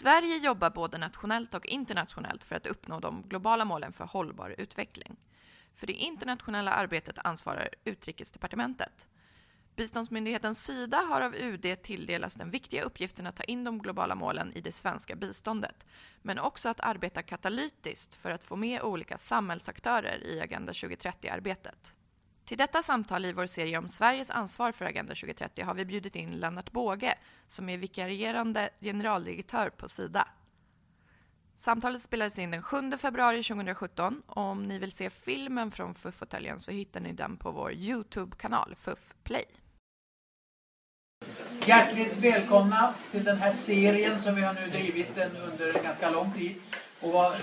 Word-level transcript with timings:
Sverige 0.00 0.36
jobbar 0.36 0.70
både 0.70 0.98
nationellt 0.98 1.54
och 1.54 1.66
internationellt 1.66 2.44
för 2.44 2.56
att 2.56 2.66
uppnå 2.66 3.00
de 3.00 3.22
globala 3.22 3.64
målen 3.64 3.92
för 3.92 4.04
hållbar 4.04 4.54
utveckling. 4.58 5.16
För 5.74 5.86
det 5.86 5.92
internationella 5.92 6.72
arbetet 6.72 7.18
ansvarar 7.18 7.68
Utrikesdepartementet. 7.84 9.06
Biståndsmyndigheten 9.76 10.54
Sida 10.54 10.96
har 10.96 11.20
av 11.20 11.34
UD 11.34 11.82
tilldelats 11.82 12.34
den 12.34 12.50
viktiga 12.50 12.82
uppgiften 12.82 13.26
att 13.26 13.36
ta 13.36 13.42
in 13.42 13.64
de 13.64 13.78
globala 13.78 14.14
målen 14.14 14.52
i 14.52 14.60
det 14.60 14.72
svenska 14.72 15.16
biståndet, 15.16 15.86
men 16.22 16.38
också 16.38 16.68
att 16.68 16.80
arbeta 16.80 17.22
katalytiskt 17.22 18.14
för 18.14 18.30
att 18.30 18.44
få 18.44 18.56
med 18.56 18.82
olika 18.82 19.18
samhällsaktörer 19.18 20.26
i 20.26 20.40
Agenda 20.40 20.72
2030-arbetet. 20.72 21.94
Till 22.44 22.58
detta 22.58 22.82
samtal 22.82 23.24
i 23.24 23.32
vår 23.32 23.46
serie 23.46 23.78
om 23.78 23.88
Sveriges 23.88 24.30
ansvar 24.30 24.72
för 24.72 24.84
Agenda 24.84 25.14
2030 25.14 25.64
har 25.64 25.74
vi 25.74 25.84
bjudit 25.84 26.16
in 26.16 26.30
Lennart 26.30 26.72
Båge 26.72 27.14
som 27.46 27.68
är 27.68 27.78
vikarierande 27.78 28.70
generaldirektör 28.80 29.70
på 29.70 29.88
Sida. 29.88 30.28
Samtalet 31.58 32.02
spelades 32.02 32.38
in 32.38 32.50
den 32.50 32.62
7 32.62 32.98
februari 32.98 33.42
2017 33.42 34.22
och 34.26 34.42
om 34.42 34.62
ni 34.62 34.78
vill 34.78 34.92
se 34.92 35.10
filmen 35.10 35.70
från 35.70 35.94
FUF-fåtöljen 35.94 36.60
så 36.60 36.70
hittar 36.70 37.00
ni 37.00 37.12
den 37.12 37.36
på 37.36 37.50
vår 37.50 37.72
Youtube-kanal 37.72 38.74
FUF 38.76 39.14
Play. 39.22 39.44
Hjärtligt 41.66 42.16
välkomna 42.16 42.94
till 43.10 43.24
den 43.24 43.36
här 43.36 43.52
serien 43.52 44.20
som 44.20 44.34
vi 44.34 44.42
har 44.42 44.54
nu 44.54 44.66
drivit 44.66 45.14
den 45.14 45.36
under 45.36 45.76
en 45.76 45.82
ganska 45.82 46.10
lång 46.10 46.32
tid. 46.32 46.56
Och 47.00 47.12
vad, 47.12 47.36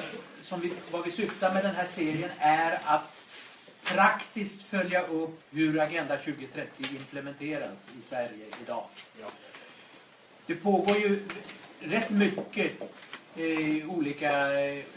som 0.44 0.60
vi, 0.60 0.74
vad 0.92 1.06
vi 1.06 1.12
syftar 1.12 1.54
med 1.54 1.64
den 1.64 1.76
här 1.76 1.86
serien 1.86 2.30
är 2.40 2.80
att 2.84 3.17
praktiskt 3.88 4.62
följa 4.62 5.02
upp 5.02 5.44
hur 5.52 5.80
Agenda 5.80 6.18
2030 6.18 6.70
implementeras 6.96 7.90
i 8.00 8.02
Sverige 8.02 8.46
idag. 8.62 8.84
Det 10.46 10.56
pågår 10.56 10.98
ju 10.98 11.20
rätt 11.80 12.10
mycket 12.10 12.72
eh, 13.36 13.90
olika 13.90 14.32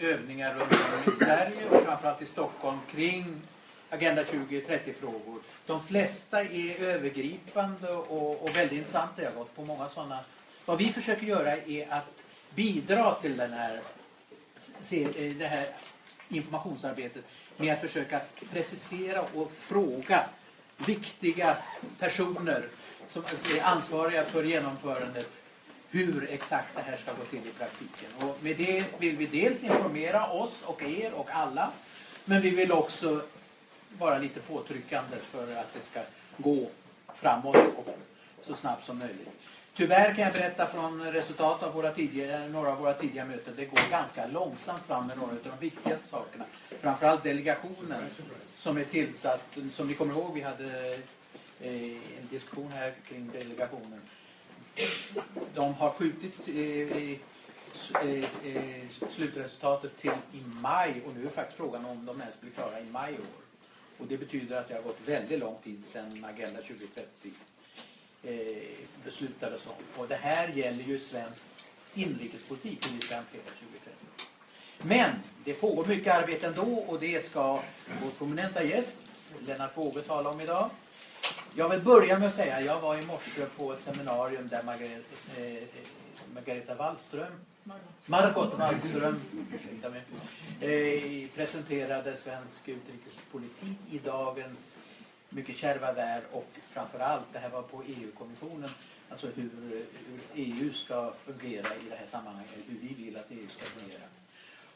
övningar 0.00 0.54
runt 0.54 0.72
om 0.72 1.12
i 1.12 1.16
Sverige 1.16 1.68
och 1.70 1.82
framförallt 1.82 2.22
i 2.22 2.26
Stockholm 2.26 2.78
kring 2.90 3.40
Agenda 3.90 4.24
2030-frågor. 4.24 5.40
De 5.66 5.82
flesta 5.86 6.40
är 6.40 6.82
övergripande 6.82 7.92
och, 7.92 8.42
och 8.42 8.56
väldigt 8.56 8.78
intressanta. 8.78 9.22
Jag 9.22 9.30
har 9.30 9.38
gått 9.38 9.56
på 9.56 9.64
många 9.64 9.88
sådana. 9.88 10.20
Vad 10.64 10.78
vi 10.78 10.92
försöker 10.92 11.26
göra 11.26 11.56
är 11.56 11.92
att 11.92 12.24
bidra 12.54 13.14
till 13.14 13.36
den 13.36 13.52
här, 13.52 13.80
se, 14.80 15.04
eh, 15.04 15.34
det 15.34 15.46
här 15.46 15.66
informationsarbetet 16.28 17.24
med 17.60 17.74
att 17.74 17.80
försöka 17.80 18.20
precisera 18.52 19.22
och 19.22 19.52
fråga 19.52 20.24
viktiga 20.76 21.56
personer 21.98 22.64
som 23.08 23.22
är 23.56 23.62
ansvariga 23.64 24.24
för 24.24 24.44
genomförandet 24.44 25.30
hur 25.90 26.30
exakt 26.30 26.76
det 26.76 26.82
här 26.82 26.96
ska 26.96 27.12
gå 27.12 27.24
till 27.24 27.38
i 27.38 27.52
praktiken. 27.58 28.08
Och 28.20 28.38
med 28.42 28.56
det 28.56 28.84
vill 28.98 29.16
vi 29.16 29.26
dels 29.26 29.64
informera 29.64 30.30
oss 30.30 30.52
och 30.64 30.82
er 30.82 31.12
och 31.12 31.30
alla, 31.30 31.70
men 32.24 32.42
vi 32.42 32.50
vill 32.50 32.72
också 32.72 33.22
vara 33.98 34.18
lite 34.18 34.40
påtryckande 34.40 35.16
för 35.16 35.56
att 35.56 35.74
det 35.74 35.80
ska 35.80 36.00
gå 36.36 36.70
framåt 37.14 37.56
och 37.56 37.98
så 38.42 38.54
snabbt 38.54 38.86
som 38.86 38.98
möjligt. 38.98 39.28
Tyvärr 39.80 40.14
kan 40.14 40.24
jag 40.24 40.32
berätta 40.32 40.66
från 40.66 41.02
resultat 41.12 41.62
av 41.62 41.72
våra 41.74 41.92
tidiga, 41.92 42.46
några 42.46 42.72
av 42.72 42.78
våra 42.78 42.94
tidiga 42.94 43.24
möten, 43.24 43.54
det 43.56 43.64
går 43.64 43.90
ganska 43.90 44.26
långsamt 44.26 44.86
fram 44.86 45.06
med 45.06 45.18
några 45.18 45.32
av 45.32 45.38
de 45.44 45.66
viktigaste 45.66 46.08
sakerna. 46.08 46.44
Framförallt 46.80 47.22
delegationen 47.22 48.02
som 48.56 48.76
är 48.76 48.84
tillsatt, 48.84 49.58
som 49.74 49.88
ni 49.88 49.94
kommer 49.94 50.14
ihåg, 50.14 50.34
vi 50.34 50.40
hade 50.40 50.98
eh, 51.60 51.92
en 52.20 52.28
diskussion 52.30 52.72
här 52.72 52.94
kring 53.08 53.30
delegationen. 53.32 54.00
De 55.54 55.74
har 55.74 55.90
skjutit 55.90 56.48
eh, 56.48 57.12
eh, 58.06 58.88
slutresultatet 59.10 59.96
till 59.96 60.10
i 60.32 60.42
maj 60.44 61.02
och 61.06 61.14
nu 61.14 61.26
är 61.26 61.30
faktiskt 61.30 61.56
frågan 61.56 61.84
om 61.84 62.06
de 62.06 62.20
ens 62.20 62.40
blir 62.40 62.50
klara 62.50 62.80
i 62.80 62.84
maj 62.84 63.12
i 63.12 63.18
år. 63.18 63.42
Och 63.98 64.06
det 64.06 64.16
betyder 64.16 64.56
att 64.56 64.68
det 64.68 64.74
har 64.74 64.82
gått 64.82 65.00
väldigt 65.06 65.40
lång 65.40 65.56
tid 65.64 65.86
sedan 65.86 66.24
Agenda 66.24 66.60
2030 66.60 67.32
eh, 68.22 68.36
beslutades 69.04 69.66
om. 69.66 70.00
Och 70.02 70.08
det 70.08 70.14
här 70.16 70.48
gäller 70.48 70.84
ju 70.84 70.98
svensk 70.98 71.42
inrikespolitik, 71.94 72.86
hur 72.86 72.96
vi 72.96 73.00
ska 73.00 73.14
hantera 73.14 73.42
2030. 73.42 74.00
Men 74.82 75.10
det 75.44 75.54
pågår 75.54 75.84
mycket 75.84 76.14
arbete 76.14 76.46
ändå 76.46 76.74
och 76.74 77.00
det 77.00 77.24
ska 77.24 77.60
vår 78.02 78.10
prominenta 78.18 78.62
gäst 78.62 79.02
Lennart 79.46 79.74
Båge 79.74 80.02
tala 80.02 80.30
om 80.30 80.40
idag. 80.40 80.70
Jag 81.54 81.68
vill 81.68 81.80
börja 81.80 82.18
med 82.18 82.28
att 82.28 82.34
säga 82.34 82.56
att 82.56 82.64
jag 82.64 82.80
var 82.80 82.98
i 82.98 83.02
morse 83.06 83.46
på 83.56 83.72
ett 83.72 83.82
seminarium 83.82 84.48
där 84.48 84.62
Margareta, 84.62 85.40
eh, 85.40 85.62
Margareta 86.34 86.74
Wallström 86.74 87.32
Margot 88.06 88.58
Wallström 88.58 89.20
eh, 90.60 91.28
presenterade 91.34 92.16
svensk 92.16 92.68
utrikespolitik 92.68 93.78
i 93.90 93.98
dagens 93.98 94.76
mycket 95.30 95.56
kärva 95.56 95.92
värld 95.92 96.22
och 96.32 96.48
framförallt, 96.70 97.32
det 97.32 97.38
här 97.38 97.50
var 97.50 97.62
på 97.62 97.82
EU-kommissionen, 97.82 98.70
alltså 99.08 99.26
hur, 99.26 99.50
hur 100.08 100.20
EU 100.34 100.72
ska 100.72 101.12
fungera 101.12 101.66
i 101.74 101.88
det 101.90 101.96
här 101.96 102.06
sammanhanget, 102.06 102.50
hur 102.66 102.78
vi 102.88 103.04
vill 103.04 103.16
att 103.16 103.30
EU 103.30 103.48
ska 103.48 103.64
fungera. 103.64 104.02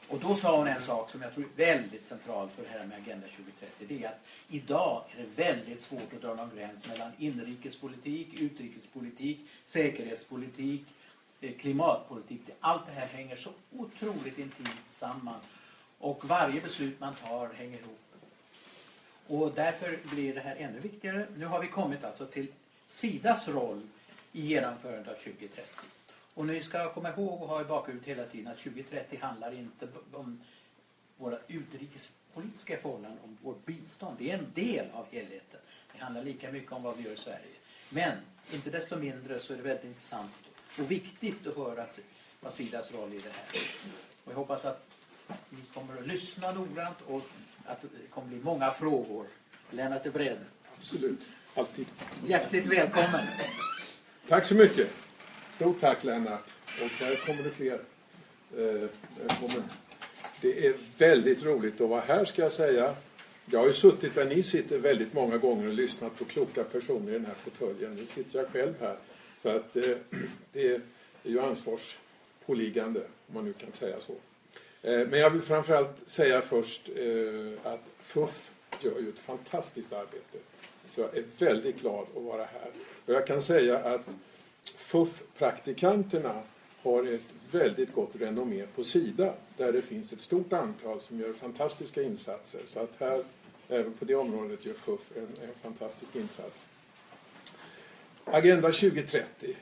Och 0.09 0.19
då 0.21 0.37
sa 0.37 0.59
hon 0.59 0.69
en 0.69 0.83
sak 0.83 1.11
som 1.11 1.23
jag 1.23 1.35
tror 1.35 1.45
är 1.45 1.57
väldigt 1.57 2.07
central 2.07 2.49
för 2.49 2.63
det 2.63 2.69
här 2.69 2.87
med 2.87 2.99
Agenda 2.99 3.27
2030. 3.27 3.87
Det 3.89 4.05
är 4.05 4.09
att 4.09 4.21
idag 4.49 5.03
är 5.17 5.23
det 5.23 5.43
väldigt 5.43 5.83
svårt 5.83 6.13
att 6.13 6.23
dra 6.23 6.35
någon 6.35 6.57
gräns 6.57 6.89
mellan 6.89 7.13
inrikespolitik, 7.19 8.41
utrikespolitik, 8.41 9.49
säkerhetspolitik, 9.65 10.85
eh, 11.41 11.53
klimatpolitik. 11.53 12.41
Allt 12.61 12.87
det 12.87 12.93
här 12.93 13.07
hänger 13.07 13.37
så 13.37 13.51
otroligt 13.73 14.39
intimt 14.39 14.85
samman. 14.89 15.41
Och 15.99 16.25
varje 16.25 16.61
beslut 16.61 17.01
man 17.01 17.15
tar 17.15 17.53
hänger 17.55 17.79
ihop. 17.79 18.04
Och 19.27 19.53
därför 19.55 19.99
blir 20.05 20.35
det 20.35 20.41
här 20.41 20.57
ännu 20.57 20.81
viktigare. 20.81 21.27
Nu 21.37 21.45
har 21.45 21.61
vi 21.61 21.69
kommit 21.69 22.05
alltså 22.05 22.27
till 22.27 22.47
Sidas 22.87 23.49
roll 23.49 23.83
i 24.33 24.47
genomförandet 24.47 25.09
av 25.09 25.15
2030. 25.15 25.65
Och 26.35 26.47
ni 26.47 26.63
ska 26.63 26.93
komma 26.93 27.09
ihåg 27.09 27.43
och 27.43 27.49
ha 27.49 27.61
i 27.61 27.65
bakhuvudet 27.65 28.09
hela 28.09 28.25
tiden 28.25 28.53
att 28.53 28.59
2030 28.59 29.19
handlar 29.23 29.55
inte 29.55 29.89
om 30.13 30.41
våra 31.17 31.39
utrikespolitiska 31.49 32.77
förhållanden, 32.77 33.19
om 33.25 33.39
vårt 33.43 33.65
bistånd. 33.67 34.17
Det 34.19 34.31
är 34.31 34.39
en 34.39 34.53
del 34.55 34.87
av 34.93 35.07
helheten. 35.11 35.61
Det 35.93 35.99
handlar 35.99 36.25
lika 36.25 36.53
mycket 36.53 36.73
om 36.73 36.83
vad 36.83 36.97
vi 36.97 37.03
gör 37.03 37.13
i 37.13 37.17
Sverige. 37.17 37.55
Men 37.91 38.19
inte 38.53 38.71
desto 38.71 38.97
mindre 38.97 39.41
så 39.41 39.53
är 39.53 39.57
det 39.57 39.63
väldigt 39.63 39.85
intressant 39.85 40.33
och 40.79 40.91
viktigt 40.91 41.47
att 41.47 41.57
höra 41.57 41.87
vad 42.41 42.53
Sidas 42.53 42.93
roll 42.93 43.13
i 43.13 43.19
det 43.19 43.31
här. 43.31 43.61
Och 44.25 44.33
jag 44.33 44.37
hoppas 44.37 44.65
att 44.65 44.87
ni 45.51 45.61
kommer 45.75 45.99
att 45.99 46.07
lyssna 46.07 46.53
noggrant 46.53 46.97
och 47.07 47.23
att 47.67 47.83
det 47.83 48.11
kommer 48.11 48.29
bli 48.29 48.41
många 48.43 48.71
frågor. 48.71 49.27
Lennart 49.71 50.07
är 50.07 50.11
beredd. 50.11 50.39
Absolut, 50.79 51.21
alltid. 51.55 51.87
Hjärtligt 52.27 52.67
välkommen. 52.67 53.21
Tack 54.29 54.45
så 54.45 54.55
mycket. 54.55 54.91
Stort 55.57 55.81
tack 55.81 56.05
Lennart. 56.05 56.45
Och 56.83 56.91
här 56.91 57.27
kommer 57.27 57.43
det 57.43 57.51
fler. 57.51 57.81
Eh, 58.57 58.89
kommer. 59.41 59.63
Det 60.41 60.67
är 60.67 60.75
väldigt 60.99 61.45
roligt 61.45 61.81
att 61.81 61.89
vara 61.89 62.01
här 62.01 62.25
ska 62.25 62.43
jag 62.43 62.53
säga. 62.53 62.95
Jag 63.47 63.61
har 63.61 63.67
ju 63.67 63.73
suttit 63.73 64.15
där 64.15 64.25
ni 64.25 64.43
sitter 64.43 64.79
väldigt 64.79 65.15
många 65.15 65.39
gånger 65.39 65.69
och 65.69 65.75
lyssnat 65.75 66.19
på 66.19 66.25
kloka 66.25 66.65
personer 66.65 67.11
i 67.11 67.13
den 67.13 67.27
här 67.27 67.35
fåtöljen. 67.35 67.95
Nu 67.97 68.07
sitter 68.07 68.39
jag 68.39 68.49
själv 68.49 68.75
här. 68.81 68.97
Så 69.43 69.49
att 69.49 69.77
eh, 69.77 69.97
det 70.53 70.67
är 70.73 70.81
ju 71.23 71.41
ansvarspåliggande, 71.41 73.01
om 73.01 73.35
man 73.35 73.45
nu 73.45 73.53
kan 73.53 73.73
säga 73.73 74.01
så. 74.01 74.15
Eh, 74.85 75.07
men 75.09 75.21
jag 75.21 75.31
vill 75.31 75.43
framförallt 75.43 76.09
säga 76.09 76.43
först 76.43 76.89
eh, 76.97 77.73
att 77.73 77.91
FUF 77.99 78.51
gör 78.81 78.99
ju 79.01 79.09
ett 79.09 79.19
fantastiskt 79.19 79.93
arbete. 79.93 80.39
Så 80.87 81.01
jag 81.01 81.17
är 81.17 81.25
väldigt 81.39 81.81
glad 81.81 82.07
att 82.17 82.23
vara 82.23 82.45
här. 82.45 82.71
Och 83.07 83.15
jag 83.15 83.27
kan 83.27 83.43
säga 83.43 83.79
att 83.79 84.07
FUF-praktikanterna 84.77 86.43
har 86.83 87.15
ett 87.15 87.21
väldigt 87.51 87.95
gott 87.95 88.17
renommé 88.17 88.67
på 88.75 88.85
Sida 88.85 89.35
där 89.57 89.73
det 89.73 89.81
finns 89.81 90.13
ett 90.13 90.21
stort 90.21 90.53
antal 90.53 91.01
som 91.01 91.21
gör 91.21 91.33
fantastiska 91.33 92.03
insatser. 92.03 92.61
Så 92.67 92.81
att 92.81 92.93
här, 92.99 93.21
även 93.69 93.93
på 93.93 94.05
det 94.05 94.15
området, 94.15 94.67
gör 94.67 94.75
FUF 94.75 95.01
en, 95.17 95.23
en 95.23 95.55
fantastisk 95.63 96.17
insats. 96.17 96.67
Agenda 98.25 98.73
2030, 98.73 99.57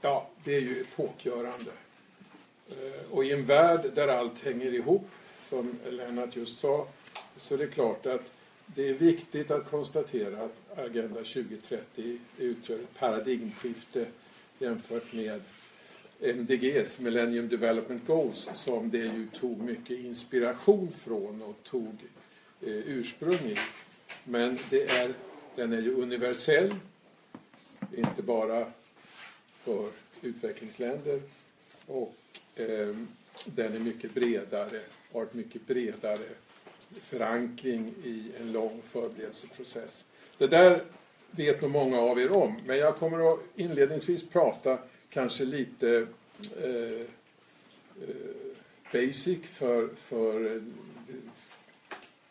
ja, 0.00 0.28
det 0.44 0.54
är 0.54 0.60
ju 0.60 0.80
epokgörande. 0.80 1.70
Eh, 2.70 3.10
och 3.10 3.24
i 3.24 3.32
en 3.32 3.44
värld 3.44 3.90
där 3.94 4.08
allt 4.08 4.44
hänger 4.44 4.74
ihop, 4.74 5.08
som 5.44 5.78
Lennart 5.90 6.36
just 6.36 6.58
sa, 6.58 6.88
så 7.36 7.54
är 7.54 7.58
det 7.58 7.66
klart 7.66 8.06
att 8.06 8.30
det 8.66 8.88
är 8.88 8.94
viktigt 8.94 9.50
att 9.50 9.70
konstatera 9.70 10.44
att 10.44 10.78
Agenda 10.78 11.14
2030 11.14 12.18
utgör 12.38 12.76
ett 12.76 12.98
paradigmskifte 12.98 14.06
jämfört 14.58 15.12
med 15.12 15.42
MDGs, 16.20 17.00
Millennium 17.00 17.48
Development 17.48 18.06
Goals, 18.06 18.48
som 18.54 18.90
det 18.90 18.98
ju 18.98 19.26
tog 19.26 19.58
mycket 19.60 19.98
inspiration 19.98 20.92
från 20.92 21.42
och 21.42 21.56
tog 21.62 21.94
eh, 22.60 22.68
ursprung 22.68 23.50
i. 23.50 23.58
Men 24.24 24.58
det 24.70 24.88
är, 24.88 25.14
den 25.54 25.72
är 25.72 25.80
ju 25.80 25.94
universell, 25.94 26.74
inte 27.96 28.22
bara 28.22 28.72
för 29.64 29.90
utvecklingsländer 30.22 31.20
och 31.86 32.14
eh, 32.54 32.94
den 33.46 33.74
är 33.74 33.78
mycket 33.78 34.14
bredare, 34.14 34.80
har 35.12 35.22
ett 35.22 35.34
mycket 35.34 35.66
bredare 35.66 36.28
förankring 37.02 37.94
i 38.04 38.30
en 38.40 38.52
lång 38.52 38.82
förberedelseprocess. 38.84 40.04
Det 40.38 40.46
där 40.46 40.84
vet 41.30 41.62
nog 41.62 41.70
många 41.70 42.00
av 42.00 42.20
er 42.20 42.32
om, 42.32 42.56
men 42.66 42.78
jag 42.78 42.96
kommer 42.96 43.32
att 43.32 43.40
inledningsvis 43.54 44.28
prata 44.28 44.78
kanske 45.10 45.44
lite 45.44 46.06
eh, 46.62 46.70
eh 46.70 47.06
basic 48.92 49.38
för, 49.44 49.88
för 49.96 50.56
eh, 50.56 50.62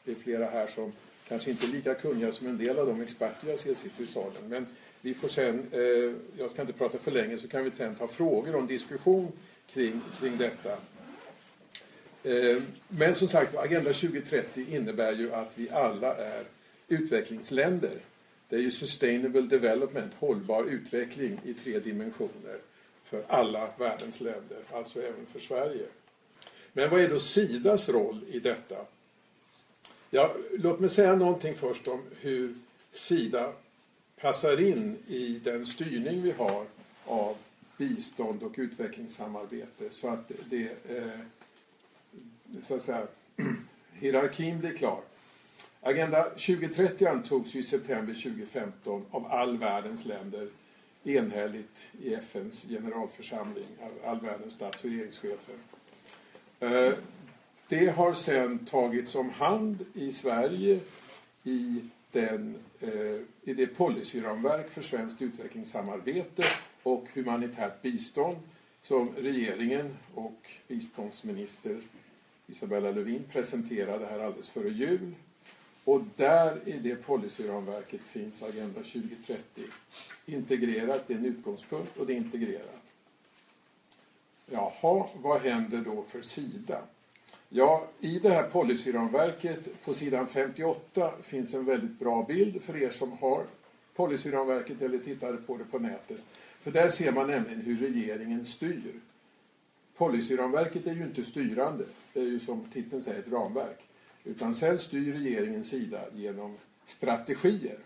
det 0.04 0.12
är 0.12 0.16
flera 0.16 0.46
här 0.46 0.68
som 0.68 0.92
kanske 1.28 1.52
inte 1.52 1.66
är 1.66 1.72
lika 1.72 1.94
kunniga 1.94 2.32
som 2.32 2.48
en 2.48 2.58
del 2.58 2.80
av 2.80 2.88
de 2.88 3.02
experter 3.02 3.50
jag 3.50 3.60
ser 3.60 3.76
sitter 3.76 4.04
i 4.04 4.08
salen. 4.08 4.50
Men 4.50 4.68
vi 5.06 5.14
får 5.14 5.28
sen, 5.28 5.68
eh, 5.72 6.14
jag 6.40 6.52
ska 6.52 6.62
inte 6.62 6.74
prata 6.74 6.98
för 6.98 7.12
länge, 7.12 7.38
så 7.38 7.48
kan 7.48 7.64
vi 7.64 7.72
sen 7.72 7.96
ta 7.96 8.08
frågor 8.08 8.56
och 8.56 8.62
en 8.62 8.68
diskussion 8.68 9.32
kring, 9.74 10.02
kring 10.20 10.38
detta. 10.38 10.72
Eh, 12.24 12.62
men 12.88 13.16
som 13.16 13.28
sagt 13.28 13.58
Agenda 13.58 13.94
2030 13.94 14.66
innebär 14.76 15.12
ju 15.12 15.34
att 15.34 15.52
vi 15.56 15.70
alla 15.70 16.16
är 16.16 16.44
utvecklingsländer. 16.88 18.00
Det 18.50 18.56
är 18.56 18.60
ju 18.60 18.72
Sustainable 18.72 19.42
Development, 19.42 20.14
hållbar 20.14 20.64
utveckling 20.64 21.40
i 21.46 21.54
tre 21.54 21.80
dimensioner 21.80 22.60
för 23.04 23.24
alla 23.28 23.70
världens 23.78 24.22
länder, 24.22 24.58
alltså 24.72 25.02
även 25.02 25.26
för 25.32 25.40
Sverige. 25.40 25.86
Men 26.74 26.90
vad 26.90 27.02
är 27.02 27.10
då 27.10 27.20
SIDAs 27.20 27.90
roll 27.90 28.22
i 28.32 28.40
detta? 28.40 28.76
Ja, 30.10 30.36
låt 30.52 30.80
mig 30.80 30.90
säga 30.90 31.16
någonting 31.16 31.54
först 31.54 31.88
om 31.88 32.02
hur 32.22 32.56
Sida 32.92 33.54
passar 34.22 34.62
in 34.62 34.98
i 35.08 35.40
den 35.44 35.66
styrning 35.66 36.22
vi 36.22 36.32
har 36.32 36.66
av 37.06 37.38
bistånd 37.78 38.44
och 38.44 38.54
utvecklingssamarbete 38.56 39.90
så 39.90 40.10
att 40.10 40.32
det 40.50 40.70
eh, 40.90 41.20
så 42.64 42.76
att 42.76 42.82
säga, 42.82 43.08
hierarkin 43.94 44.60
blir 44.60 44.78
klar. 44.78 45.02
Agenda 45.82 46.24
2030 46.24 47.06
antogs 47.06 47.56
i 47.56 47.64
september 47.64 48.14
2015 48.14 49.06
av 49.12 49.32
all 49.32 49.58
världens 49.58 50.06
länder 50.06 50.48
enhälligt 51.04 51.88
i 52.02 52.14
FNs 52.14 52.66
generalförsamling, 52.70 53.66
all 54.06 54.20
världens 54.20 54.54
stats 54.54 54.84
och 54.84 54.90
regeringschefer. 54.90 55.56
Eh, 56.60 56.94
det 57.68 57.88
har 57.88 58.14
sedan 58.14 58.66
tagits 58.66 59.16
om 59.16 59.30
hand 59.30 59.86
i 59.94 60.12
Sverige 60.12 60.80
i, 61.44 61.82
den, 62.16 62.56
eh, 62.80 63.20
i 63.42 63.54
det 63.54 63.68
policyramverk 63.68 64.70
för 64.70 64.82
svenskt 64.82 65.22
utvecklingssamarbete 65.22 66.46
och 66.84 67.08
humanitärt 67.14 67.82
bistånd 67.82 68.38
som 68.82 69.16
regeringen 69.16 69.98
och 70.14 70.52
biståndsminister 70.68 71.82
Isabella 72.48 72.92
Lövin 72.92 73.24
presenterade 73.32 74.06
här 74.06 74.20
alldeles 74.20 74.50
före 74.50 74.70
jul. 74.70 75.16
Och 75.84 76.02
där 76.16 76.70
i 76.70 76.72
det 76.72 76.96
policyramverket 76.96 78.04
finns 78.04 78.44
Agenda 78.44 78.80
2030 78.80 79.38
integrerat, 80.26 81.08
det 81.08 81.14
är 81.14 81.18
en 81.18 81.26
utgångspunkt 81.26 81.98
och 81.98 82.06
det 82.06 82.14
är 82.14 82.18
integrerat. 82.18 82.84
Jaha, 84.46 85.08
vad 85.14 85.42
händer 85.42 85.82
då 85.82 86.04
för 86.04 86.22
Sida? 86.22 86.82
Ja, 87.58 87.88
i 88.00 88.20
det 88.20 88.30
här 88.30 88.50
policyramverket 88.50 89.84
på 89.84 89.94
sidan 89.94 90.28
58 90.28 91.12
finns 91.24 91.54
en 91.54 91.66
väldigt 91.66 92.00
bra 92.00 92.24
bild 92.24 92.62
för 92.62 92.84
er 92.84 92.90
som 92.90 93.12
har 93.12 93.44
policyramverket 93.96 94.82
eller 94.82 94.98
tittar 94.98 95.34
på 95.34 95.58
det 95.58 95.64
på 95.64 95.80
nätet. 95.80 96.22
För 96.62 96.72
där 96.72 96.90
ser 96.90 97.12
man 97.12 97.28
nämligen 97.28 97.62
hur 97.62 97.78
regeringen 97.78 98.46
styr. 98.46 98.94
Policyramverket 99.98 100.88
är 100.88 100.94
ju 100.94 101.04
inte 101.04 101.24
styrande, 101.24 101.86
det 102.14 102.20
är 102.20 102.24
ju 102.24 102.40
som 102.40 102.66
titeln 102.74 103.02
säger 103.02 103.20
ett 103.20 103.32
ramverk. 103.32 103.80
Utan 104.24 104.54
sen 104.54 104.78
styr 104.78 105.14
regeringens 105.14 105.70
sida 105.70 106.02
genom 106.14 106.58
strategier. 106.86 107.80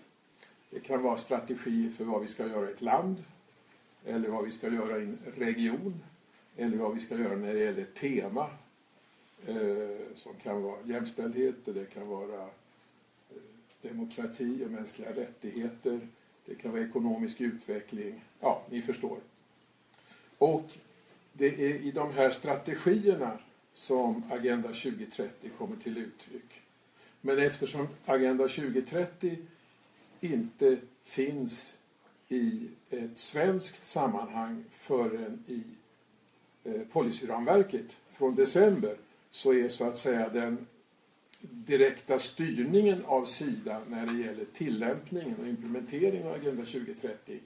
Det 0.70 0.80
kan 0.80 1.04
vara 1.04 1.18
strategier 1.18 1.90
för 1.90 2.04
vad 2.04 2.22
vi 2.22 2.28
ska 2.28 2.48
göra 2.48 2.70
i 2.70 2.74
ett 2.74 2.82
land, 2.82 3.24
eller 4.06 4.30
vad 4.30 4.46
vi 4.46 4.52
ska 4.52 4.70
göra 4.70 4.98
i 4.98 5.02
en 5.02 5.20
region, 5.38 6.02
eller 6.58 6.78
vad 6.78 6.94
vi 6.94 7.00
ska 7.00 7.18
göra 7.18 7.36
när 7.36 7.54
det 7.54 7.60
gäller 7.60 7.86
tema 7.86 8.50
Eh, 9.48 10.14
som 10.14 10.34
kan 10.44 10.62
vara 10.62 10.78
jämställdhet, 10.86 11.56
det 11.66 11.86
kan 11.94 12.08
vara 12.08 12.42
eh, 12.42 13.42
demokrati 13.82 14.66
och 14.66 14.72
mänskliga 14.72 15.16
rättigheter, 15.16 16.00
det 16.46 16.56
kan 16.56 16.72
vara 16.72 16.82
ekonomisk 16.82 17.42
utveckling, 17.42 18.22
ja, 18.40 18.62
ni 18.70 18.82
förstår. 18.82 19.18
Och 20.38 20.66
det 21.34 21.46
är 21.46 21.76
i 21.76 21.92
de 21.92 22.14
här 22.14 22.32
strategierna 22.32 23.40
som 23.74 24.24
Agenda 24.30 24.68
2030 24.68 25.50
kommer 25.58 25.76
till 25.76 25.98
uttryck. 25.98 26.62
Men 27.22 27.40
eftersom 27.40 27.88
Agenda 28.06 28.48
2030 28.48 29.38
inte 30.22 30.78
finns 31.04 31.76
i 32.28 32.68
ett 32.90 33.18
svenskt 33.18 33.86
sammanhang 33.86 34.64
förrän 34.72 35.44
i 35.48 35.64
eh, 36.64 36.82
policyramverket 36.92 37.98
från 38.12 38.36
december 38.36 38.96
så 39.32 39.54
är 39.54 39.68
så 39.68 39.84
att 39.84 39.98
säga 39.98 40.30
den 40.30 40.68
direkta 41.42 42.20
styrningen 42.20 43.06
av 43.06 43.26
Sida 43.26 43.82
när 43.88 44.06
det 44.06 44.24
gäller 44.24 44.46
tillämpningen 44.54 45.36
och 45.40 45.48
implementeringen 45.48 46.28
av 46.28 46.34
Agenda 46.34 46.66
2030 46.66 47.40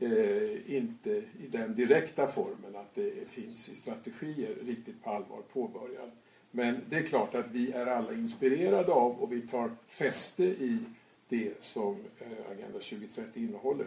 eh, 0.00 0.76
inte 0.76 1.10
i 1.10 1.46
den 1.50 1.74
direkta 1.74 2.28
formen 2.28 2.76
att 2.76 2.94
det 2.94 3.28
finns 3.28 3.68
i 3.68 3.76
strategier 3.76 4.54
riktigt 4.66 5.04
på 5.04 5.10
allvar 5.10 5.42
påbörjad. 5.52 6.10
Men 6.50 6.80
det 6.88 6.96
är 6.96 7.02
klart 7.02 7.34
att 7.34 7.50
vi 7.50 7.72
är 7.72 7.86
alla 7.86 8.12
inspirerade 8.12 8.92
av 8.92 9.22
och 9.22 9.32
vi 9.32 9.40
tar 9.40 9.70
fäste 9.88 10.44
i 10.44 10.78
det 11.28 11.62
som 11.62 11.96
eh, 12.18 12.50
Agenda 12.50 12.78
2030 12.78 13.24
innehåller. 13.34 13.86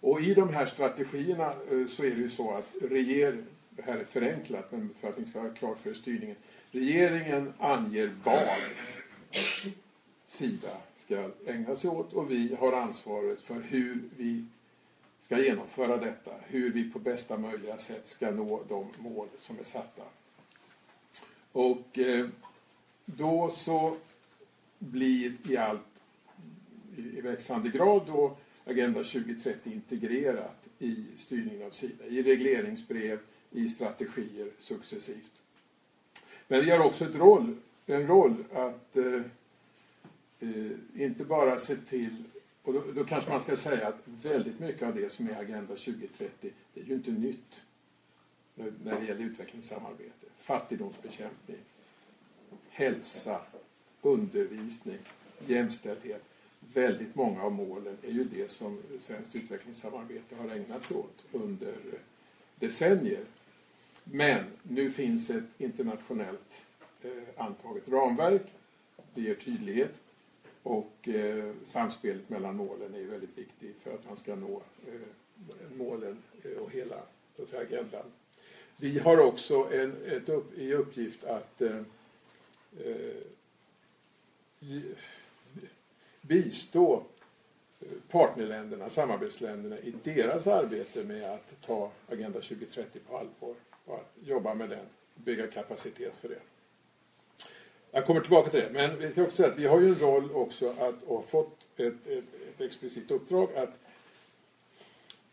Och 0.00 0.20
i 0.20 0.34
de 0.34 0.48
här 0.48 0.66
strategierna 0.66 1.52
eh, 1.70 1.86
så 1.86 2.04
är 2.04 2.10
det 2.10 2.20
ju 2.20 2.28
så 2.28 2.50
att 2.54 2.74
regering, 2.80 3.44
det 3.76 3.82
här 3.82 3.98
är 3.98 4.04
förenklat 4.04 4.72
men 4.72 4.90
för 5.00 5.08
att 5.08 5.18
ni 5.18 5.24
ska 5.24 5.40
ha 5.40 5.50
klart 5.50 5.78
för 5.78 5.94
styrningen. 5.94 6.36
Regeringen 6.70 7.52
anger 7.58 8.14
vad 8.24 8.48
Sida 10.26 10.76
ska 10.94 11.30
ägna 11.46 11.76
sig 11.76 11.90
åt 11.90 12.12
och 12.12 12.30
vi 12.30 12.56
har 12.60 12.72
ansvaret 12.72 13.40
för 13.40 13.60
hur 13.60 14.02
vi 14.16 14.44
ska 15.20 15.38
genomföra 15.38 15.96
detta. 15.96 16.30
Hur 16.46 16.72
vi 16.72 16.90
på 16.90 16.98
bästa 16.98 17.38
möjliga 17.38 17.78
sätt 17.78 18.08
ska 18.08 18.30
nå 18.30 18.62
de 18.68 18.88
mål 18.98 19.28
som 19.36 19.58
är 19.58 19.64
satta. 19.64 20.02
Och 21.52 21.98
eh, 21.98 22.28
då 23.04 23.50
så 23.50 23.96
blir 24.78 25.32
i 25.50 25.56
allt 25.56 25.80
i 26.96 27.20
växande 27.20 27.68
grad 27.68 28.02
då 28.06 28.36
Agenda 28.64 29.02
2030 29.02 29.72
integrerat 29.72 30.66
i 30.78 31.04
styrningen 31.16 31.66
av 31.66 31.70
Sida, 31.70 32.06
i 32.06 32.22
regleringsbrev, 32.22 33.18
i 33.56 33.68
strategier 33.68 34.50
successivt. 34.58 35.30
Men 36.48 36.64
vi 36.64 36.70
har 36.70 36.78
också 36.78 37.04
ett 37.04 37.14
roll, 37.14 37.56
en 37.86 38.06
roll 38.06 38.44
att 38.52 38.96
eh, 38.96 39.22
eh, 40.40 40.72
inte 40.94 41.24
bara 41.24 41.58
se 41.58 41.76
till, 41.76 42.24
och 42.62 42.72
då, 42.72 42.82
då, 42.94 43.04
kanske 43.04 43.30
man 43.30 43.40
ska 43.40 43.56
säga 43.56 43.88
att 43.88 44.00
väldigt 44.04 44.60
mycket 44.60 44.82
av 44.82 44.94
det 44.94 45.12
som 45.12 45.28
är 45.28 45.40
Agenda 45.40 45.76
2030, 45.76 46.50
det 46.74 46.80
är 46.80 46.84
ju 46.84 46.94
inte 46.94 47.10
nytt 47.10 47.60
när 48.54 49.00
det 49.00 49.06
gäller 49.06 49.24
utvecklingssamarbete. 49.24 50.26
Fattigdomsbekämpning, 50.36 51.60
hälsa, 52.68 53.40
undervisning, 54.02 54.98
jämställdhet. 55.46 56.22
Väldigt 56.74 57.14
många 57.14 57.42
av 57.42 57.52
målen 57.52 57.96
är 58.02 58.10
ju 58.10 58.24
det 58.24 58.50
som 58.50 58.82
svenskt 59.00 59.34
utvecklingssamarbete 59.34 60.36
har 60.36 60.48
ägnat 60.48 60.86
sig 60.86 60.96
åt 60.96 61.24
under 61.32 61.74
decennier. 62.58 63.24
Men 64.10 64.44
nu 64.62 64.90
finns 64.90 65.30
ett 65.30 65.44
internationellt 65.58 66.64
eh, 67.02 67.10
antaget 67.36 67.88
ramverk. 67.88 68.42
Det 69.14 69.20
ger 69.20 69.34
tydlighet 69.34 69.94
och 70.62 71.08
eh, 71.08 71.52
samspelet 71.64 72.28
mellan 72.28 72.56
målen 72.56 72.94
är 72.94 73.04
väldigt 73.04 73.38
viktigt 73.38 73.80
för 73.82 73.94
att 73.94 74.08
man 74.08 74.16
ska 74.16 74.34
nå 74.34 74.62
eh, 74.86 75.76
målen 75.76 76.18
eh, 76.42 76.62
och 76.62 76.70
hela 76.70 76.96
så 77.36 77.42
att 77.42 77.48
säga, 77.48 77.62
agendan. 77.62 78.04
Vi 78.76 78.98
har 78.98 79.18
också 79.18 79.68
en, 79.72 79.96
ett 80.06 80.28
upp, 80.28 80.58
i 80.58 80.74
uppgift 80.74 81.24
att 81.24 81.62
eh, 81.62 81.80
eh 82.84 83.16
bistå 86.20 87.02
eh, 87.80 87.88
partnerländerna, 88.10 88.90
samarbetsländerna 88.90 89.78
i 89.78 89.94
deras 90.02 90.46
arbete 90.46 91.04
med 91.04 91.30
att 91.30 91.62
ta 91.62 91.90
Agenda 92.08 92.40
2030 92.40 93.00
på 93.08 93.18
allvar 93.18 93.54
och 93.86 93.94
att 93.94 94.12
jobba 94.24 94.54
med 94.54 94.70
den, 94.70 94.86
bygga 95.14 95.46
kapacitet 95.46 96.16
för 96.16 96.28
det. 96.28 96.40
Jag 97.90 98.06
kommer 98.06 98.20
tillbaka 98.20 98.50
till 98.50 98.60
det, 98.60 98.70
men 98.70 98.98
vi 98.98 99.10
ska 99.10 99.22
också 99.22 99.36
säga 99.36 99.48
att 99.48 99.58
vi 99.58 99.66
har 99.66 99.80
ju 99.80 99.88
en 99.88 99.98
roll 99.98 100.32
också 100.32 100.74
att 100.78 101.04
ha 101.06 101.22
fått 101.22 101.58
ett, 101.76 102.06
ett, 102.06 102.24
ett 102.48 102.60
explicit 102.60 103.10
uppdrag 103.10 103.48
att 103.56 103.78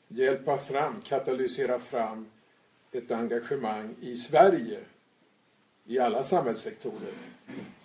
hjälpa 0.07 0.57
fram, 0.57 1.01
katalysera 1.01 1.79
fram 1.79 2.31
ett 2.91 3.11
engagemang 3.11 3.95
i 4.01 4.17
Sverige 4.17 4.79
i 5.85 5.99
alla 5.99 6.23
samhällssektorer 6.23 7.13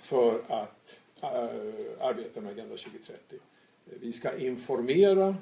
för 0.01 0.41
att 0.49 1.01
äh, 1.21 1.31
arbeta 2.01 2.41
med 2.41 2.53
Agenda 2.53 2.77
2030. 2.77 3.39
Vi 3.85 4.13
ska 4.13 4.39
informera 4.39 5.37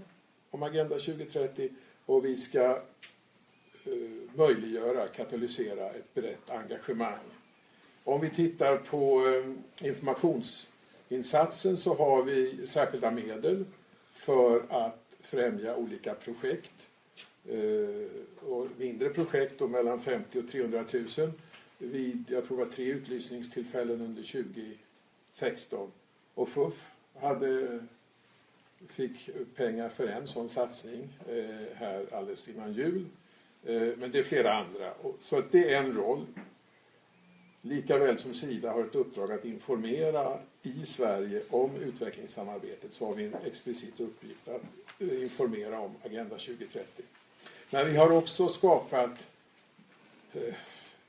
om 0.50 0.62
Agenda 0.62 0.98
2030 0.98 1.70
och 2.06 2.24
vi 2.24 2.36
ska 2.36 2.82
uh, 3.86 4.25
möjliggöra, 4.36 5.08
katalysera 5.08 5.90
ett 5.90 6.14
brett 6.14 6.50
engagemang. 6.50 7.24
Om 8.04 8.20
vi 8.20 8.30
tittar 8.30 8.76
på 8.76 9.28
eh, 9.28 9.44
informationsinsatsen 9.88 11.76
så 11.76 11.94
har 11.94 12.22
vi 12.22 12.66
särskilda 12.66 13.10
medel 13.10 13.64
för 14.12 14.62
att 14.68 15.16
främja 15.20 15.76
olika 15.76 16.14
projekt. 16.14 16.88
Eh, 17.48 18.48
och 18.48 18.66
mindre 18.78 19.08
projekt 19.08 19.58
då 19.58 19.68
mellan 19.68 20.00
50 20.00 20.38
och 20.38 20.48
300 20.48 20.84
000 20.92 21.32
vid, 21.78 22.24
jag 22.28 22.46
tror 22.46 22.58
det 22.58 22.64
var 22.64 22.72
tre 22.72 22.84
utlysningstillfällen 22.84 24.00
under 24.00 24.22
2016. 24.22 25.90
Och 26.34 26.48
FUF 26.48 26.86
hade, 27.20 27.80
fick 28.88 29.30
pengar 29.54 29.88
för 29.88 30.06
en 30.06 30.26
sån 30.26 30.48
satsning 30.48 31.08
eh, 31.28 31.76
här 31.76 32.06
alldeles 32.12 32.48
innan 32.48 32.72
jul. 32.72 33.06
Eh, 33.64 33.88
men 33.98 34.10
det 34.10 34.18
är 34.18 34.22
flera 34.22 34.54
andra. 34.54 34.92
Så 35.20 35.42
det 35.50 35.74
är 35.74 35.78
en 35.78 35.92
roll. 35.92 36.26
Likaväl 37.60 38.18
som 38.18 38.34
Sida 38.34 38.72
har 38.72 38.84
ett 38.84 38.94
uppdrag 38.94 39.32
att 39.32 39.44
informera 39.44 40.38
i 40.62 40.86
Sverige 40.86 41.42
om 41.50 41.76
utvecklingssamarbetet 41.76 42.94
så 42.94 43.06
har 43.06 43.14
vi 43.14 43.24
en 43.24 43.34
explicit 43.46 44.00
uppgift 44.00 44.48
att 44.48 44.62
eh, 44.98 45.22
informera 45.22 45.80
om 45.80 45.94
Agenda 46.04 46.36
2030. 46.36 47.04
Men 47.70 47.86
vi 47.86 47.96
har 47.96 48.16
också 48.16 48.48
skapat 48.48 49.26
eh, 50.32 50.54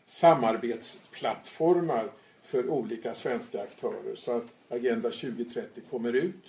samarbetsplattformar 0.06 2.10
för 2.44 2.70
olika 2.70 3.14
svenska 3.14 3.62
aktörer 3.62 4.16
så 4.16 4.32
att 4.32 4.46
Agenda 4.70 5.12
2030 5.12 5.82
kommer 5.90 6.14
ut 6.14 6.46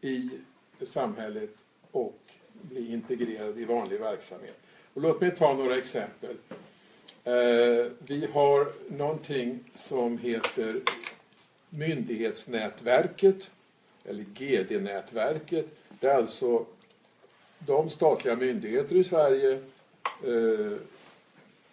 i 0.00 0.30
samhället 0.82 1.50
och 1.90 2.20
blir 2.52 2.90
integrerad 2.90 3.58
i 3.58 3.64
vanlig 3.64 4.00
verksamhet. 4.00 4.60
Och 4.96 5.02
låt 5.02 5.20
mig 5.20 5.36
ta 5.36 5.54
några 5.54 5.78
exempel. 5.78 6.36
Eh, 7.24 7.92
vi 7.98 8.28
har 8.32 8.72
någonting 8.88 9.58
som 9.74 10.18
heter 10.18 10.80
Myndighetsnätverket, 11.70 13.50
eller 14.04 14.22
GD-nätverket. 14.22 15.66
Det 16.00 16.06
är 16.06 16.16
alltså 16.16 16.66
de 17.58 17.90
statliga 17.90 18.36
myndigheter 18.36 18.96
i 18.96 19.04
Sverige 19.04 19.52
eh, 20.24 20.72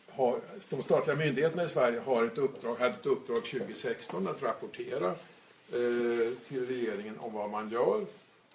har, 0.09 0.39
de 0.69 0.81
statliga 0.81 1.17
myndigheterna 1.17 1.63
i 1.63 1.67
Sverige 1.67 1.99
har 1.99 2.23
ett 2.23 2.37
uppdrag, 2.37 2.75
hade 2.75 2.93
ett 2.93 3.05
uppdrag 3.05 3.45
2016 3.45 4.27
att 4.27 4.43
rapportera 4.43 5.07
eh, 5.71 6.33
till 6.47 6.67
regeringen 6.67 7.19
om 7.19 7.33
vad 7.33 7.49
man 7.49 7.69
gör. 7.69 8.05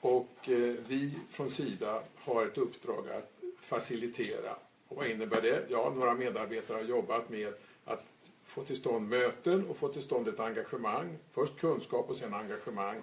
Och 0.01 0.49
eh, 0.49 0.75
vi 0.89 1.13
från 1.31 1.51
Sida 1.51 2.03
har 2.17 2.47
ett 2.47 2.59
uppdrag 2.59 3.05
att 3.09 3.38
facilitera. 3.69 4.57
Och 4.89 4.97
vad 4.97 5.07
innebär 5.07 5.43
det? 5.43 5.67
Ja, 5.69 5.93
några 5.97 6.15
medarbetare 6.15 6.77
har 6.77 6.85
jobbat 6.85 7.31
med 7.31 7.55
att 7.85 8.07
få 8.45 8.65
till 8.65 8.77
stånd 8.77 9.09
möten 9.09 9.67
och 9.67 9.77
få 9.77 9.89
till 9.89 10.03
stånd 10.03 10.29
ett 10.29 10.41
engagemang. 10.41 11.19
Först 11.33 11.61
kunskap 11.61 12.11
och 12.11 12.17
sen 12.17 12.35
engagemang 12.35 13.03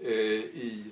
eh, 0.00 0.12
i 0.12 0.90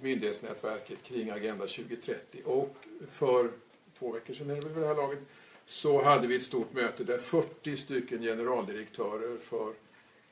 myndighetsnätverket 0.00 1.02
kring 1.02 1.30
Agenda 1.30 1.66
2030. 1.66 2.42
Och 2.44 2.76
för 3.08 3.50
två 3.98 4.12
veckor 4.12 4.34
sedan 4.34 4.50
är 4.50 4.54
det 4.54 4.60
väl 4.60 4.72
vid 4.72 4.82
det 4.82 4.88
här 4.88 4.94
laget 4.94 5.18
så 5.66 6.02
hade 6.02 6.26
vi 6.26 6.36
ett 6.36 6.42
stort 6.42 6.72
möte 6.72 7.04
där 7.04 7.18
40 7.18 7.76
stycken 7.76 8.22
generaldirektörer 8.22 9.36
för 9.38 9.72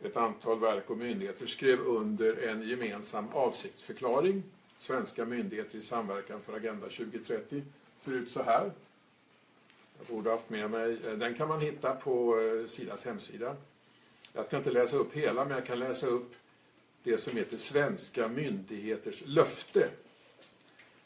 ett 0.03 0.17
antal 0.17 0.61
verk 0.61 0.91
och 0.91 0.97
myndigheter 0.97 1.47
skrev 1.47 1.81
under 1.81 2.49
en 2.49 2.69
gemensam 2.69 3.29
avsiktsförklaring. 3.33 4.43
Svenska 4.76 5.25
myndigheter 5.25 5.79
i 5.79 5.81
samverkan 5.81 6.41
för 6.41 6.57
Agenda 6.57 6.87
2030 6.87 7.62
ser 7.99 8.13
ut 8.13 8.31
så 8.31 8.43
här. 8.43 8.71
Jag 9.99 10.07
borde 10.07 10.31
haft 10.31 10.51
med 10.51 10.71
mig. 10.71 10.99
Eh, 11.07 11.13
den 11.13 11.35
kan 11.35 11.49
man 11.49 11.61
hitta 11.61 11.95
på 11.95 12.41
eh, 12.41 12.67
Sidas 12.67 13.05
hemsida. 13.05 13.57
Jag 14.33 14.47
ska 14.47 14.57
inte 14.57 14.71
läsa 14.71 14.97
upp 14.97 15.15
hela, 15.15 15.45
men 15.45 15.55
jag 15.55 15.67
kan 15.67 15.79
läsa 15.79 16.07
upp 16.07 16.35
det 17.03 17.19
som 17.19 17.37
heter 17.37 17.57
Svenska 17.57 18.29
myndigheters 18.29 19.23
löfte 19.27 19.89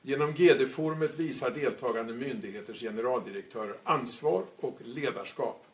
Genom 0.02 0.33
GD-forumet 0.33 1.18
visar 1.18 1.50
deltagande 1.50 2.12
myndigheters 2.12 2.80
generaldirektörer 2.80 3.76
ansvar 3.85 4.45
och 4.57 4.78
ledarskap 4.85 5.64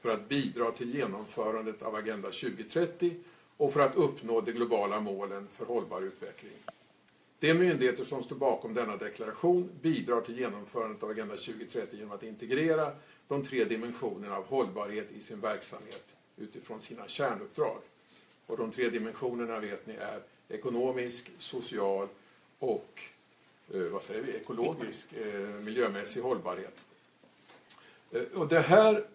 för 0.00 0.10
att 0.10 0.28
bidra 0.28 0.72
till 0.72 0.94
genomförandet 0.94 1.82
av 1.82 1.94
Agenda 1.94 2.30
2030 2.30 3.14
och 3.56 3.72
för 3.72 3.80
att 3.80 3.96
uppnå 3.96 4.40
de 4.40 4.52
globala 4.52 5.00
målen 5.00 5.48
för 5.56 5.64
hållbar 5.66 6.02
utveckling. 6.02 6.52
De 7.38 7.54
myndigheter 7.54 8.04
som 8.04 8.24
står 8.24 8.36
bakom 8.36 8.74
denna 8.74 8.96
deklaration 8.96 9.70
bidrar 9.80 10.20
till 10.20 10.38
genomförandet 10.38 11.02
av 11.02 11.10
Agenda 11.10 11.36
2030 11.36 11.96
genom 11.96 12.12
att 12.12 12.22
integrera 12.22 12.92
de 13.28 13.44
tre 13.44 13.64
dimensionerna 13.64 14.36
av 14.36 14.46
hållbarhet 14.46 15.12
i 15.12 15.20
sin 15.20 15.40
verksamhet 15.40 16.04
utifrån 16.36 16.80
sina 16.80 17.08
kärnuppdrag. 17.08 17.78
Och 18.46 18.56
de 18.56 18.72
tre 18.72 18.90
dimensionerna 18.90 19.60
vet 19.60 19.86
ni 19.86 19.94
är 19.94 20.20
ekonomisk, 20.48 21.30
social 21.38 22.08
och 22.58 23.00
eh, 23.74 23.80
vad 23.80 24.02
säger 24.02 24.22
vi, 24.22 24.36
ekologisk, 24.36 25.12
eh, 25.12 25.48
miljömässig 25.48 26.20
hållbarhet. 26.20 26.84
Eh, 28.10 28.22
och 28.22 28.48
det 28.48 28.60
här 28.60 29.06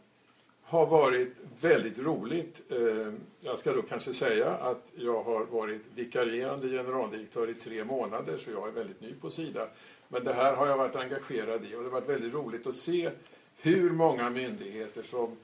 har 0.70 0.86
varit 0.86 1.34
väldigt 1.62 2.00
roligt. 2.00 2.62
Eh, 2.70 3.14
jag 3.42 3.58
ska 3.58 3.74
då 3.74 3.82
kanske 3.82 4.14
säga 4.14 4.50
att 4.50 4.92
jag 4.96 5.24
har 5.24 5.46
varit 5.46 5.82
vikarierande 5.96 6.70
generaldirektör 6.70 7.50
i 7.50 7.54
tre 7.54 7.84
månader 7.84 8.38
så 8.38 8.52
jag 8.52 8.68
är 8.68 8.72
väldigt 8.72 9.02
ny 9.02 9.14
på 9.14 9.30
Sida. 9.30 9.68
Men 10.08 10.24
det 10.24 10.34
här 10.34 10.56
har 10.56 10.68
jag 10.68 10.78
varit 10.78 10.96
engagerad 10.96 11.66
i 11.66 11.76
och 11.76 11.80
det 11.80 11.90
har 11.90 12.02
varit 12.02 12.10
väldigt 12.10 12.34
roligt 12.34 12.68
att 12.68 12.76
se 12.76 13.12
hur 13.58 13.90
många 13.90 14.30
myndigheter 14.30 15.04
som 15.04 15.36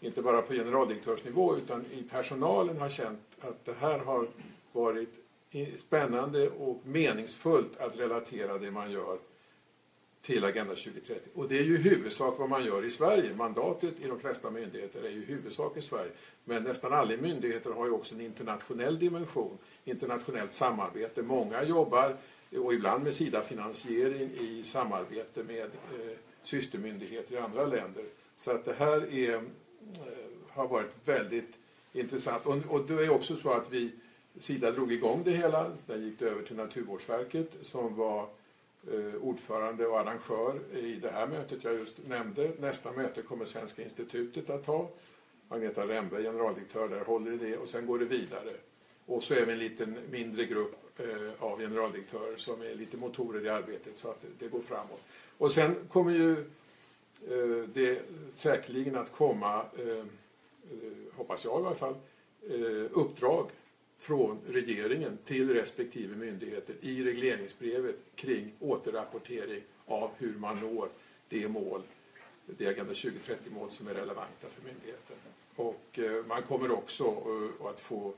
inte 0.00 0.22
bara 0.22 0.42
på 0.42 0.52
generaldirektörsnivå 0.52 1.56
utan 1.56 1.84
i 1.92 2.02
personalen 2.02 2.78
har 2.78 2.88
känt 2.88 3.20
att 3.40 3.64
det 3.64 3.74
här 3.80 3.98
har 3.98 4.28
varit 4.72 5.14
spännande 5.76 6.50
och 6.50 6.80
meningsfullt 6.84 7.80
att 7.80 7.98
relatera 7.98 8.58
det 8.58 8.70
man 8.70 8.90
gör 8.90 9.18
till 10.24 10.44
Agenda 10.44 10.74
2030. 10.74 11.30
Och 11.34 11.48
det 11.48 11.58
är 11.58 11.62
ju 11.62 11.76
huvudsak 11.76 12.38
vad 12.38 12.48
man 12.48 12.64
gör 12.64 12.84
i 12.84 12.90
Sverige. 12.90 13.34
Mandatet 13.34 14.00
i 14.00 14.08
de 14.08 14.20
flesta 14.20 14.50
myndigheter 14.50 15.02
är 15.02 15.10
ju 15.10 15.24
huvudsak 15.24 15.76
i 15.76 15.82
Sverige. 15.82 16.10
Men 16.44 16.62
nästan 16.62 16.92
alla 16.92 17.16
myndigheter 17.16 17.70
har 17.70 17.86
ju 17.86 17.92
också 17.92 18.14
en 18.14 18.20
internationell 18.20 18.98
dimension, 18.98 19.58
internationellt 19.84 20.52
samarbete. 20.52 21.22
Många 21.22 21.62
jobbar, 21.62 22.16
och 22.58 22.74
ibland 22.74 23.04
med 23.04 23.14
Sida-finansiering, 23.14 24.30
i 24.30 24.62
samarbete 24.64 25.42
med 25.42 25.64
eh, 25.64 26.16
systermyndigheter 26.42 27.34
i 27.34 27.38
andra 27.38 27.66
länder. 27.66 28.04
Så 28.36 28.50
att 28.50 28.64
det 28.64 28.74
här 28.74 29.14
är, 29.14 29.34
eh, 29.34 29.42
har 30.48 30.68
varit 30.68 30.92
väldigt 31.04 31.58
intressant. 31.92 32.46
Och, 32.46 32.56
och 32.68 32.86
det 32.86 32.94
är 32.94 33.10
också 33.10 33.36
så 33.36 33.50
att 33.50 33.72
vi 33.72 33.92
Sida 34.38 34.70
drog 34.70 34.92
igång 34.92 35.22
det 35.24 35.30
hela. 35.30 35.76
Sen 35.76 36.04
gick 36.04 36.18
det 36.18 36.24
över 36.24 36.42
till 36.42 36.56
Naturvårdsverket 36.56 37.52
som 37.60 37.96
var 37.96 38.20
eh, 38.22 38.28
Eh, 38.92 39.22
ordförande 39.22 39.86
och 39.86 40.00
arrangör 40.00 40.60
i 40.72 40.94
det 40.94 41.10
här 41.10 41.26
mötet 41.26 41.64
jag 41.64 41.74
just 41.74 42.06
nämnde. 42.08 42.52
Nästa 42.58 42.92
möte 42.92 43.22
kommer 43.22 43.44
Svenska 43.44 43.82
institutet 43.82 44.50
att 44.50 44.66
ha. 44.66 44.90
Agneta 45.48 45.86
Rembe, 45.86 46.22
generaldirektör 46.22 46.88
där, 46.88 47.04
håller 47.04 47.32
i 47.32 47.36
det 47.36 47.56
och 47.56 47.68
sen 47.68 47.86
går 47.86 47.98
det 47.98 48.04
vidare. 48.04 48.52
Och 49.06 49.22
så 49.22 49.34
är 49.34 49.46
vi 49.46 49.52
en 49.52 49.58
liten 49.58 49.96
mindre 50.10 50.44
grupp 50.44 51.00
eh, 51.00 51.44
av 51.44 51.58
generaldirektörer 51.58 52.36
som 52.36 52.62
är 52.62 52.74
lite 52.74 52.96
motorer 52.96 53.46
i 53.46 53.48
arbetet 53.48 53.96
så 53.96 54.10
att 54.10 54.24
det, 54.38 54.48
går 54.48 54.60
framåt. 54.60 55.00
Och 55.38 55.52
sen 55.52 55.76
kommer 55.88 56.12
ju 56.12 56.32
eh, 57.30 57.68
det 57.74 58.02
säkerligen 58.32 58.96
att 58.96 59.12
komma, 59.12 59.64
hoppas 61.12 61.44
jag 61.44 61.62
i 61.62 61.66
alla 61.66 61.74
fall, 61.74 61.94
uppdrag 62.90 63.50
från 64.04 64.40
regeringen 64.46 65.18
till 65.24 65.54
respektive 65.54 66.16
myndigheter 66.16 66.74
i 66.80 67.04
regleringsbrevet 67.04 67.96
kring 68.14 68.52
återrapportering 68.60 69.62
av 69.86 70.10
hur 70.18 70.34
man 70.34 70.60
når 70.60 70.88
det 71.28 71.48
mål, 71.48 71.82
det 72.46 72.66
Agenda 72.66 72.92
2030-mål 72.92 73.70
som 73.70 73.88
är 73.88 73.94
relevanta 73.94 74.48
för 74.48 74.62
myndigheten. 74.64 75.16
Och 75.56 75.98
eh, 75.98 76.26
man 76.26 76.42
kommer 76.42 76.70
också 76.70 77.04
eh, 77.04 77.66
att 77.66 77.80
få 77.80 78.14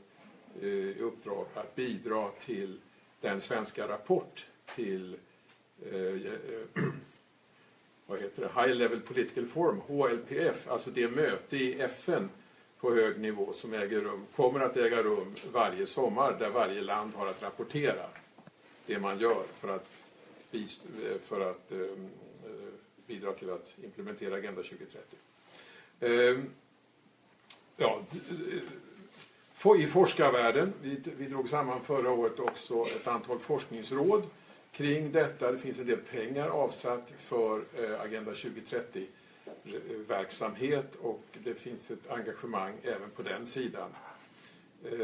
eh, 0.60 0.68
i 0.68 1.00
uppdrag 1.00 1.46
att 1.54 1.74
bidra 1.74 2.30
till 2.30 2.78
den 3.20 3.40
svenska 3.40 3.88
rapport 3.88 4.46
till 4.74 5.16
vad 8.06 8.20
heter 8.20 8.42
det? 8.42 8.62
High 8.62 8.74
Level 8.74 9.00
Political 9.00 9.46
Forum, 9.46 9.80
HLPF, 9.80 10.68
alltså 10.68 10.90
det 10.90 11.08
möte 11.08 11.56
i 11.56 11.80
FN 11.80 12.28
på 12.80 12.94
hög 12.94 13.20
nivå 13.20 13.52
som 13.52 13.74
äger 13.74 14.00
rum, 14.00 14.26
kommer 14.36 14.60
att 14.60 14.76
äga 14.76 15.02
rum 15.02 15.34
varje 15.52 15.86
sommar 15.86 16.36
där 16.38 16.50
varje 16.50 16.80
land 16.80 17.14
har 17.14 17.26
att 17.26 17.42
rapportera 17.42 18.06
det 18.86 18.98
man 18.98 19.18
gör 19.18 19.44
för 19.58 19.68
att, 19.68 19.88
eh, 20.52 21.18
för 21.26 21.50
att 21.50 21.72
eh, 21.72 21.78
eh, 21.80 22.68
bidra 23.06 23.32
till 23.32 23.50
att 23.50 23.74
implementera 23.82 24.34
Agenda 24.34 24.62
2030. 24.62 25.18
Ehm, 26.00 26.50
ja, 27.76 28.00
I 29.78 29.86
forskarvärlden, 29.86 30.72
vi, 30.82 31.00
vi 31.18 31.26
drog 31.26 31.48
samman 31.48 31.84
förra 31.84 32.10
året 32.10 32.40
också 32.40 32.86
ett 32.96 33.08
antal 33.08 33.38
forskningsråd 33.38 34.22
kring 34.72 35.12
detta. 35.12 35.52
Det 35.52 35.58
finns 35.58 35.78
en 35.78 35.86
del 35.86 35.98
pengar 35.98 36.48
avsatt 36.48 37.12
för 37.18 37.62
Agenda 38.00 38.30
2030 38.30 39.06
verksamhet 40.08 40.94
och 40.94 41.24
det 41.44 41.54
finns 41.54 41.90
ett 41.90 42.10
engagemang 42.10 42.74
även 42.82 43.10
på 43.10 43.22
den 43.22 43.46
sidan. 43.46 43.90
Eh, 44.84 44.98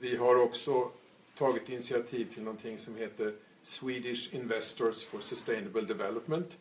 vi 0.00 0.16
har 0.16 0.36
också 0.36 0.90
tagit 1.38 1.68
initiativ 1.68 2.32
till 2.32 2.42
någonting 2.42 2.78
som 2.78 2.96
heter 2.96 3.34
Swedish 3.62 4.34
Investors 4.34 5.04
for 5.04 5.20
Sustainable 5.20 5.82
Development. 5.82 6.58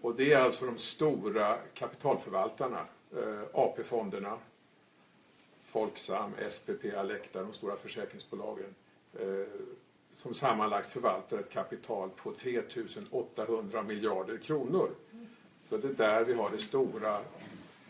Och 0.00 0.14
det 0.14 0.32
är 0.32 0.38
alltså 0.38 0.66
de 0.66 0.78
stora 0.78 1.58
kapitalförvaltarna, 1.74 2.86
eh, 3.16 3.42
AP-fonderna, 3.52 4.38
Folksam, 5.64 6.32
SPP, 6.50 6.84
Alecta, 6.96 7.42
de 7.42 7.52
stora 7.52 7.76
försäkringsbolagen 7.76 8.74
eh, 9.20 9.44
som 10.16 10.34
sammanlagt 10.34 10.92
förvaltar 10.92 11.38
ett 11.38 11.50
kapital 11.50 12.10
på 12.10 12.32
3 12.32 12.62
800 13.10 13.82
miljarder 13.82 14.38
kronor. 14.38 14.90
Så 15.70 15.76
det 15.76 15.88
är 15.88 15.92
där 15.92 16.24
vi 16.24 16.34
har 16.34 16.50
det 16.50 16.58
stora 16.58 17.20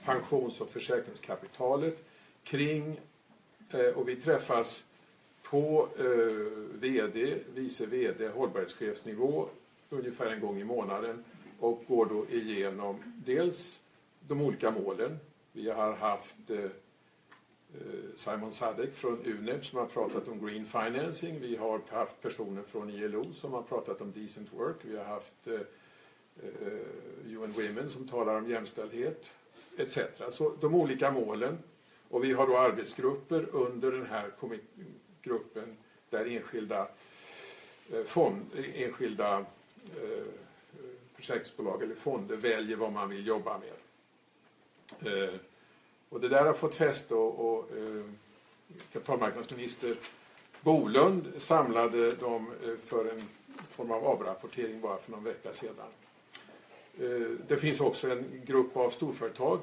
pensions 0.05 0.61
och 0.61 0.71
försäkringskapitalet 0.71 2.05
kring 2.45 3.01
eh, 3.71 3.81
och 3.81 4.09
vi 4.09 4.17
träffas 4.17 4.85
på 5.43 5.89
eh, 5.99 6.05
VD, 6.81 7.39
vice 7.55 7.87
VD, 7.87 8.29
hållbarhetschefsnivå 8.29 9.49
ungefär 9.91 10.27
en 10.27 10.41
gång 10.41 10.61
i 10.61 10.65
månaden 10.65 11.25
och 11.61 11.85
går 11.89 12.07
då 12.07 12.27
igenom 12.31 13.03
dels 13.27 13.81
de 14.21 14.41
olika 14.41 14.71
målen. 14.71 15.19
Vi 15.53 15.71
har 15.71 15.93
haft 15.93 16.51
eh, 16.51 16.59
eh 16.59 16.71
Simon 18.15 18.53
Sadek 18.53 18.95
från 18.95 19.25
UNEP 19.25 19.65
som 19.65 19.79
har 19.79 19.87
pratat 19.87 20.29
om 20.29 20.47
green 20.47 20.67
financing. 20.67 21.41
Vi 21.41 21.57
har 21.57 21.81
haft 21.89 22.23
personer 22.23 22.63
från 22.63 22.91
ILO 22.91 23.33
som 23.33 23.53
har 23.53 23.63
pratat 23.63 24.01
om 24.01 24.13
decent 24.13 24.53
work. 24.53 24.77
Vi 24.83 24.97
har 24.97 25.05
haft 25.05 25.47
eh, 25.47 25.61
Eh, 26.42 27.32
UN 27.37 27.52
Women 27.52 27.90
som 27.90 28.09
talar 28.09 28.35
om 28.35 28.50
jämställdhet 28.50 29.30
etc. 29.76 29.99
Så 30.30 30.52
de 30.61 30.75
olika 30.75 31.11
målen. 31.11 31.59
Och 32.09 32.25
vi 32.25 32.32
har 32.32 32.47
då 32.47 32.59
arbetsgrupper 32.59 33.47
under 33.52 33.92
den 33.92 34.06
här 34.06 34.30
gruppen 35.23 35.76
där 36.11 36.26
enskilda, 36.26 36.88
eh, 37.92 38.04
fond, 38.04 38.47
enskilda 38.75 39.38
eh, 40.02 40.25
försäkringsbolag 41.14 41.82
eller 41.82 41.94
fonder 41.94 42.37
väljer 42.37 42.76
vad 42.76 42.92
man 42.92 43.11
vill 43.11 43.26
jobba 43.26 43.59
med. 43.59 43.75
Och 46.09 46.20
det 46.20 46.28
där 46.28 46.47
har 46.47 46.52
fått 46.52 46.75
fäste 46.75 47.14
och, 47.14 47.59
och 47.59 47.68
kapitalmarknadsminister 48.92 49.97
Bolund 50.61 51.32
samlade 51.37 52.12
dem 52.12 52.52
för 52.87 53.04
en 53.12 53.28
form 53.68 53.90
av 53.90 54.04
avrapportering 54.04 54.80
bara 54.80 54.99
för 54.99 55.11
någon 55.12 55.25
vecka 55.25 55.52
sedan. 55.52 55.87
Eh, 57.00 57.30
det 57.49 57.57
finns 57.57 57.80
också 57.80 58.11
en 58.11 58.25
grupp 58.47 58.76
av 58.76 58.90
storföretag 58.90 59.61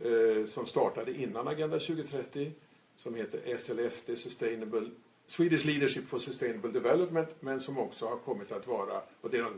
eh, 0.00 0.44
som 0.44 0.66
startade 0.66 1.14
innan 1.14 1.48
Agenda 1.48 1.78
2030 1.78 2.52
som 2.96 3.14
heter 3.14 3.56
SLSD, 3.56 4.18
Sustainable, 4.18 4.90
Swedish 5.26 5.64
Leadership 5.64 6.08
for 6.08 6.18
Sustainable 6.18 6.70
Development, 6.70 7.28
men 7.40 7.60
som 7.60 7.78
också 7.78 8.06
har 8.06 8.16
kommit 8.16 8.52
att 8.52 8.66
vara, 8.66 9.02
och 9.20 9.30
det 9.30 9.38
är 9.38 9.42
de 9.42 9.54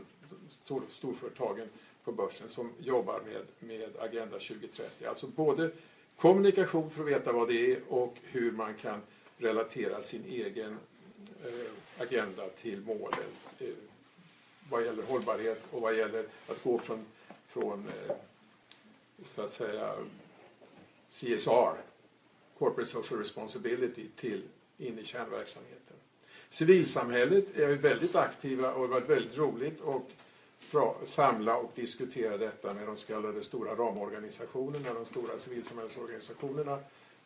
stor, 0.49 0.81
storföretagen 0.89 1.67
på 2.03 2.11
börsen 2.11 2.49
som 2.49 2.69
jobbar 2.79 3.21
med, 3.25 3.69
med 3.69 3.89
Agenda 3.99 4.39
2030. 4.39 5.05
Alltså 5.05 5.27
både 5.27 5.71
kommunikation 6.17 6.89
för 6.89 7.03
att 7.03 7.09
veta 7.09 7.31
vad 7.31 7.47
det 7.47 7.71
är 7.71 7.79
och 7.89 8.17
hur 8.23 8.51
man 8.51 8.73
kan 8.73 9.01
relatera 9.37 10.01
sin 10.01 10.25
egen 10.25 10.77
eh, 11.43 12.01
agenda 12.01 12.49
till 12.49 12.81
målen 12.81 13.19
eh, 13.59 13.67
vad 14.69 14.85
gäller 14.85 15.03
hållbarhet 15.03 15.63
och 15.71 15.81
vad 15.81 15.97
gäller 15.97 16.25
att 16.47 16.63
gå 16.63 16.77
från, 16.77 17.05
från 17.47 17.87
eh, 17.87 18.15
så 19.27 19.41
att 19.41 19.51
säga 19.51 19.95
CSR 21.09 21.75
Corporate 22.57 22.91
Social 22.91 23.19
Responsibility 23.19 24.07
till 24.15 24.43
in 24.77 24.99
i 24.99 25.03
kärnverksamheten. 25.03 25.95
Civilsamhället 26.49 27.57
är 27.57 27.75
väldigt 27.75 28.15
aktiva 28.15 28.73
och 28.73 28.87
det 28.87 28.93
har 28.93 29.01
varit 29.01 29.09
väldigt 29.09 29.37
roligt 29.37 29.81
att 29.81 31.07
samla 31.07 31.57
och 31.57 31.71
diskutera 31.75 32.37
detta 32.37 32.73
med 32.73 32.87
de 32.87 32.97
så 32.97 33.07
kallade 33.07 33.43
stora 33.43 33.75
ramorganisationerna, 33.75 34.93
de 34.93 35.05
stora 35.05 35.37
civilsamhällsorganisationerna 35.37 36.79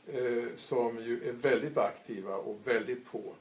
eh, 0.08 0.43
som 0.56 1.04
ju 1.04 1.30
är 1.30 1.34
väldigt 1.34 1.78
aktiva 1.78 2.36
och 2.36 2.60
väldigt 2.63 3.06
på 3.06 3.34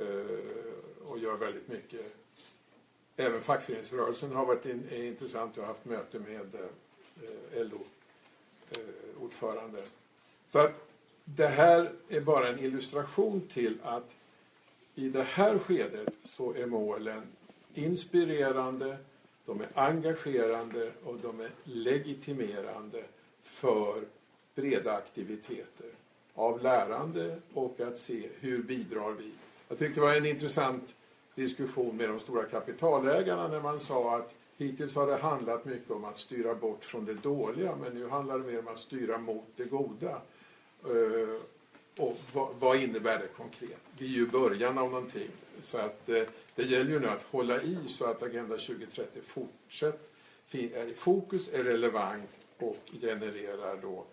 eh, 0.00 1.06
och 1.06 1.18
gör 1.18 1.36
väldigt 1.36 1.68
mycket. 1.68 2.14
Även 3.16 3.40
fackföreningsrörelsen 3.40 4.32
har 4.32 4.46
varit 4.46 4.66
in, 4.66 4.88
eh, 4.90 5.06
intressant. 5.06 5.56
Jag 5.56 5.62
har 5.62 5.68
haft 5.68 5.84
möte 5.84 6.18
med 6.18 6.54
eh, 6.54 7.66
LO-ordförande. 9.14 9.78
Eh, 9.78 9.84
så 10.46 10.58
att 10.58 10.88
det 11.24 11.46
här 11.46 11.92
är 12.08 12.20
bara 12.20 12.48
en 12.48 12.58
illustration 12.58 13.48
till 13.52 13.78
att 13.82 14.10
i 14.94 15.08
det 15.08 15.22
här 15.22 15.58
skedet 15.58 16.14
så 16.24 16.54
är 16.54 16.66
målen 16.66 17.22
inspirerande, 17.74 18.98
de 19.46 19.60
är 19.60 19.68
engagerande 19.74 20.92
och 21.04 21.16
de 21.22 21.40
är 21.40 21.50
legitimerande 21.64 23.04
för 23.42 24.04
breda 24.54 24.92
aktiviteter 24.92 25.86
av 26.34 26.62
lärande 26.62 27.40
och 27.54 27.80
att 27.80 27.96
se 27.98 28.28
hur 28.40 28.62
bidrar 28.62 29.12
vi. 29.12 29.30
Jag 29.68 29.78
tyckte 29.78 30.00
det 30.00 30.06
var 30.06 30.14
en 30.14 30.26
intressant 30.26 30.94
diskussion 31.34 31.96
med 31.96 32.08
de 32.08 32.20
stora 32.20 32.44
kapitalägarna 32.44 33.48
när 33.48 33.60
man 33.60 33.80
sa 33.80 34.16
att 34.16 34.34
hittills 34.56 34.96
har 34.96 35.06
det 35.06 35.16
handlat 35.16 35.64
mycket 35.64 35.90
om 35.90 36.04
att 36.04 36.18
styra 36.18 36.54
bort 36.54 36.84
från 36.84 37.04
det 37.04 37.14
dåliga 37.14 37.76
men 37.76 37.92
nu 37.92 38.08
handlar 38.08 38.38
det 38.38 38.44
mer 38.44 38.58
om 38.58 38.68
att 38.68 38.78
styra 38.78 39.18
mot 39.18 39.46
det 39.56 39.64
goda. 39.64 40.20
Eh, 40.84 41.40
och 41.98 42.18
vad, 42.58 42.76
innebär 42.76 43.18
det 43.18 43.28
konkret? 43.28 43.78
Det 43.98 44.04
är 44.04 44.08
ju 44.08 44.26
början 44.26 44.78
av 44.78 44.90
någonting. 44.90 45.28
Så 45.60 45.78
att 45.78 46.08
eh, 46.08 46.22
det 46.54 46.62
gäller 46.62 46.90
ju 46.90 47.00
nu 47.00 47.08
att 47.08 47.22
hålla 47.22 47.62
i 47.62 47.78
så 47.88 48.04
att 48.04 48.22
Agenda 48.22 48.56
2030 48.56 49.20
fortsätt 49.22 50.10
är 50.50 50.86
i 50.86 50.94
fokus, 50.94 51.48
är 51.52 51.64
relevant 51.64 52.30
och 52.58 52.78
genererar 53.00 53.76
då 53.82 54.04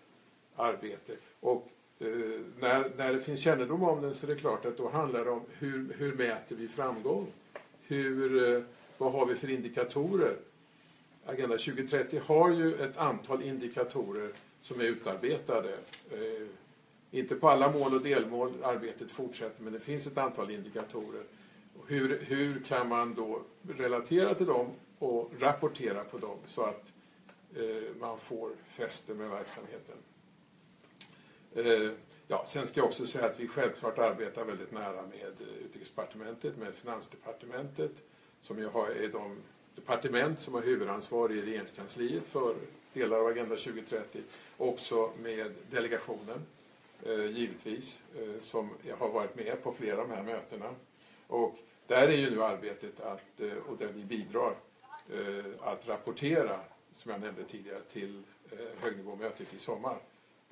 arbete. 0.56 1.16
Och 1.40 1.71
Eh, 2.02 2.40
när, 2.60 2.90
när 2.96 3.12
det 3.12 3.20
finns 3.20 3.40
kännedom 3.40 3.82
om 3.82 4.02
den 4.02 4.14
så 4.14 4.26
är 4.26 4.34
det 4.34 4.40
klart 4.40 4.64
att 4.64 4.76
då 4.76 4.88
handlar 4.88 5.24
det 5.24 5.30
om 5.30 5.42
hur, 5.58 5.94
hur 5.98 6.14
mäter 6.14 6.56
vi 6.56 6.68
framgång? 6.68 7.26
Hur, 7.82 8.48
eh, 8.56 8.62
vad 8.98 9.12
har 9.12 9.26
vi 9.26 9.34
för 9.34 9.50
indikatorer? 9.50 10.36
Agenda 11.26 11.58
2030 11.58 12.20
har 12.26 12.50
ju 12.50 12.74
ett 12.74 12.96
antal 12.96 13.42
indikatorer 13.42 14.30
som 14.60 14.80
är 14.80 14.84
utarbetade. 14.84 15.72
Eh, 16.10 16.46
inte 17.10 17.34
på 17.34 17.48
alla 17.48 17.70
mål 17.72 17.94
och 17.94 18.02
delmål, 18.02 18.52
arbetet 18.62 19.10
fortsätter, 19.10 19.62
men 19.62 19.72
det 19.72 19.80
finns 19.80 20.06
ett 20.06 20.18
antal 20.18 20.50
indikatorer. 20.50 21.22
Hur, 21.86 22.18
hur 22.18 22.60
kan 22.60 22.88
man 22.88 23.14
då 23.14 23.42
relatera 23.68 24.34
till 24.34 24.46
dem 24.46 24.66
och 24.98 25.32
rapportera 25.38 26.04
på 26.04 26.18
dem 26.18 26.36
så 26.44 26.62
att 26.62 26.84
eh, 27.56 27.96
man 28.00 28.18
får 28.18 28.50
fäste 28.68 29.14
med 29.14 29.30
verksamheten? 29.30 29.96
Eh, 31.54 31.90
ja, 32.28 32.44
sen 32.46 32.66
ska 32.66 32.80
jag 32.80 32.86
också 32.86 33.06
säga 33.06 33.26
att 33.26 33.40
vi 33.40 33.48
självklart 33.48 33.98
arbetar 33.98 34.44
väldigt 34.44 34.72
nära 34.72 35.02
med 35.02 35.32
eh, 35.40 35.64
Utrikesdepartementet, 35.66 36.56
med 36.56 36.74
Finansdepartementet, 36.74 37.92
som 38.40 38.58
ju 38.58 38.64
är 38.64 39.08
de 39.12 39.36
departement 39.74 40.40
som 40.40 40.54
har 40.54 40.62
huvudansvar 40.62 41.32
i 41.32 41.42
regeringskansliet 41.42 42.26
för 42.26 42.54
delar 42.92 43.18
av 43.18 43.26
Agenda 43.26 43.56
2030. 43.56 44.20
Också 44.56 45.10
med 45.22 45.52
delegationen, 45.70 46.46
eh, 47.06 47.26
givetvis, 47.26 48.02
som 48.40 48.70
har 48.98 49.08
varit 49.08 49.36
med 49.36 49.62
på 49.62 49.72
flera 49.72 50.02
av 50.02 50.08
de 50.08 50.14
här 50.14 50.22
mötena. 50.22 50.74
Och 51.26 51.58
där 51.86 52.08
är 52.08 52.16
ju 52.16 52.30
nu 52.30 52.42
arbetet, 52.42 53.00
att, 53.00 53.40
och 53.66 53.76
där 53.78 53.88
vi 53.94 54.04
bidrar, 54.04 54.54
att 55.60 55.88
rapportera, 55.88 56.60
som 56.92 57.10
jag 57.10 57.20
nämnde 57.20 57.44
tidigare, 57.44 57.80
till 57.92 58.22
högnivåmötet 58.80 59.54
i 59.54 59.58
sommar 59.58 59.96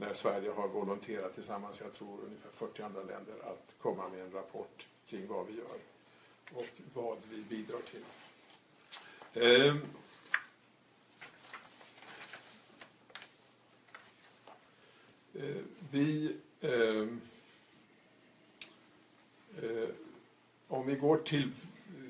när 0.00 0.14
Sverige 0.14 0.50
har 0.50 0.68
volonterat 0.68 1.34
tillsammans, 1.34 1.80
jag 1.80 1.94
tror 1.94 2.18
ungefär 2.26 2.50
40 2.50 2.82
andra 2.82 3.02
länder, 3.02 3.34
att 3.44 3.74
komma 3.78 4.08
med 4.08 4.20
en 4.20 4.32
rapport 4.32 4.86
kring 5.06 5.26
vad 5.26 5.46
vi 5.46 5.52
gör 5.52 5.78
och 6.54 6.66
vad 6.94 7.18
vi 7.30 7.42
bidrar 7.42 7.80
till. 7.90 8.04
Ehm, 9.42 9.80
Ehm. 15.34 15.64
vi, 15.90 16.36
ehm. 16.60 17.20
ehm 19.62 19.86
om 20.68 20.86
vi 20.86 20.94
går 20.94 21.16
till 21.16 21.50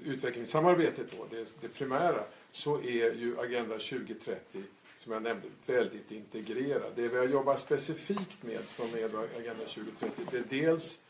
utvecklingssamarbetet 0.05 1.11
då, 1.11 1.26
det, 1.31 1.55
det 1.61 1.68
primära, 1.68 2.24
så 2.50 2.81
är 2.81 3.14
ju 3.14 3.40
Agenda 3.40 3.79
2030 3.79 4.62
som 5.01 5.13
jag 5.13 5.23
nämnde, 5.23 5.49
väldigt 5.67 6.11
integrerad. 6.11 6.93
Det 6.97 7.09
vi 7.09 7.19
har 7.19 7.25
jobbat 7.25 7.61
specifikt 7.61 8.43
med 8.43 8.61
som 8.61 8.87
är 8.95 9.05
Agenda 9.39 9.65
2030, 9.65 10.11
det 10.31 10.39
är 10.39 10.45
dels 10.49 11.01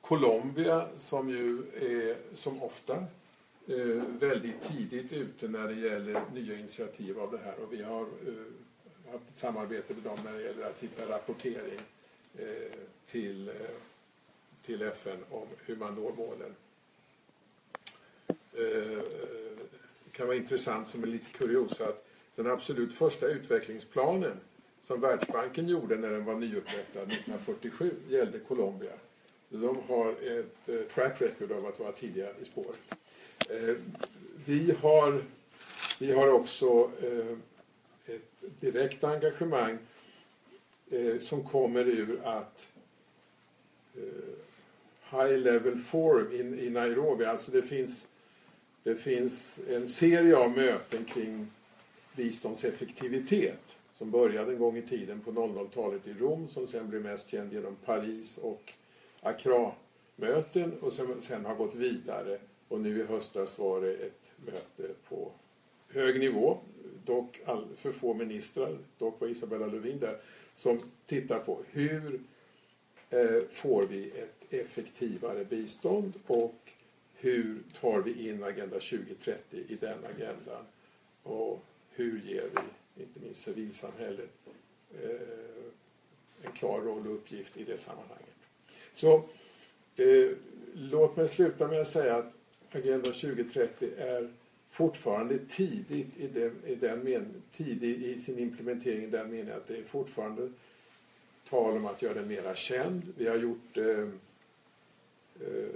Colombia 0.00 0.88
som 0.96 1.28
ju 1.28 1.62
är 1.80 2.16
som 2.34 2.62
ofta 2.62 3.04
eh, 3.66 4.02
väldigt 4.20 4.62
tidigt 4.62 5.12
ute 5.12 5.48
när 5.48 5.68
det 5.68 5.74
gäller 5.74 6.22
nya 6.34 6.58
initiativ 6.58 7.20
av 7.20 7.30
det 7.30 7.38
här 7.38 7.54
och 7.58 7.72
vi 7.72 7.82
har 7.82 8.02
eh, 8.02 9.12
haft 9.12 9.28
ett 9.30 9.36
samarbete 9.36 9.94
med 9.94 10.02
dem 10.02 10.18
när 10.24 10.32
det 10.32 10.42
gäller 10.42 10.66
att 10.66 10.78
hitta 10.78 11.08
rapportering 11.08 11.80
eh, 12.38 12.72
till, 13.06 13.48
eh, 13.48 13.54
till 14.66 14.82
FN 14.82 15.24
om 15.30 15.46
hur 15.66 15.76
man 15.76 15.94
når 15.94 16.12
målen. 16.12 16.54
Det 18.50 18.92
eh, 18.92 19.02
kan 20.12 20.26
vara 20.26 20.36
intressant 20.36 20.88
som 20.88 21.04
en 21.04 21.10
liten 21.10 21.32
kuriosa 21.32 21.88
att 21.88 22.07
den 22.38 22.46
absolut 22.46 22.94
första 22.94 23.26
utvecklingsplanen 23.26 24.40
som 24.82 25.00
Världsbanken 25.00 25.68
gjorde 25.68 25.96
när 25.96 26.10
den 26.10 26.24
var 26.24 26.34
nyupprättad 26.34 27.02
1947 27.02 27.94
gällde 28.08 28.38
Colombia. 28.38 28.92
De 29.48 29.78
har 29.88 30.10
ett 30.10 30.68
eh, 30.68 30.80
track 30.94 31.22
record 31.22 31.52
av 31.52 31.66
att 31.66 31.80
vara 31.80 31.92
tidiga 31.92 32.28
i 32.42 32.44
spåret. 32.44 32.78
Eh, 33.50 33.76
vi 34.44 34.74
har, 34.80 35.22
vi 35.98 36.12
har 36.12 36.28
också 36.28 36.90
eh, 37.02 37.36
ett 38.14 38.60
direkt 38.60 39.04
engagemang 39.04 39.78
som 41.20 41.44
kommer 41.44 41.88
ur 41.88 42.20
att 42.24 42.68
High 45.10 45.38
Level 45.38 45.78
Forum 45.78 46.58
i 46.58 46.70
Nairobi, 46.70 47.24
alltså 47.24 47.52
det 47.52 47.62
finns, 47.62 48.06
det 48.82 48.96
finns 48.96 49.60
en 49.68 49.86
serie 49.86 50.36
av 50.36 50.50
möten 50.50 51.04
kring 51.04 51.50
biståndseffektivitet 52.18 53.76
som 53.90 54.10
började 54.10 54.52
en 54.52 54.58
gång 54.58 54.76
i 54.76 54.82
tiden 54.82 55.20
på 55.20 55.30
00-talet 55.30 56.06
i 56.06 56.14
Rom 56.14 56.48
som 56.48 56.66
sen 56.66 56.88
blev 56.88 57.02
mest 57.02 57.30
känd 57.30 57.52
genom 57.52 57.76
Paris 57.84 58.38
och 58.38 58.72
Accra-möten 59.20 60.72
och 60.80 60.92
som 60.92 61.20
sen 61.20 61.44
har 61.44 61.54
gått 61.54 61.74
vidare. 61.74 62.38
Och 62.68 62.80
nu 62.80 63.00
i 63.00 63.04
höstas 63.04 63.58
var 63.58 63.80
det 63.80 63.92
ett 63.92 64.32
möte 64.36 64.94
på 65.08 65.32
hög 65.88 66.20
nivå, 66.20 66.58
dock 67.04 67.40
all, 67.44 67.66
för 67.76 67.92
få 67.92 68.14
ministrar, 68.14 68.78
dock 68.98 69.20
var 69.20 69.28
Isabella 69.28 69.66
Lövin 69.66 69.98
där, 69.98 70.20
som 70.54 70.80
tittar 71.06 71.38
på 71.38 71.62
hur 71.70 72.20
eh, 73.10 73.42
får 73.50 73.82
vi 73.82 74.10
ett 74.10 74.52
effektivare 74.52 75.44
bistånd 75.44 76.12
och 76.26 76.72
hur 77.14 77.62
tar 77.80 78.00
vi 78.00 78.28
in 78.28 78.44
Agenda 78.44 78.80
2030 78.80 79.36
i 79.68 79.74
den 79.74 79.98
agendan? 80.04 80.64
Och 81.22 81.64
hur 81.98 82.20
ger 82.20 82.42
vi, 82.42 83.02
inte 83.02 83.20
minst 83.20 83.42
civilsamhället, 83.42 84.30
eh, 85.02 85.10
en 86.42 86.52
klar 86.52 86.80
roll 86.80 87.06
och 87.06 87.14
uppgift 87.14 87.56
i 87.56 87.64
det 87.64 87.76
sammanhanget. 87.76 88.36
Så 88.94 89.14
eh, 89.96 90.30
låt 90.74 91.16
mig 91.16 91.28
sluta 91.28 91.68
med 91.68 91.80
att 91.80 91.88
säga 91.88 92.16
att 92.16 92.32
Agenda 92.70 93.10
2030 93.10 93.90
är 93.98 94.32
fortfarande 94.70 95.38
tidigt 95.48 96.16
i 96.18 96.26
den, 96.26 96.54
i 96.66 96.74
den 96.74 96.98
men, 96.98 97.42
tidig 97.52 98.02
i 98.02 98.20
sin 98.20 98.38
implementering 98.38 99.04
i 99.04 99.06
den 99.06 99.30
meningen 99.30 99.56
att 99.56 99.66
det 99.66 99.76
är 99.76 99.82
fortfarande 99.82 100.52
tal 101.48 101.76
om 101.76 101.86
att 101.86 102.02
göra 102.02 102.14
den 102.14 102.28
mera 102.28 102.54
känd. 102.54 103.02
Vi 103.16 103.28
har 103.28 103.36
gjort 103.36 103.76
eh, 103.76 104.08
eh, 105.40 105.68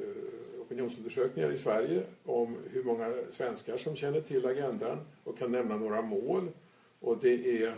opinionsundersökningar 0.72 1.52
i 1.52 1.56
Sverige 1.56 2.02
om 2.24 2.56
hur 2.72 2.82
många 2.84 3.14
svenskar 3.28 3.76
som 3.76 3.96
känner 3.96 4.20
till 4.20 4.46
agendan 4.46 4.98
och 5.24 5.38
kan 5.38 5.52
nämna 5.52 5.76
några 5.76 6.02
mål. 6.02 6.48
Och 7.00 7.18
det 7.18 7.62
är, 7.62 7.74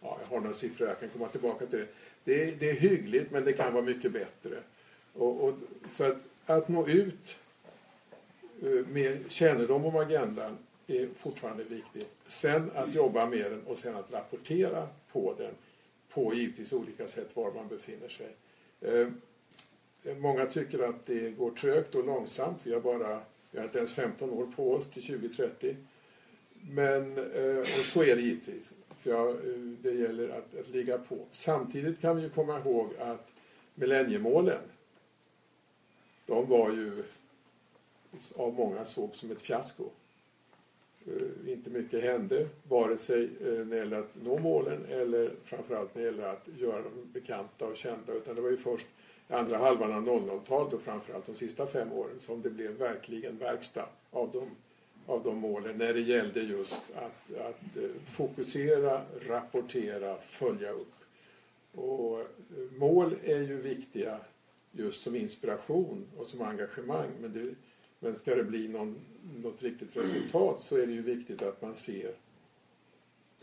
ja, 0.00 0.18
jag 0.22 0.36
har 0.36 0.40
några 0.40 0.52
siffror, 0.52 0.88
jag 0.88 1.00
kan 1.00 1.08
komma 1.08 1.28
tillbaka 1.28 1.66
till 1.66 1.78
det. 1.78 1.86
Det 2.24 2.42
är, 2.42 2.56
det 2.58 2.70
är 2.70 2.74
hyggligt 2.74 3.30
men 3.30 3.44
det 3.44 3.52
kan 3.52 3.72
vara 3.72 3.84
mycket 3.84 4.12
bättre. 4.12 4.56
Och, 5.12 5.44
och, 5.44 5.54
så 5.90 6.04
att, 6.04 6.16
att 6.46 6.68
nå 6.68 6.86
ut 6.86 7.36
eh, 8.62 8.86
med 8.92 9.18
kännedom 9.28 9.84
om 9.84 9.96
agendan 9.96 10.58
är 10.86 11.08
fortfarande 11.16 11.64
viktigt. 11.64 12.10
Sen 12.26 12.70
att 12.74 12.94
jobba 12.94 13.26
med 13.26 13.50
den 13.50 13.62
och 13.66 13.78
sen 13.78 13.96
att 13.96 14.12
rapportera 14.12 14.88
på 15.12 15.34
den 15.38 15.54
på 16.08 16.34
givetvis 16.34 16.72
olika 16.72 17.08
sätt 17.08 17.36
var 17.36 17.52
man 17.52 17.68
befinner 17.68 18.08
sig. 18.08 18.28
Eh, 18.80 19.08
Många 20.14 20.46
tycker 20.46 20.78
att 20.78 21.06
det 21.06 21.30
går 21.30 21.50
trögt 21.50 21.94
och 21.94 22.04
långsamt. 22.04 22.58
Vi 22.62 22.74
har 22.74 22.80
bara 22.80 23.20
vi 23.50 23.58
har 23.58 23.64
inte 23.64 23.78
ens 23.78 23.92
15 23.92 24.30
år 24.30 24.46
på 24.46 24.72
oss 24.72 24.90
till 24.90 25.06
2030. 25.06 25.76
Men 26.70 27.18
eh, 27.18 27.58
och 27.58 27.84
så 27.84 28.02
är 28.02 28.16
det 28.16 28.22
givetvis. 28.22 28.74
Så 28.96 29.08
ja, 29.08 29.30
eh, 29.30 29.36
det 29.82 29.90
gäller 29.90 30.28
att, 30.28 30.58
att 30.60 30.68
ligga 30.68 30.98
på. 30.98 31.18
Samtidigt 31.30 32.00
kan 32.00 32.16
vi 32.16 32.28
komma 32.28 32.58
ihåg 32.58 32.90
att 32.98 33.32
millenniemålen 33.74 34.60
de 36.26 36.48
var 36.48 36.70
ju 36.70 37.04
av 38.34 38.54
många 38.54 38.84
såg 38.84 39.14
som 39.14 39.30
ett 39.30 39.42
fiasko. 39.42 39.84
Eh, 41.06 41.52
inte 41.52 41.70
mycket 41.70 42.02
hände, 42.02 42.48
vare 42.68 42.96
sig 42.96 43.24
eh, 43.24 43.52
när 43.52 43.64
det 43.64 43.76
gäller 43.76 43.98
att 43.98 44.14
nå 44.22 44.38
målen 44.38 44.84
eller 44.88 45.30
framförallt 45.44 45.94
när 45.94 46.02
det 46.02 46.08
gäller 46.08 46.28
att 46.28 46.48
göra 46.58 46.82
dem 46.82 46.92
bekanta 47.12 47.66
och 47.66 47.76
kända. 47.76 48.12
Utan 48.12 48.34
det 48.34 48.42
var 48.42 48.50
ju 48.50 48.56
först 48.56 48.86
i 49.28 49.32
andra 49.32 49.58
halvan 49.58 49.92
av 49.92 50.08
00-talet 50.08 50.72
och 50.72 50.82
framförallt 50.82 51.26
de 51.26 51.34
sista 51.34 51.66
fem 51.66 51.92
åren 51.92 52.18
som 52.18 52.42
det 52.42 52.50
blev 52.50 52.70
verkligen 52.72 53.38
verkstad 53.38 53.88
av 54.10 54.30
de, 54.32 54.50
av 55.06 55.22
de 55.22 55.38
målen 55.38 55.78
när 55.78 55.94
det 55.94 56.00
gällde 56.00 56.40
just 56.40 56.82
att, 56.94 57.36
att 57.40 57.76
eh, 57.76 57.90
fokusera, 58.16 59.02
rapportera, 59.26 60.16
följa 60.16 60.70
upp. 60.70 60.92
Och 61.74 62.26
mål 62.78 63.14
är 63.22 63.40
ju 63.40 63.60
viktiga 63.60 64.20
just 64.72 65.02
som 65.02 65.16
inspiration 65.16 66.06
och 66.16 66.26
som 66.26 66.42
engagemang. 66.42 67.08
Men, 67.20 67.32
det, 67.32 67.54
men 67.98 68.16
ska 68.16 68.34
det 68.34 68.44
bli 68.44 68.68
någon, 68.68 69.00
något 69.42 69.62
riktigt 69.62 69.96
resultat 69.96 70.60
så 70.60 70.76
är 70.76 70.86
det 70.86 70.92
ju 70.92 71.02
viktigt 71.02 71.42
att 71.42 71.62
man 71.62 71.74
ser 71.74 72.14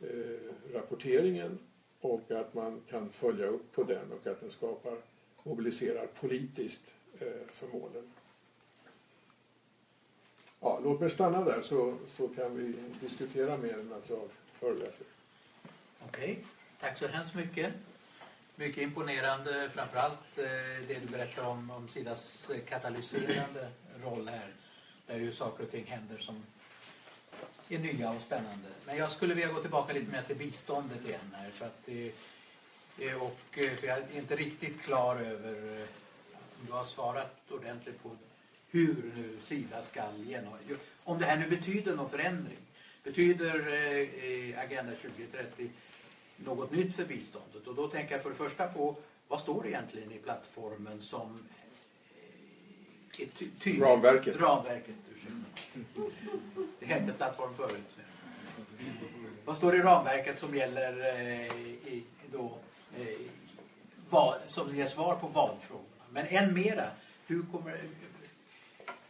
eh, 0.02 0.74
rapporteringen 0.74 1.60
och 2.02 2.32
att 2.32 2.54
man 2.54 2.82
kan 2.90 3.10
följa 3.10 3.48
upp 3.48 3.72
på 3.72 3.84
den 3.84 4.12
och 4.12 4.28
att 4.28 4.40
den 4.40 4.50
skapar, 4.50 4.98
mobiliserar 5.44 6.08
politiskt 6.08 6.94
eh, 7.20 7.28
för 7.52 7.68
målen. 7.68 8.12
Ja, 10.60 10.80
låt 10.84 11.00
mig 11.00 11.10
stanna 11.10 11.44
där 11.44 11.62
så, 11.62 11.98
så 12.08 12.28
kan 12.28 12.58
vi 12.58 12.76
diskutera 13.02 13.58
mer 13.58 13.80
än 13.80 13.94
att 13.94 14.10
jag 14.10 14.30
föreläser. 14.54 15.06
Okej, 16.08 16.32
okay. 16.32 16.44
tack 16.80 16.98
så 16.98 17.08
hemskt 17.08 17.36
mycket. 17.36 17.74
Mycket 18.56 18.84
imponerande, 18.84 19.70
framförallt 19.74 20.38
eh, 20.38 20.44
det 20.88 21.00
du 21.02 21.08
berättar 21.12 21.44
om, 21.44 21.72
om 21.72 21.88
Sidas 21.88 22.50
eh, 22.50 22.60
katalyserande 22.70 23.68
roll 24.04 24.28
här. 24.28 24.54
Där 25.08 25.18
ju 25.18 25.32
saker 25.32 25.64
och 25.64 25.72
ting 25.72 25.86
händer 25.86 26.18
som 26.18 26.44
är 27.70 27.80
nya 27.80 28.12
och 28.12 28.22
spännande. 28.22 28.70
Men 28.86 28.98
jag 28.98 29.12
skulle 29.12 29.34
vilja 29.34 29.54
gå 29.54 29.62
tillbaka 29.62 29.94
lite 29.94 30.12
mer 30.12 30.22
till 30.22 30.36
biståndet 30.36 31.06
igen 31.06 31.36
här. 31.36 31.50
För, 31.50 31.66
att 31.66 31.86
det, 31.86 32.12
och, 33.16 33.58
eh, 33.58 33.70
för 33.70 33.88
jag 33.88 33.98
är 33.98 34.18
inte 34.18 34.36
riktigt 34.36 34.82
klar 34.82 35.16
över 35.16 35.82
om 36.34 36.68
du 36.68 36.72
har 36.72 36.86
svarat 36.86 37.36
ordentligt 37.50 38.04
på 38.04 38.18
hur 38.72 39.12
nu 39.16 39.38
Sida 39.42 39.82
ska 39.82 40.04
genomföra. 40.26 40.78
Om 41.04 41.20
det 41.20 41.26
här 41.26 41.38
nu 41.38 41.50
betyder 41.50 41.96
någon 41.96 42.10
förändring. 42.10 42.58
Betyder 43.04 43.60
Agenda 44.58 44.92
2030 44.96 45.70
något 46.38 46.72
nytt 46.72 46.96
för 46.96 47.06
biståndet. 47.06 47.68
Och 47.68 47.76
då 47.76 47.88
tänker 47.88 48.14
jag 48.14 48.24
för 48.24 48.30
det 48.30 48.36
första 48.36 48.68
på 48.68 48.96
vad 49.28 49.40
står 49.40 49.64
det 49.64 49.70
egentligen 49.70 50.12
i 50.12 50.18
plattformen 50.18 51.02
som 51.02 51.40
är 53.20 53.26
ty 53.26 53.48
tydligt? 53.60 53.84
Ramverket. 53.84 54.42
Ramverket, 54.42 54.96
Det 56.80 56.86
hette 56.86 57.14
plattform 57.14 57.54
förut. 57.54 57.98
Vad 59.46 59.58
står 59.58 59.72
det 59.72 59.78
i 59.78 59.82
ramverket 59.82 60.40
som 60.40 60.56
gäller 60.56 61.16
eh, 61.16 61.56
i, 61.94 62.04
då, 62.32 62.58
eh, 62.98 63.08
vad, 64.10 64.36
som 64.48 64.76
ger 64.76 64.86
svar 64.86 65.16
på 65.16 65.28
vadfrågorna? 65.28 66.04
Men 66.10 66.26
än 66.28 66.54
mera, 66.54 66.86
hur 67.28 67.44
kommer 67.52 67.82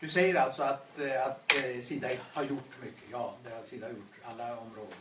du 0.04 0.10
säger 0.10 0.36
alltså 0.36 0.64
att, 0.64 1.00
eh, 1.00 1.26
att 1.26 1.54
eh, 1.64 1.82
Sida 1.82 2.10
har 2.34 2.44
gjort 2.44 2.78
mycket. 2.82 3.04
Ja, 3.12 3.34
det 3.44 3.50
har 3.56 3.64
Sida 3.64 3.90
gjort. 3.90 4.14
Alla 4.24 4.58
områden. 4.58 4.98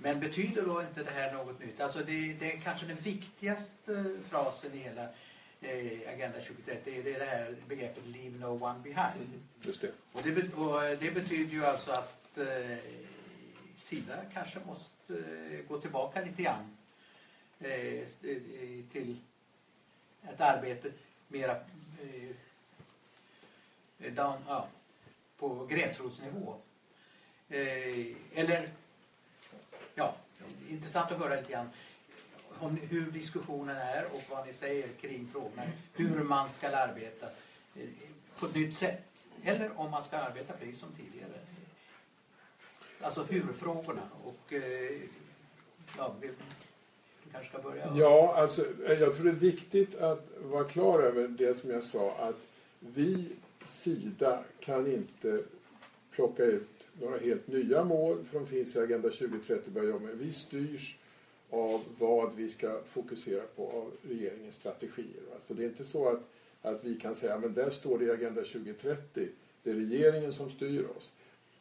Men 0.00 0.20
betyder 0.20 0.62
då 0.62 0.82
inte 0.82 1.02
det 1.02 1.10
här 1.10 1.32
något 1.32 1.60
nytt? 1.60 1.80
Alltså 1.80 1.98
det, 1.98 2.32
det 2.32 2.52
är 2.52 2.60
kanske 2.60 2.86
den 2.86 2.96
viktigaste 2.96 4.16
frasen 4.28 4.74
i 4.74 4.78
hela 4.78 5.02
eh, 5.60 6.12
Agenda 6.14 6.38
2030. 6.38 7.02
Det 7.04 7.14
är 7.14 7.18
det 7.18 7.24
här 7.24 7.56
begreppet 7.68 8.06
Leave 8.06 8.38
no 8.38 8.64
one 8.64 8.78
behind. 8.78 9.16
Mm, 9.16 9.42
just 9.60 9.80
det. 9.80 9.92
Och 10.12 10.22
det, 10.22 10.54
och 10.54 10.98
det 11.00 11.10
betyder 11.14 11.52
ju 11.52 11.64
alltså 11.66 11.90
att 11.90 12.38
eh, 12.38 12.78
Sida 13.76 14.16
kanske 14.32 14.58
måste 14.66 15.14
eh, 15.14 15.68
gå 15.68 15.80
tillbaka 15.80 16.24
lite 16.24 16.42
grann 16.42 16.76
eh, 17.60 18.08
till 18.92 19.16
ett 20.22 20.40
arbete 20.40 20.90
mera 21.28 21.56
eh, 23.98 24.12
down, 24.12 24.38
ja, 24.48 24.68
på 25.38 25.66
gräsrotsnivå. 25.66 26.56
Eh, 27.48 28.06
eller 28.34 28.70
Ja, 29.98 30.14
intressant 30.70 31.12
att 31.12 31.18
höra 31.18 31.40
lite 31.40 31.52
grann 31.52 31.68
om 32.58 32.76
hur 32.76 33.10
diskussionen 33.10 33.76
är 33.76 34.04
och 34.12 34.22
vad 34.30 34.46
ni 34.46 34.52
säger 34.52 34.88
kring 34.88 35.28
frågorna. 35.32 35.62
Hur 35.94 36.24
man 36.24 36.50
ska 36.50 36.76
arbeta 36.76 37.26
eh, 37.76 37.88
på 38.38 38.46
ett 38.46 38.54
nytt 38.54 38.76
sätt. 38.76 39.02
Eller 39.44 39.70
om 39.80 39.90
man 39.90 40.04
ska 40.04 40.16
arbeta 40.16 40.52
precis 40.52 40.80
som 40.80 40.88
tidigare. 40.92 41.32
Alltså 43.00 43.22
hur-frågorna. 43.22 44.02
Och, 44.24 44.52
eh, 44.52 45.00
ja, 45.98 46.14
vi 46.20 46.30
kanske 47.32 47.50
ska 47.50 47.62
börja. 47.62 47.92
Ja, 47.96 48.34
alltså, 48.36 48.64
jag 48.88 49.14
tror 49.14 49.24
det 49.24 49.30
är 49.30 49.34
viktigt 49.34 49.94
att 49.94 50.28
vara 50.42 50.64
klar 50.64 51.02
över 51.02 51.28
det 51.28 51.54
som 51.54 51.70
jag 51.70 51.84
sa 51.84 52.16
att 52.18 52.40
vi, 52.80 53.28
Sida, 53.66 54.44
kan 54.60 54.92
inte 54.92 55.42
plocka 56.10 56.44
ut 56.44 56.75
några 57.00 57.18
helt 57.18 57.46
nya 57.46 57.84
mål 57.84 58.24
för 58.24 58.38
de 58.38 58.46
finns 58.46 58.76
i 58.76 58.78
Agenda 58.78 59.08
2030 59.10 59.70
börjar 59.70 59.88
jobba 59.88 60.06
med. 60.06 60.18
Vi 60.18 60.32
styrs 60.32 60.98
av 61.50 61.84
vad 61.98 62.34
vi 62.34 62.50
ska 62.50 62.80
fokusera 62.86 63.42
på 63.56 63.62
av 63.62 63.92
regeringens 64.08 64.54
strategier. 64.54 65.22
Alltså 65.34 65.54
det 65.54 65.62
är 65.62 65.68
inte 65.68 65.84
så 65.84 66.08
att, 66.08 66.28
att 66.62 66.84
vi 66.84 66.94
kan 66.94 67.14
säga 67.14 67.38
men 67.38 67.54
där 67.54 67.70
står 67.70 67.98
det 67.98 68.04
i 68.04 68.10
Agenda 68.10 68.42
2030. 68.42 69.28
Det 69.62 69.70
är 69.70 69.74
regeringen 69.74 70.32
som 70.32 70.50
styr 70.50 70.84
oss. 70.96 71.12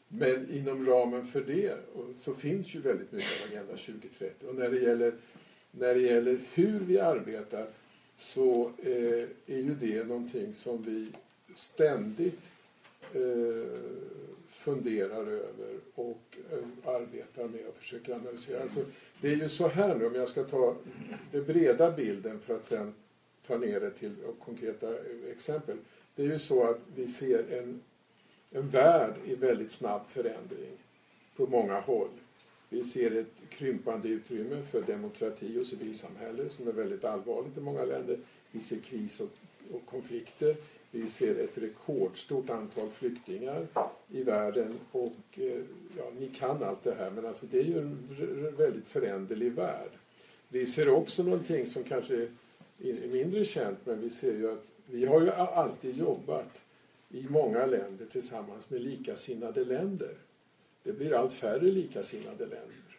Men 0.08 0.52
inom 0.52 0.86
ramen 0.86 1.28
för 1.28 1.42
det 1.42 1.78
så 2.16 2.34
finns 2.34 2.76
ju 2.76 2.80
väldigt 2.80 3.12
mycket 3.12 3.42
av 3.42 3.48
Agenda 3.52 3.72
2030. 3.78 4.48
Och 4.48 4.56
när 4.56 4.70
det 4.70 4.80
gäller, 4.80 5.14
när 5.72 5.96
det 5.96 6.02
gäller 6.02 6.40
hur 6.54 6.80
vi 6.80 7.00
arbetar 7.00 7.68
så 8.18 8.72
eh, 8.78 9.28
är 9.46 9.60
ju 9.60 9.76
det 9.76 10.04
någonting 10.04 10.54
som 10.54 10.84
vi 10.84 11.12
ständigt 11.54 12.42
eh, 13.14 13.22
funderar 14.66 15.28
över 15.28 15.80
och 15.96 16.38
eh, 16.52 16.90
arbetar 16.90 17.48
med 17.48 17.68
och 17.68 17.76
försöker 17.76 18.14
analysera. 18.14 18.62
Alltså, 18.62 18.86
det 19.22 19.28
är 19.28 19.36
ju 19.36 19.50
så 19.50 19.68
här 19.68 19.96
nu, 19.96 20.06
om 20.06 20.16
jag 20.16 20.30
ska 20.30 20.44
ta 20.44 20.76
den 21.32 21.46
breda 21.46 21.92
bilden 21.92 22.40
för 22.40 22.56
att 22.56 22.66
sen 22.66 22.94
ta 23.48 23.58
ner 23.58 23.80
det 23.80 23.92
till 23.92 24.16
konkreta 24.40 24.90
eh, 24.90 25.32
exempel. 25.32 25.78
Det 26.16 26.24
är 26.24 26.28
ju 26.28 26.40
så 26.40 26.64
att 26.64 26.80
vi 26.96 27.08
ser 27.08 27.60
en, 27.60 27.82
en 28.52 28.70
värld 28.70 29.14
i 29.26 29.36
väldigt 29.36 29.72
snabb 29.72 30.02
förändring 30.10 30.78
på 31.36 31.48
många 31.48 31.80
håll. 31.80 32.10
Vi 32.70 32.84
ser 32.84 33.12
ett 33.16 33.50
krympande 33.50 34.08
utrymme 34.08 34.64
för 34.72 34.82
demokrati 34.82 35.60
och 35.62 35.68
civilsamhälle 35.68 36.50
som 36.50 36.68
är 36.68 36.72
väldigt 36.72 37.04
allvarligt 37.04 37.58
i 37.58 37.62
många 37.62 37.86
länder. 37.86 38.18
Vi 38.52 38.60
ser 38.60 38.80
kris 38.80 39.20
och, 39.20 39.30
och 39.72 39.86
konflikter. 39.86 40.56
Vi 40.96 41.08
ser 41.08 41.40
ett 41.40 41.58
rekordstort 41.58 42.50
antal 42.50 42.90
flyktingar 42.90 43.68
i 44.12 44.24
världen 44.24 44.80
och 44.92 45.12
eh, 45.34 45.62
ja, 45.98 46.12
ni 46.20 46.28
kan 46.28 46.64
allt 46.64 46.84
det 46.84 46.96
här 46.96 47.12
men 47.12 47.26
alltså 47.26 47.46
det 47.46 47.60
är 47.60 47.64
ju 47.64 47.78
en 47.78 48.56
väldigt 48.58 48.88
föränderlig 48.88 49.52
värld. 49.52 49.90
Vi 50.50 50.66
ser 50.66 50.90
också 50.90 51.24
någonting 51.24 51.66
som 51.66 51.84
kanske 51.84 52.28
är 52.84 53.08
mindre 53.12 53.46
känt 53.46 53.78
men 53.84 54.02
vi 54.02 54.10
ser 54.10 54.34
ju 54.34 54.52
att 54.52 54.66
vi 54.86 55.06
har 55.06 55.22
ju 55.22 55.32
alltid 55.32 55.98
jobbat 55.98 56.62
i 57.10 57.26
många 57.30 57.66
länder 57.66 58.06
tillsammans 58.12 58.70
med 58.70 58.82
likasinnade 58.82 59.66
länder. 59.66 60.14
Det 60.84 60.94
blir 60.94 61.14
allt 61.14 61.34
färre 61.34 61.72
likasinnade 61.72 62.44
länder. 62.46 62.98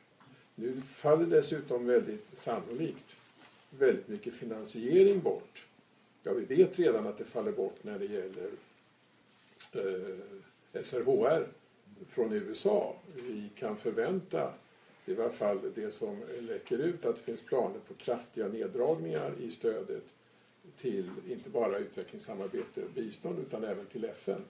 Nu 0.54 0.80
faller 0.80 1.26
dessutom 1.26 1.86
väldigt 1.86 2.28
sannolikt 2.32 3.16
väldigt 3.70 4.08
mycket 4.08 4.34
finansiering 4.34 5.20
bort 5.20 5.65
Ja, 6.26 6.32
vi 6.32 6.56
vet 6.56 6.78
redan 6.78 7.06
att 7.06 7.18
det 7.18 7.24
faller 7.24 7.52
bort 7.52 7.76
när 7.82 7.98
det 7.98 8.04
gäller 8.04 8.50
eh, 9.72 10.82
SRHR 10.82 11.46
från 12.08 12.32
USA. 12.32 12.96
Vi 13.14 13.50
kan 13.58 13.76
förvänta, 13.76 14.52
i 15.06 15.14
varje 15.14 15.32
fall 15.32 15.58
det 15.74 15.90
som 15.90 16.22
läcker 16.40 16.78
ut, 16.78 17.04
att 17.04 17.16
det 17.16 17.22
finns 17.22 17.40
planer 17.40 17.78
på 17.88 17.94
kraftiga 17.94 18.48
neddragningar 18.48 19.32
i 19.40 19.50
stödet 19.50 20.02
till 20.80 21.10
inte 21.28 21.50
bara 21.50 21.78
utvecklingssamarbete 21.78 22.82
och 22.82 22.90
bistånd 22.94 23.38
utan 23.38 23.64
även 23.64 23.86
till 23.86 24.04
FN. 24.04 24.44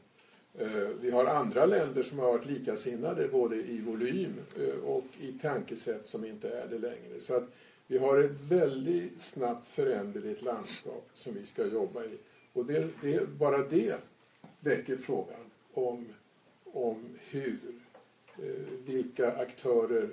Eh, 0.59 0.89
vi 1.01 1.11
har 1.11 1.25
andra 1.25 1.67
länder 1.67 2.03
som 2.03 2.19
har 2.19 2.27
varit 2.27 2.47
likasinnade 2.47 3.29
både 3.29 3.57
i 3.57 3.81
volym 3.81 4.35
eh, 4.59 4.85
och 4.85 5.07
i 5.21 5.33
tankesätt 5.33 6.07
som 6.07 6.25
inte 6.25 6.49
är 6.49 6.67
det 6.69 6.79
längre. 6.79 7.21
Så 7.21 7.35
att 7.35 7.49
vi 7.87 7.99
har 7.99 8.19
ett 8.19 8.41
väldigt 8.49 9.23
snabbt 9.23 9.67
föränderligt 9.67 10.43
landskap 10.43 11.09
som 11.15 11.35
vi 11.35 11.47
ska 11.47 11.67
jobba 11.67 12.05
i. 12.05 12.19
Och 12.53 12.67
det, 12.67 12.89
det, 13.03 13.29
bara 13.29 13.59
det 13.59 14.01
väcker 14.61 14.97
frågan 14.97 15.51
om, 15.73 16.07
om 16.65 17.19
hur, 17.19 17.59
eh, 18.39 18.45
vilka 18.87 19.37
aktörer 19.37 20.11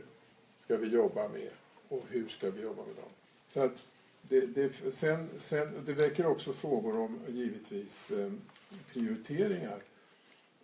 ska 0.57 0.77
vi 0.77 0.87
jobba 0.87 1.27
med 1.27 1.49
och 1.87 2.03
hur 2.09 2.27
ska 2.27 2.51
vi 2.51 2.61
jobba 2.61 2.85
med 2.85 2.95
dem. 2.95 3.09
Så 3.47 3.61
att 3.61 3.87
det, 4.21 4.45
det, 4.45 4.93
sen, 4.93 5.29
sen, 5.37 5.83
det 5.85 5.93
väcker 5.93 6.25
också 6.25 6.53
frågor 6.53 6.99
om 6.99 7.19
givetvis 7.27 8.11
eh, 8.11 8.31
prioriteringar. 8.91 9.79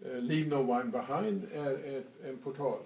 Eh, 0.05 0.21
Leave 0.21 0.49
no 0.49 0.71
one 0.71 0.85
behind 0.85 1.47
är 1.53 1.97
ett, 1.97 2.23
en 2.23 2.37
portalmantra 2.37 2.85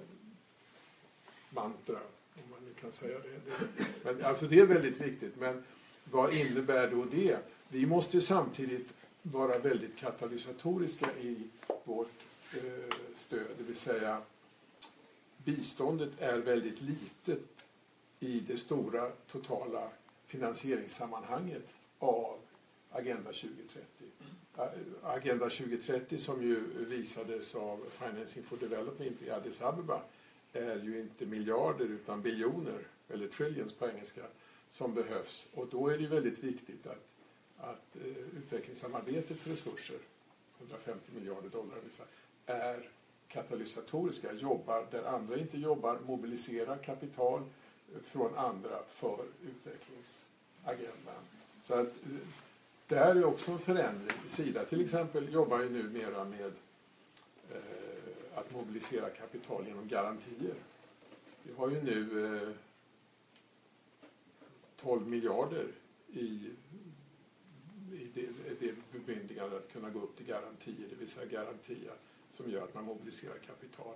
kan 2.81 2.91
säga 2.91 3.17
det. 3.19 3.55
Men, 4.03 4.25
alltså 4.25 4.47
det 4.47 4.59
är 4.59 4.65
väldigt 4.65 5.01
viktigt. 5.01 5.35
Men 5.35 5.63
vad 6.03 6.33
innebär 6.33 6.91
då 6.91 7.05
det? 7.11 7.37
Vi 7.69 7.85
måste 7.85 8.21
samtidigt 8.21 8.93
vara 9.21 9.57
väldigt 9.57 9.97
katalysatoriska 9.97 11.07
i 11.21 11.47
vårt 11.83 12.11
eh, 12.53 12.95
stöd. 13.15 13.47
Det 13.57 13.63
vill 13.63 13.75
säga 13.75 14.21
biståndet 15.37 16.09
är 16.19 16.37
väldigt 16.37 16.81
litet 16.81 17.39
i 18.19 18.39
det 18.39 18.57
stora 18.57 19.11
totala 19.27 19.89
finansieringssammanhanget 20.25 21.67
av 21.99 22.39
Agenda 22.91 23.31
2030. 23.31 23.83
Agenda 25.03 25.49
2030 25.49 26.17
som 26.17 26.43
ju 26.43 26.85
visades 26.85 27.55
av 27.55 27.85
Financing 27.89 28.43
for 28.43 28.57
Development 28.57 29.21
i 29.21 29.29
Addis 29.29 29.61
Abeba 29.61 30.01
är 30.53 30.75
ju 30.75 30.99
inte 30.99 31.25
miljarder 31.25 31.85
utan 31.85 32.21
biljoner, 32.21 32.79
eller 33.09 33.27
trillions 33.27 33.73
på 33.73 33.89
engelska, 33.89 34.21
som 34.69 34.93
behövs. 34.93 35.49
Och 35.53 35.67
då 35.67 35.87
är 35.87 35.97
det 35.97 36.07
väldigt 36.07 36.43
viktigt 36.43 36.87
att, 36.87 37.07
att 37.57 37.95
eh, 37.95 38.37
utvecklingssamarbetets 38.37 39.47
resurser, 39.47 39.97
150 40.59 41.11
miljarder 41.15 41.49
dollar 41.49 41.77
ungefär, 41.77 42.05
är 42.45 42.89
katalysatoriska, 43.27 44.33
jobbar 44.33 44.87
där 44.91 45.03
andra 45.03 45.37
inte 45.37 45.57
jobbar, 45.57 45.99
mobiliserar 46.05 46.77
kapital 46.77 47.41
eh, 47.41 48.01
från 48.03 48.35
andra 48.35 48.79
för 48.89 49.25
utvecklingsagendan. 49.41 51.23
Så 51.61 51.75
att 51.75 51.93
det 52.87 52.95
där 52.95 53.15
är 53.15 53.25
också 53.25 53.51
en 53.51 53.59
förändring. 53.59 54.17
Sida 54.27 54.65
till 54.65 54.81
exempel 54.81 55.33
jobbar 55.33 55.59
ju 55.59 55.69
numera 55.69 56.23
med 56.23 56.51
eh, 57.51 57.82
att 58.35 58.53
mobilisera 58.53 59.09
kapital 59.09 59.67
genom 59.67 59.87
garantier. 59.87 60.55
Vi 61.43 61.53
har 61.53 61.69
ju 61.69 61.81
nu 61.81 62.25
eh, 62.25 62.49
12 64.81 65.07
miljarder 65.07 65.67
i, 66.13 66.49
i 67.91 68.07
det, 68.13 68.27
det 68.59 68.75
bemyndigande 69.05 69.57
att 69.57 69.73
kunna 69.73 69.89
gå 69.89 69.99
upp 69.99 70.17
till 70.17 70.25
garantier, 70.25 70.87
det 70.89 70.95
vill 70.95 71.07
säga 71.07 71.25
garantier 71.25 71.93
som 72.33 72.51
gör 72.51 72.63
att 72.63 72.73
man 72.73 72.85
mobiliserar 72.85 73.37
kapital. 73.37 73.95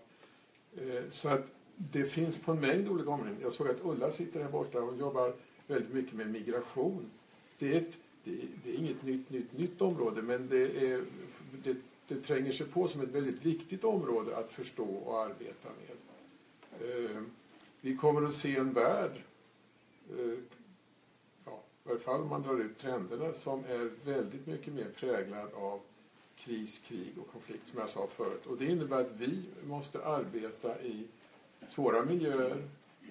Eh, 0.78 1.10
så 1.10 1.30
att 1.30 1.45
det 1.76 2.06
finns 2.06 2.38
på 2.38 2.52
en 2.52 2.60
mängd 2.60 2.89
olika 2.89 3.10
områden. 3.10 3.38
Jag 3.41 3.54
såg 3.54 3.67
att 3.67 3.82
Ulla 3.84 4.12
sitter 4.12 4.43
här 4.43 4.52
borta 4.52 4.82
och 4.82 4.97
jobbar 4.97 5.34
väldigt 5.67 5.93
mycket 5.93 6.13
med 6.13 6.30
migration. 6.30 7.12
Det 7.60 7.73
är, 7.73 7.78
ett, 7.78 7.97
det, 8.23 8.41
det 8.63 8.69
är 8.69 8.76
inget 8.76 9.04
nytt, 9.04 9.30
nytt, 9.30 9.58
nytt 9.58 9.82
område 9.82 10.21
men 10.21 10.47
det, 10.47 10.91
är, 10.91 11.06
det 11.63 11.76
det 12.08 12.22
tränger 12.22 12.52
sig 12.52 12.67
på 12.67 12.88
som 12.88 13.02
ett 13.02 13.10
väldigt 13.10 13.46
viktigt 13.46 13.84
område 13.84 14.38
att 14.38 14.50
förstå 14.50 14.86
och 14.86 15.20
arbeta 15.20 15.70
med. 15.70 15.98
Eh, 16.82 17.22
vi 17.82 17.98
kommer 17.98 18.28
att 18.28 18.34
se 18.34 18.56
en 18.56 18.74
värld, 18.74 19.22
eh, 20.10 20.39
ja, 21.46 21.63
i 21.84 21.88
varje 21.88 22.00
fall 22.00 22.22
om 22.22 22.30
man 22.30 22.43
drar 22.43 22.60
ut 22.60 22.78
trenderna, 22.78 23.34
som 23.34 23.65
är 23.65 23.91
väldigt 24.06 24.48
mycket 24.48 24.74
mer 24.74 24.89
präglad 24.96 25.54
av 25.54 25.80
kris, 26.36 26.80
krig 26.80 27.13
och 27.17 27.32
konflikt 27.32 27.67
som 27.67 27.80
jag 27.80 27.89
sa 27.89 28.08
förut. 28.08 28.46
Och 28.46 28.58
det 28.58 28.65
innebär 28.65 29.02
att 29.02 29.12
vi 29.17 29.43
måste 29.63 30.06
arbeta 30.06 30.82
i 30.82 31.08
svåra 31.67 32.06
miljöer. 32.06 32.63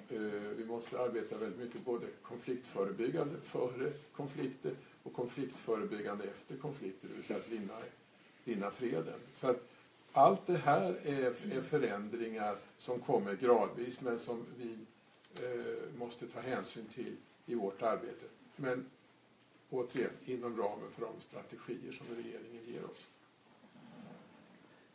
Eh, 0.09 0.21
vi 0.57 0.65
måste 0.65 1.01
arbeta 1.01 1.39
väldigt 1.39 1.59
mycket 1.59 1.85
både 1.85 2.07
konfliktförebyggande 2.23 3.35
före 3.41 3.93
konflikter 4.17 4.73
och 5.03 5.13
konfliktförebyggande 5.13 6.25
efter 6.25 6.57
konflikter, 6.57 7.09
det 7.09 7.15
vill 7.15 7.25
säga 7.25 7.39
att 7.39 7.49
vinna 7.49 7.73
vinna 8.47 8.71
freden. 8.71 9.21
Så 9.33 9.51
att 9.51 9.69
allt 10.13 10.47
det 10.47 10.57
här 10.57 10.97
är, 11.05 11.57
är 11.57 11.63
förändringar 11.63 12.57
som 12.79 13.01
kommer 13.01 13.35
gradvis 13.35 14.01
men 14.01 14.19
som 14.19 14.47
vi 14.59 14.79
eh, 15.45 15.99
måste 15.99 16.27
ta 16.27 16.41
hänsyn 16.41 16.87
till 16.95 17.17
i 17.47 17.55
vårt 17.55 17.83
arbete. 17.83 18.27
Men 18.57 18.91
återigen, 19.71 20.11
inom 20.25 20.57
ramen 20.57 20.91
för 20.95 21.03
de 21.03 21.21
strategier 21.21 21.93
som 21.93 22.07
regeringen 22.17 22.63
ger 22.67 22.85
oss. 22.85 23.07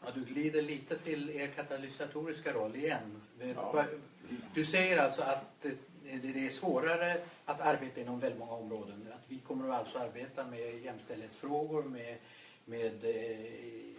Ja, 0.06 0.12
du 0.14 0.26
glider 0.26 0.62
lite 0.62 0.98
till 0.98 1.30
er 1.30 1.48
katalysatoriska 1.48 2.54
roll 2.54 2.76
igen. 2.76 3.22
Ja. 3.56 3.86
Du 4.54 4.66
säger 4.66 4.98
alltså 4.98 5.22
att 5.22 5.66
det 6.22 6.46
är 6.46 6.50
svårare 6.50 7.22
att 7.46 7.62
arbeta 7.62 8.02
inom 8.02 8.20
väldigt 8.20 8.40
många 8.40 8.52
områden. 8.52 9.08
Att 9.14 9.26
vi 9.28 9.38
kommer 9.38 9.70
att 9.70 9.80
alltså 9.80 9.98
arbeta 9.98 10.46
med 10.48 10.80
jämställdhetsfrågor, 10.84 11.84
med, 11.84 12.18
med 12.66 13.04
eh, 13.04 13.96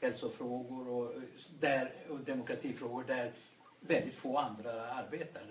hälsofrågor 0.00 0.88
och, 0.88 1.12
där, 1.60 1.92
och 2.10 2.20
demokratifrågor 2.20 3.04
där 3.04 3.32
väldigt 3.80 4.14
få 4.14 4.38
andra 4.38 4.90
arbetar. 4.90 5.42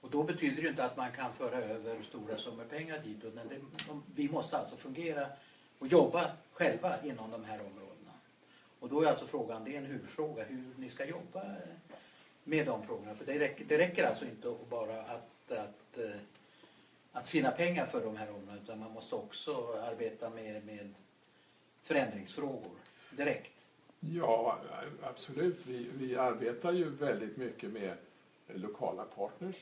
Och 0.00 0.10
då 0.10 0.22
betyder 0.22 0.62
det 0.62 0.68
inte 0.68 0.84
att 0.84 0.96
man 0.96 1.12
kan 1.12 1.34
föra 1.34 1.62
över 1.62 2.02
stora 2.02 2.36
summor 2.36 2.64
pengar 2.64 2.98
dit. 2.98 3.34
Men 3.34 3.48
det, 3.48 3.60
vi 4.14 4.28
måste 4.28 4.58
alltså 4.58 4.76
fungera 4.76 5.26
och 5.78 5.86
jobba 5.86 6.30
själva 6.52 7.02
inom 7.04 7.30
de 7.30 7.44
här 7.44 7.60
områdena. 7.60 8.12
Och 8.80 8.88
då 8.88 9.02
är 9.02 9.06
alltså 9.06 9.26
frågan, 9.26 9.64
det 9.64 9.74
är 9.74 9.78
en 9.78 9.86
huvudfråga, 9.86 10.44
hur 10.44 10.64
ni 10.76 10.90
ska 10.90 11.04
jobba 11.04 11.42
med 12.44 12.66
de 12.66 12.82
frågorna. 12.82 13.14
För 13.14 13.24
det 13.24 13.38
räcker, 13.38 13.64
det 13.64 13.78
räcker 13.78 14.04
alltså 14.04 14.24
inte 14.24 14.56
bara 14.70 15.02
att, 15.02 15.52
att, 15.52 15.98
eh, 15.98 16.20
att 17.12 17.28
finna 17.28 17.50
pengar 17.50 17.86
för 17.86 18.04
de 18.04 18.16
här 18.16 18.28
områdena 18.28 18.58
utan 18.62 18.78
man 18.78 18.92
måste 18.92 19.14
också 19.14 19.78
arbeta 19.90 20.30
med, 20.30 20.66
med 20.66 20.94
förändringsfrågor 21.84 22.72
direkt. 23.10 23.66
Ja, 24.00 24.58
absolut. 25.02 25.66
Vi, 25.66 25.88
vi 25.98 26.16
arbetar 26.16 26.72
ju 26.72 26.88
väldigt 26.88 27.36
mycket 27.36 27.72
med 27.72 27.96
lokala 28.46 29.04
partners. 29.04 29.56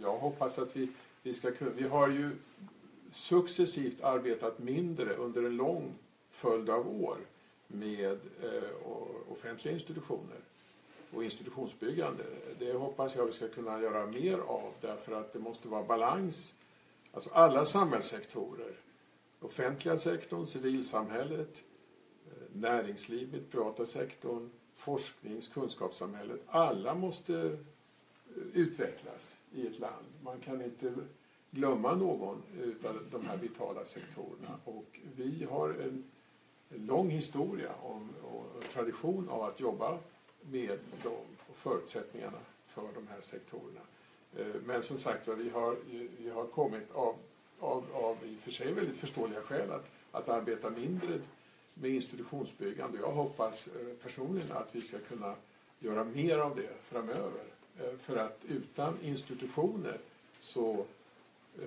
Jag 0.00 0.18
hoppas 0.18 0.58
att 0.58 0.76
vi, 0.76 0.88
vi 1.22 1.34
ska 1.34 1.50
kunna... 1.50 1.70
Vi 1.70 1.88
har 1.88 2.08
ju 2.08 2.30
successivt 3.12 4.02
arbetat 4.02 4.58
mindre 4.58 5.14
under 5.14 5.42
en 5.42 5.56
lång 5.56 5.94
följd 6.30 6.70
av 6.70 7.02
år 7.02 7.16
med 7.66 8.18
eh, 8.42 8.62
offentliga 9.28 9.74
institutioner 9.74 10.38
och 11.14 11.24
institutionsbyggande. 11.24 12.24
Det 12.58 12.72
hoppas 12.72 13.16
jag 13.16 13.26
vi 13.26 13.32
ska 13.32 13.48
kunna 13.48 13.80
göra 13.80 14.06
mer 14.06 14.38
av 14.38 14.72
därför 14.80 15.20
att 15.20 15.32
det 15.32 15.38
måste 15.38 15.68
vara 15.68 15.82
balans. 15.82 16.54
Alltså 17.12 17.30
alla 17.30 17.64
samhällssektorer, 17.64 18.72
offentliga 19.42 19.96
sektorn, 19.96 20.46
civilsamhället, 20.46 21.62
eh, 22.26 22.32
näringslivet, 22.52 23.50
privata 23.50 23.86
sektorn, 23.86 24.50
forsknings 24.74 25.48
kunskapssamhället. 25.48 26.40
Alla 26.46 26.94
måste 26.94 27.34
eh, 27.36 28.42
utvecklas 28.52 29.36
i 29.54 29.66
ett 29.66 29.78
land. 29.78 30.06
Man 30.24 30.40
kan 30.40 30.62
inte 30.62 30.94
glömma 31.50 31.94
någon 31.94 32.42
av 32.84 32.98
de 33.10 33.26
här 33.26 33.36
vitala 33.36 33.84
sektorerna. 33.84 34.58
Och 34.64 35.00
vi 35.16 35.46
har 35.50 35.68
en 35.70 36.04
lång 36.68 37.10
historia 37.10 37.72
om, 37.82 38.10
och 38.22 38.64
tradition 38.72 39.28
av 39.28 39.42
att 39.42 39.60
jobba 39.60 39.98
med 40.50 40.78
dem 41.02 41.26
och 41.48 41.56
förutsättningarna 41.56 42.38
för 42.66 42.88
de 42.94 43.06
här 43.08 43.20
sektorerna. 43.20 43.80
Eh, 44.36 44.60
men 44.66 44.82
som 44.82 44.96
sagt 44.96 45.28
vi 45.28 45.50
har, 45.50 45.76
vi 46.18 46.30
har 46.30 46.46
kommit 46.46 46.92
av, 46.92 47.16
av, 47.62 47.84
av 47.92 48.16
i 48.24 48.36
och 48.36 48.40
för 48.40 48.50
sig 48.50 48.72
väldigt 48.72 48.96
förståeliga 48.96 49.40
skäl 49.40 49.70
att, 49.70 49.86
att 50.12 50.28
arbeta 50.28 50.70
mindre 50.70 51.18
med 51.74 51.90
institutionsbyggande. 51.90 52.98
Jag 52.98 53.12
hoppas 53.12 53.66
eh, 53.66 53.96
personligen 54.02 54.52
att 54.52 54.68
vi 54.72 54.80
ska 54.80 54.98
kunna 54.98 55.34
göra 55.78 56.04
mer 56.04 56.38
av 56.38 56.56
det 56.56 56.70
framöver. 56.82 57.42
Eh, 57.78 57.96
för 57.98 58.16
att 58.16 58.38
utan 58.48 58.98
institutioner 59.02 59.98
så 60.40 60.84
eh, 61.58 61.66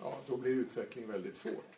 ja, 0.00 0.18
då 0.26 0.36
blir 0.36 0.52
utveckling 0.52 1.08
väldigt 1.08 1.36
svårt. 1.36 1.72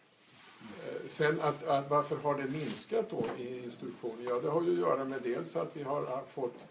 Eh, 0.62 1.09
sen 1.09 1.40
att, 1.40 1.62
att, 1.62 1.90
varför 1.90 2.16
har 2.16 2.35
det 2.35 2.48
minskat 2.48 3.11
då 3.11 3.24
i 3.38 3.64
institutioner? 3.64 4.24
Ja, 4.29 4.40
det 4.40 4.48
har 4.48 4.62
ju 4.62 4.72
att 4.72 4.79
göra 4.79 5.05
med 5.05 5.22
dels 5.22 5.57
att 5.57 5.77
vi 5.77 5.83
har 5.83 6.22
fått 6.29 6.66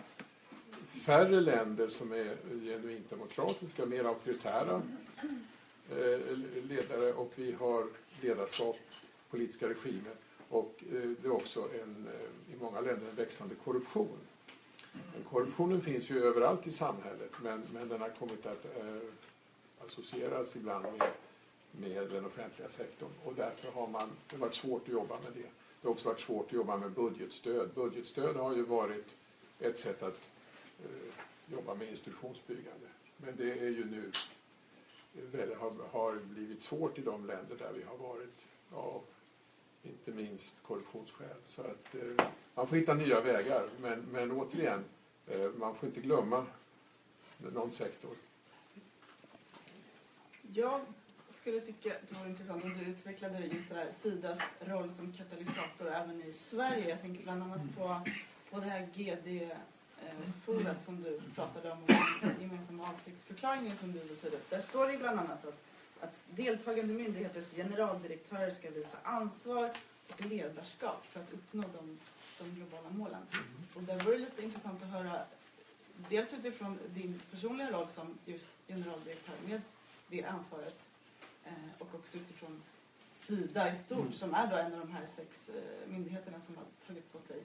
färre 1.05 1.41
länder 1.41 1.89
som 1.89 2.11
är 2.11 2.37
genuint 2.65 3.09
demokratiska, 3.09 3.85
mer 3.85 4.03
auktoritära 4.03 4.81
Eh, 5.91 6.37
ledare 6.63 7.13
och 7.13 7.31
vi 7.35 7.51
har 7.51 7.87
ledarskap, 8.21 8.77
politiska 9.29 9.69
regimer 9.69 10.13
och 10.49 10.83
eh, 10.93 11.09
det 11.21 11.27
är 11.27 11.31
också 11.31 11.69
en, 11.81 12.07
eh, 12.07 12.53
i 12.53 12.57
många 12.59 12.81
länder 12.81 13.07
en 13.09 13.15
växande 13.15 13.55
korruption. 13.55 14.17
Men 14.91 15.23
korruptionen 15.29 15.81
finns 15.81 16.09
ju 16.09 16.23
överallt 16.23 16.67
i 16.67 16.71
samhället 16.71 17.31
men, 17.41 17.63
men 17.73 17.89
den 17.89 18.01
har 18.01 18.09
kommit 18.09 18.45
att 18.45 18.65
associeras 19.79 20.55
ibland 20.55 20.83
med 20.83 21.11
med 21.79 22.09
den 22.09 22.25
offentliga 22.25 22.69
sektorn 22.69 23.09
och 23.23 23.33
därför 23.35 23.71
har 23.71 23.87
man, 23.87 24.09
det 24.29 24.37
varit 24.37 24.53
svårt 24.53 24.81
att 24.81 24.93
jobba 24.93 25.15
med 25.15 25.31
det. 25.33 25.49
Det 25.81 25.87
har 25.87 25.91
också 25.91 26.09
varit 26.09 26.19
svårt 26.19 26.45
att 26.45 26.53
jobba 26.53 26.77
med 26.77 26.91
budgetstöd. 26.91 27.69
Budgetstöd 27.75 28.35
har 28.35 28.55
ju 28.55 28.63
varit 28.63 29.05
ett 29.59 29.79
sätt 29.79 30.03
att 30.03 30.19
eh, 30.83 31.53
jobba 31.53 31.75
med 31.75 31.89
institutionsbyggande. 31.89 32.87
Men 33.17 33.35
det 33.35 33.59
är 33.59 33.69
ju 33.69 33.85
nu 33.85 34.11
har, 35.59 35.89
har 35.91 36.15
blivit 36.15 36.61
svårt 36.61 36.97
i 36.97 37.01
de 37.01 37.25
länder 37.25 37.55
där 37.55 37.73
vi 37.73 37.83
har 37.83 37.97
varit 37.97 38.47
av 38.71 39.01
inte 39.83 40.11
minst 40.11 40.63
korruptionsskäl. 40.63 41.37
Så 41.43 41.61
att 41.61 41.95
eh, 41.95 42.27
man 42.55 42.67
får 42.67 42.75
hitta 42.75 42.93
nya 42.93 43.21
vägar. 43.21 43.61
Men, 43.81 43.99
men 43.99 44.31
återigen, 44.31 44.83
eh, 45.27 45.49
man 45.57 45.75
får 45.75 45.89
inte 45.89 46.01
glömma 46.01 46.45
någon 47.37 47.71
sektor. 47.71 48.15
Jag 50.53 50.81
skulle 51.27 51.61
tycka 51.61 51.95
att 51.95 52.09
det 52.09 52.15
vore 52.15 52.29
intressant 52.29 52.63
om 52.63 52.77
du 52.77 52.85
utvecklade 52.85 53.45
just 53.45 53.69
det 53.69 53.75
här 53.75 53.91
Sidas 53.91 54.39
roll 54.59 54.93
som 54.93 55.13
katalysator 55.13 55.87
även 55.87 56.23
i 56.23 56.33
Sverige. 56.33 56.89
Jag 56.89 57.01
tänker 57.01 57.23
bland 57.23 57.43
annat 57.43 57.61
på, 57.77 58.01
på 58.49 58.59
det 58.59 58.65
här 58.65 58.89
GD-forumet 60.63 60.83
som 60.83 61.03
du 61.03 61.21
pratade 61.35 61.71
om 61.71 61.77
den 62.21 62.41
gemensamma 62.41 62.89
avsiktsförklaringen 62.89 63.77
som 63.77 63.91
du 63.91 63.99
visade 63.99 64.35
upp. 64.35 64.49
Där 64.49 64.61
står 64.61 64.87
det 64.87 64.97
bland 64.97 65.19
annat 65.19 65.45
att, 65.45 65.59
att 65.99 66.15
deltagande 66.35 66.93
myndigheters 66.93 67.49
generaldirektörer 67.55 68.51
ska 68.51 68.69
visa 68.69 68.97
ansvar 69.03 69.71
och 70.09 70.25
ledarskap 70.25 71.05
för 71.05 71.19
att 71.19 71.33
uppnå 71.33 71.61
de, 71.61 71.99
de 72.39 72.55
globala 72.55 72.89
målen. 72.89 73.21
Och 73.75 73.83
där 73.83 73.99
vore 73.99 74.15
det 74.15 74.21
lite 74.21 74.43
intressant 74.43 74.83
att 74.83 74.89
höra 74.89 75.21
dels 76.09 76.33
utifrån 76.33 76.79
din 76.95 77.21
personliga 77.31 77.71
roll 77.71 77.87
som 77.87 78.17
just 78.25 78.51
generaldirektör 78.67 79.35
med 79.47 79.61
det 80.07 80.23
ansvaret 80.23 80.79
Eh, 81.45 81.51
och 81.79 81.95
också 81.95 82.17
utifrån 82.17 82.61
Sida 83.05 83.71
i 83.71 83.75
stort 83.75 83.99
mm. 83.99 84.11
som 84.11 84.33
är 84.33 84.47
då 84.47 84.55
en 84.55 84.73
av 84.73 84.79
de 84.79 84.91
här 84.91 85.05
sex 85.05 85.49
eh, 85.49 85.91
myndigheterna 85.91 86.39
som 86.39 86.57
har 86.57 86.65
tagit 86.87 87.13
på 87.13 87.19
sig 87.19 87.37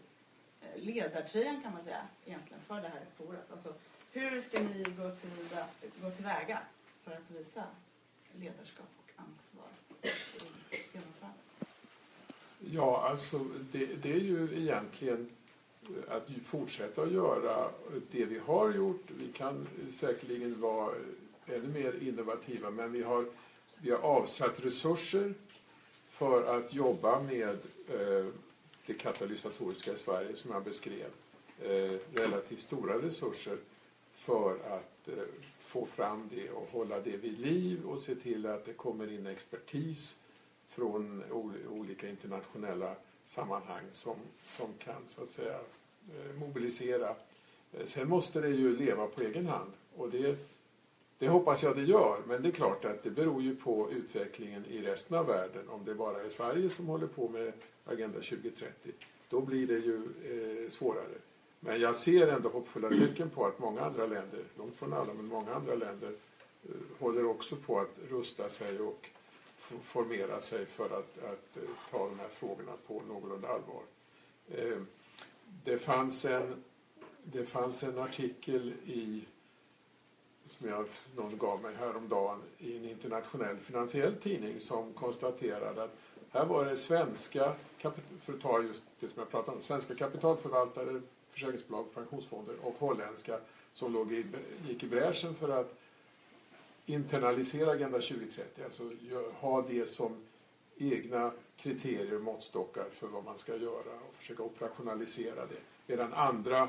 ledartröjan 0.76 1.62
kan 1.62 1.72
man 1.72 1.82
säga 1.82 2.02
egentligen 2.26 2.60
för 2.66 2.74
det 2.74 2.88
här 2.88 3.04
forumet. 3.16 3.52
Alltså, 3.52 3.74
hur 4.12 4.40
ska 4.40 4.62
ni 4.62 4.82
gå, 4.82 5.10
till, 5.10 5.30
gå 6.02 6.10
tillväga 6.10 6.58
för 7.04 7.12
att 7.12 7.30
visa 7.30 7.64
ledarskap 8.40 8.86
och 8.98 9.12
ansvar 9.16 9.66
i 10.70 10.76
genomförandet? 10.92 11.40
Ja, 12.60 13.08
alltså 13.10 13.38
det, 13.72 13.86
det, 13.86 14.12
är 14.12 14.20
ju 14.20 14.58
egentligen 14.62 15.30
att 16.08 16.28
fortsätta 16.44 17.02
att 17.02 17.12
göra 17.12 17.70
det 18.10 18.24
vi 18.24 18.38
har 18.38 18.72
gjort. 18.72 19.10
Vi 19.18 19.32
kan 19.32 19.68
säkerligen 19.92 20.60
vara 20.60 20.94
ännu 21.46 21.68
mer 21.68 22.02
innovativa 22.02 22.70
men 22.70 22.92
vi 22.92 23.02
har 23.02 23.26
vi 23.80 23.90
har 23.90 23.98
avsatt 23.98 24.64
resurser 24.64 25.34
för 26.08 26.58
att 26.58 26.74
jobba 26.74 27.20
med 27.20 27.58
eh, 27.88 28.26
det 28.88 28.94
katalysatoriska 28.94 29.92
i 29.92 29.96
Sverige 29.96 30.36
som 30.36 30.50
jag 30.50 30.64
beskrev. 30.64 31.10
Eh, 31.62 31.98
relativt 32.14 32.60
stora 32.60 33.02
resurser 33.02 33.58
för 34.12 34.54
att 34.54 35.08
eh, 35.08 35.24
få 35.60 35.86
fram 35.86 36.30
det 36.34 36.50
och 36.50 36.68
hålla 36.72 37.00
det 37.00 37.16
vid 37.16 37.38
liv 37.38 37.86
och 37.86 37.98
se 37.98 38.14
till 38.14 38.46
att 38.46 38.64
det 38.64 38.72
kommer 38.72 39.12
in 39.12 39.26
expertis 39.26 40.16
från 40.68 41.24
olika 41.70 42.08
internationella 42.08 42.94
sammanhang 43.24 43.84
som, 43.90 44.16
som 44.46 44.72
kan 44.78 45.02
så 45.06 45.22
att 45.22 45.30
säga 45.30 45.58
eh, 46.14 46.40
mobilisera. 46.40 47.14
Sen 47.84 48.08
måste 48.08 48.40
det 48.40 48.48
ju 48.48 48.76
leva 48.76 49.06
på 49.06 49.22
egen 49.22 49.46
hand 49.46 49.72
och 49.96 50.10
det 50.10 50.38
det 51.18 51.28
hoppas 51.28 51.62
jag 51.62 51.76
det 51.76 51.82
gör, 51.82 52.22
men 52.26 52.42
det 52.42 52.48
är 52.48 52.52
klart 52.52 52.84
att 52.84 53.02
det 53.02 53.10
beror 53.10 53.42
ju 53.42 53.56
på 53.56 53.90
utvecklingen 53.92 54.66
i 54.66 54.82
resten 54.82 55.16
av 55.16 55.26
världen. 55.26 55.68
Om 55.68 55.84
det 55.84 55.94
bara 55.94 56.22
är 56.22 56.28
Sverige 56.28 56.70
som 56.70 56.86
håller 56.86 57.06
på 57.06 57.28
med 57.28 57.52
Agenda 57.84 58.20
2030, 58.20 58.92
då 59.28 59.40
blir 59.40 59.66
det 59.66 59.78
ju 59.78 59.96
eh, 59.96 60.70
svårare. 60.70 61.18
Men 61.60 61.80
jag 61.80 61.96
ser 61.96 62.28
ändå 62.28 62.48
hoppfulla 62.48 62.88
tecken 62.88 63.30
på 63.30 63.46
att 63.46 63.58
många 63.58 63.80
andra 63.80 64.06
länder, 64.06 64.44
långt 64.58 64.76
från 64.76 64.92
alla, 64.92 65.14
men 65.14 65.26
många 65.26 65.54
andra 65.54 65.74
länder 65.74 66.12
eh, 66.64 66.70
håller 66.98 67.26
också 67.26 67.56
på 67.56 67.80
att 67.80 67.98
rusta 68.10 68.48
sig 68.48 68.80
och 68.80 69.08
formera 69.82 70.40
sig 70.40 70.66
för 70.66 70.84
att, 70.84 71.18
att 71.18 71.56
eh, 71.56 71.62
ta 71.90 71.98
de 71.98 72.18
här 72.18 72.28
frågorna 72.28 72.72
på 72.86 73.02
någorlunda 73.08 73.48
allvar. 73.48 73.82
Eh, 74.48 74.82
det, 75.64 75.78
fanns 75.78 76.24
en, 76.24 76.64
det 77.22 77.44
fanns 77.44 77.82
en 77.82 77.98
artikel 77.98 78.72
i 78.86 79.24
som 80.48 80.68
jag, 80.68 80.84
någon 81.16 81.38
gav 81.38 81.62
mig 81.62 81.74
häromdagen 81.74 82.38
i 82.58 82.76
en 82.76 82.84
internationell 82.84 83.56
finansiell 83.56 84.14
tidning 84.14 84.60
som 84.60 84.92
konstaterade 84.92 85.82
att 85.82 85.96
Här 86.30 86.44
var 86.44 86.64
det 86.64 86.76
svenska, 86.76 87.52
för 88.22 88.32
att 88.32 88.40
ta 88.40 88.62
just 88.62 88.82
det 89.00 89.08
som 89.08 89.18
jag 89.18 89.30
pratade 89.30 89.56
om, 89.56 89.62
svenska 89.62 89.94
kapitalförvaltare, 89.94 91.00
försäkringsbolag, 91.30 91.94
pensionsfonder 91.94 92.54
och 92.62 92.74
holländska 92.78 93.38
som 93.72 93.92
låg 93.92 94.12
i, 94.12 94.26
gick 94.68 94.82
i 94.82 94.86
bräschen 94.86 95.34
för 95.34 95.48
att 95.48 95.74
internalisera 96.86 97.70
Agenda 97.70 98.00
2030, 98.00 98.64
alltså 98.64 98.90
ha 99.40 99.62
det 99.62 99.86
som 99.86 100.16
egna 100.76 101.32
kriterier 101.56 102.14
och 102.14 102.22
måttstockar 102.22 102.84
för 102.92 103.06
vad 103.06 103.24
man 103.24 103.38
ska 103.38 103.56
göra 103.56 103.94
och 104.08 104.14
försöka 104.14 104.42
operationalisera 104.42 105.46
det. 105.46 105.60
Medan 105.86 106.12
andra 106.12 106.68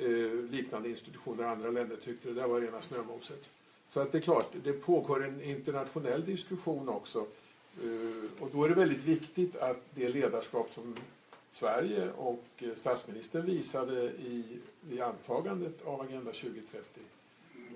Eh, 0.00 0.50
liknande 0.50 0.88
institutioner 0.88 1.44
i 1.44 1.46
andra 1.46 1.70
länder 1.70 1.96
tyckte 1.96 2.28
det 2.28 2.34
där 2.34 2.48
var 2.48 2.60
rena 2.60 2.82
snömoset. 2.82 3.50
Så 3.88 4.00
att 4.00 4.12
det 4.12 4.18
är 4.18 4.22
klart, 4.22 4.52
det 4.64 4.72
pågår 4.72 5.24
en 5.24 5.42
internationell 5.42 6.24
diskussion 6.24 6.88
också. 6.88 7.26
Eh, 7.82 8.42
och 8.42 8.50
då 8.52 8.64
är 8.64 8.68
det 8.68 8.74
väldigt 8.74 9.04
viktigt 9.04 9.56
att 9.56 9.82
det 9.94 10.08
ledarskap 10.08 10.70
som 10.74 10.96
Sverige 11.50 12.10
och 12.12 12.44
eh, 12.58 12.74
statsministern 12.76 13.46
visade 13.46 14.02
i, 14.02 14.58
i 14.90 15.00
antagandet 15.00 15.82
av 15.86 16.00
Agenda 16.00 16.32
2030 16.32 17.00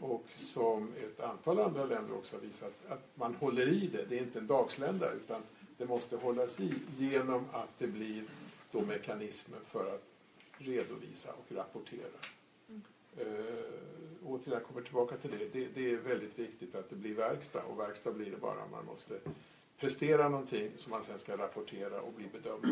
och 0.01 0.25
som 0.37 0.93
ett 1.05 1.21
antal 1.21 1.61
andra 1.61 1.85
länder 1.85 2.15
också 2.15 2.37
har 2.37 2.41
visat, 2.41 2.73
att 2.89 3.03
man 3.15 3.35
håller 3.35 3.69
i 3.69 3.87
det. 3.87 4.05
Det 4.09 4.19
är 4.19 4.23
inte 4.23 4.39
en 4.39 4.47
dagslända 4.47 5.13
utan 5.13 5.43
det 5.79 5.87
måste 5.87 6.17
hållas 6.17 6.61
i 6.61 6.75
genom 6.99 7.45
att 7.53 7.79
det 7.79 7.87
blir 7.87 8.25
då 8.73 8.81
mekanismer 8.81 9.59
för 9.67 9.95
att 9.95 10.14
redovisa 10.59 11.33
och 11.33 11.57
rapportera. 11.57 12.19
Uh, 13.21 13.27
återigen, 14.25 14.53
jag 14.53 14.65
kommer 14.65 14.83
tillbaka 14.83 15.17
till 15.17 15.31
det. 15.31 15.49
det. 15.53 15.69
Det 15.75 15.91
är 15.91 15.97
väldigt 15.97 16.39
viktigt 16.39 16.75
att 16.75 16.91
det 16.91 16.97
blir 16.97 17.15
verkstad 17.15 17.63
och 17.63 17.79
verkstad 17.79 18.13
blir 18.13 18.31
det 18.31 18.37
bara 18.37 18.63
om 18.63 18.71
man 18.71 18.87
måste 18.87 19.19
prestera 19.79 20.29
någonting 20.29 20.71
som 20.77 20.91
man 20.91 21.03
sen 21.03 21.19
ska 21.19 21.37
rapportera 21.37 22.01
och 22.01 22.13
bli 22.13 22.27
bedömd 22.33 22.63
på. 22.63 22.69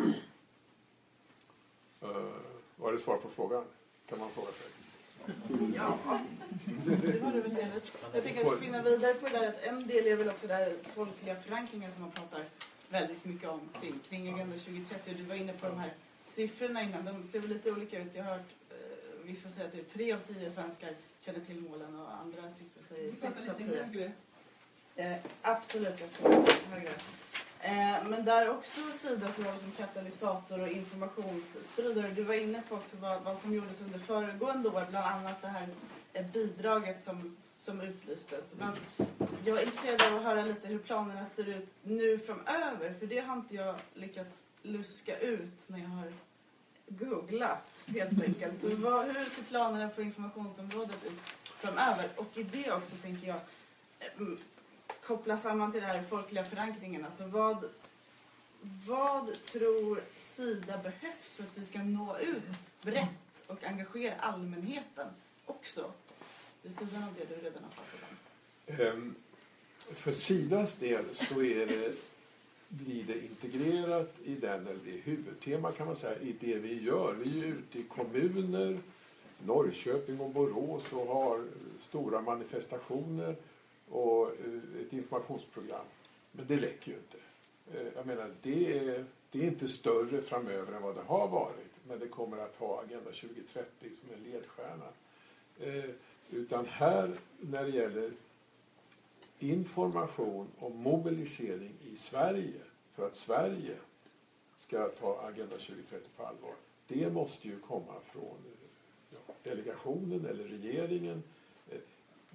Uh, 2.06 2.32
var 2.76 2.92
det 2.92 2.98
svar 2.98 3.16
på 3.16 3.30
frågan? 3.30 3.64
Kan 4.08 4.18
man 4.18 4.30
fråga 4.30 4.52
sig. 4.52 4.66
Ja, 5.76 5.98
det 6.86 7.22
var 7.22 7.32
det 7.32 7.40
väl 7.40 7.54
delvis. 7.54 7.92
Jag 8.14 8.24
tänker 8.24 8.44
spinna 8.44 8.82
vidare 8.82 9.14
på 9.14 9.28
det 9.28 9.38
där 9.38 9.48
att 9.48 9.62
en 9.62 9.86
del 9.86 10.06
är 10.06 10.16
väl 10.16 10.28
också 10.28 10.46
den 10.46 10.56
här 10.56 10.76
folkliga 10.94 11.36
förankringen 11.36 11.92
som 11.92 12.02
man 12.02 12.10
pratar 12.10 12.44
väldigt 12.88 13.24
mycket 13.24 13.48
om 13.48 13.60
kring, 13.80 14.00
kring 14.08 14.34
Agenda 14.34 14.56
2030. 14.56 15.14
Du 15.16 15.24
var 15.24 15.34
inne 15.34 15.52
på 15.52 15.66
de 15.66 15.78
här 15.78 15.92
siffrorna 16.24 16.82
innan, 16.82 17.04
de 17.04 17.24
ser 17.24 17.40
väl 17.40 17.50
lite 17.50 17.72
olika 17.72 17.98
ut. 17.98 18.14
Jag 18.14 18.24
har 18.24 18.32
hört 18.32 18.50
eh, 18.70 18.76
vissa 19.24 19.48
säga 19.48 19.66
att 19.66 19.72
det 19.72 19.78
är 19.78 19.84
tre 19.84 20.12
av 20.12 20.18
tio 20.18 20.50
svenskar 20.50 20.94
känner 21.20 21.40
till 21.40 21.60
målen 21.60 22.00
och 22.00 22.14
andra 22.14 22.50
siffror 22.50 22.82
säger 22.88 23.12
sex 23.12 23.48
av 23.48 23.54
tio. 23.58 24.12
Eh, 24.96 25.16
absolut, 25.42 26.00
jag 26.00 26.10
ska 26.10 26.28
högre. 26.70 26.90
Eh, 27.60 28.08
men 28.08 28.24
där 28.24 28.50
också 28.50 28.80
Sidas 28.92 29.38
roll 29.38 29.58
som 29.58 29.70
katalysator 29.70 30.60
och 30.60 30.68
informationsspridare. 30.68 32.08
Du 32.08 32.22
var 32.22 32.34
inne 32.34 32.62
på 32.68 32.74
också 32.74 32.96
vad, 32.96 33.22
vad 33.22 33.36
som 33.36 33.54
gjordes 33.54 33.80
under 33.80 33.98
föregående 33.98 34.68
år, 34.68 34.86
bland 34.90 35.06
annat 35.06 35.42
det 35.42 35.48
här 35.48 35.68
eh, 36.12 36.26
bidraget 36.26 37.02
som, 37.02 37.36
som 37.58 37.80
utlystes. 37.80 38.54
Men 38.58 38.72
jag 39.44 39.58
är 39.58 39.64
intresserad 39.64 40.02
av 40.02 40.18
att 40.18 40.24
höra 40.24 40.42
lite 40.44 40.68
hur 40.68 40.78
planerna 40.78 41.24
ser 41.24 41.48
ut 41.48 41.68
nu 41.82 42.18
framöver, 42.18 42.94
för 42.98 43.06
det 43.06 43.20
har 43.20 43.36
inte 43.36 43.54
jag 43.54 43.76
lyckats 43.94 44.34
luska 44.62 45.18
ut 45.18 45.68
när 45.68 45.78
jag 45.78 45.88
har 45.88 46.12
googlat 46.88 47.68
helt 47.86 48.22
enkelt. 48.22 48.60
Så 48.60 48.76
vad, 48.76 49.06
hur 49.06 49.24
ser 49.24 49.42
planerna 49.42 49.88
på 49.88 50.02
informationsområdet 50.02 51.04
ut 51.06 51.20
framöver? 51.44 52.08
Och 52.16 52.38
i 52.38 52.42
det 52.42 52.72
också 52.72 52.96
tänker 53.02 53.28
jag 53.28 53.40
eh, 54.00 54.28
koppla 55.06 55.38
samman 55.38 55.72
till 55.72 55.80
den 55.80 55.90
här 55.90 56.02
folkliga 56.02 56.44
förankringen. 56.44 57.04
Alltså 57.04 57.26
vad, 57.26 57.64
vad 58.86 59.44
tror 59.44 60.02
Sida 60.16 60.78
behövs 60.78 61.36
för 61.36 61.42
att 61.42 61.58
vi 61.58 61.64
ska 61.64 61.78
nå 61.78 62.18
ut 62.18 62.42
brett 62.82 63.44
och 63.46 63.64
engagera 63.64 64.14
allmänheten 64.14 65.08
också? 65.46 65.92
Vid 66.62 66.76
sidan 66.76 67.02
av 67.02 67.14
det 67.18 67.24
du 67.24 67.34
redan 67.34 67.62
har 67.64 67.70
pratat 67.70 68.08
om. 68.08 68.98
Um, 68.98 69.14
för 69.94 70.12
Sidas 70.12 70.76
del 70.76 71.04
så 71.12 71.42
är 71.42 71.66
det, 71.66 71.94
blir 72.72 73.04
det 73.04 73.24
integrerat 73.24 74.14
i 74.24 74.34
den, 74.34 74.66
eller 74.66 74.80
det 74.84 74.90
är 74.90 75.02
huvudtema 75.02 75.72
kan 75.72 75.86
man 75.86 75.96
säga, 75.96 76.20
i 76.20 76.32
det 76.40 76.54
vi 76.54 76.82
gör. 76.82 77.14
Vi 77.14 77.40
är 77.40 77.44
ute 77.44 77.78
i 77.78 77.82
kommuner, 77.82 78.78
Norrköping 79.46 80.20
och 80.20 80.30
Borås 80.30 80.92
och 80.92 81.06
har 81.06 81.44
stora 81.80 82.20
manifestationer 82.20 83.36
och 83.88 84.26
eh, 84.26 84.82
ett 84.82 84.92
informationsprogram. 84.92 85.84
Men 86.32 86.46
det 86.46 86.56
räcker 86.56 86.92
ju 86.92 86.96
inte. 86.96 87.18
Eh, 87.72 87.92
jag 87.96 88.06
menar, 88.06 88.30
det 88.42 88.78
är, 88.78 89.04
det 89.30 89.38
är 89.38 89.46
inte 89.46 89.68
större 89.68 90.22
framöver 90.22 90.72
än 90.72 90.82
vad 90.82 90.94
det 90.94 91.02
har 91.02 91.28
varit. 91.28 91.72
Men 91.88 91.98
det 91.98 92.08
kommer 92.08 92.38
att 92.38 92.56
ha 92.56 92.80
Agenda 92.80 93.10
2030 93.10 93.64
som 93.80 94.14
en 94.14 94.32
ledstjärna. 94.32 94.88
Eh, 95.60 95.90
utan 96.30 96.66
här, 96.66 97.14
när 97.40 97.64
det 97.64 97.70
gäller 97.70 98.10
information 99.38 100.48
och 100.58 100.70
mobilisering 100.70 101.72
i 101.92 101.96
Sverige 101.96 102.60
för 102.94 103.06
att 103.06 103.16
Sverige 103.16 103.76
ska 104.58 104.88
ta 104.88 105.20
Agenda 105.20 105.56
2030 105.56 106.08
på 106.16 106.26
allvar. 106.26 106.54
Det 106.86 107.12
måste 107.12 107.48
ju 107.48 107.58
komma 107.58 107.94
från 108.12 108.36
ja, 109.10 109.34
delegationen 109.42 110.26
eller 110.26 110.44
regeringen 110.44 111.22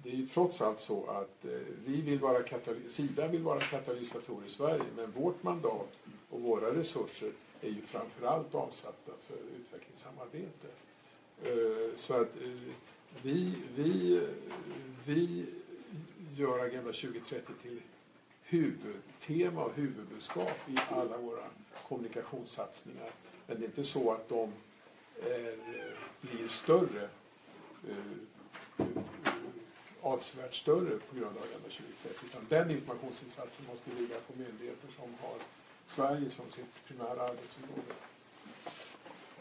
det 0.02 0.10
är 0.10 0.14
ju 0.14 0.26
trots 0.26 0.62
allt 0.62 0.80
så 0.80 1.06
att 1.06 1.44
eh, 1.44 1.50
vi 1.84 2.00
vill 2.00 2.18
vara 2.18 2.44
Sida 2.86 3.28
vill 3.28 3.42
vara 3.42 3.60
katalysator 3.60 4.42
i 4.46 4.50
Sverige 4.50 4.84
men 4.96 5.10
vårt 5.10 5.42
mandat 5.42 5.88
och 6.30 6.40
våra 6.40 6.74
resurser 6.74 7.32
är 7.60 7.68
ju 7.68 7.82
framförallt 7.82 8.54
avsatta 8.54 9.12
för 9.26 9.36
utvecklingssamarbete. 9.60 10.68
Eh, 11.42 11.96
så 11.96 12.14
att 12.14 12.36
eh, 12.42 12.72
vi, 13.22 13.54
vi, 13.76 14.20
vi 15.06 15.46
gör 16.36 16.58
Agenda 16.58 16.92
2030 16.92 17.52
till 17.62 17.80
huvudtema 18.48 19.64
och 19.64 19.74
huvudbudskap 19.74 20.56
i 20.68 20.76
alla 20.90 21.16
våra 21.16 21.44
kommunikationssatsningar. 21.88 23.10
Men 23.46 23.58
det 23.58 23.64
är 23.64 23.66
inte 23.66 23.84
så 23.84 24.12
att 24.12 24.28
de 24.28 24.52
är, 25.22 25.56
blir 26.20 26.48
större 26.48 27.08
eh, 27.88 28.26
avsevärt 30.00 30.54
större 30.54 30.98
på 30.98 31.16
grund 31.16 31.36
av 31.36 31.42
Agenda 31.42 31.68
2030. 31.68 32.26
Utan 32.26 32.44
den 32.48 32.70
informationsinsatsen 32.70 33.66
måste 33.70 33.90
ligga 33.90 34.14
på 34.14 34.32
myndigheter 34.36 34.88
som 34.96 35.14
har 35.22 35.38
Sverige 35.86 36.30
som 36.30 36.44
sitt 36.50 36.86
primära 36.86 37.22
arbetsområde. 37.22 37.92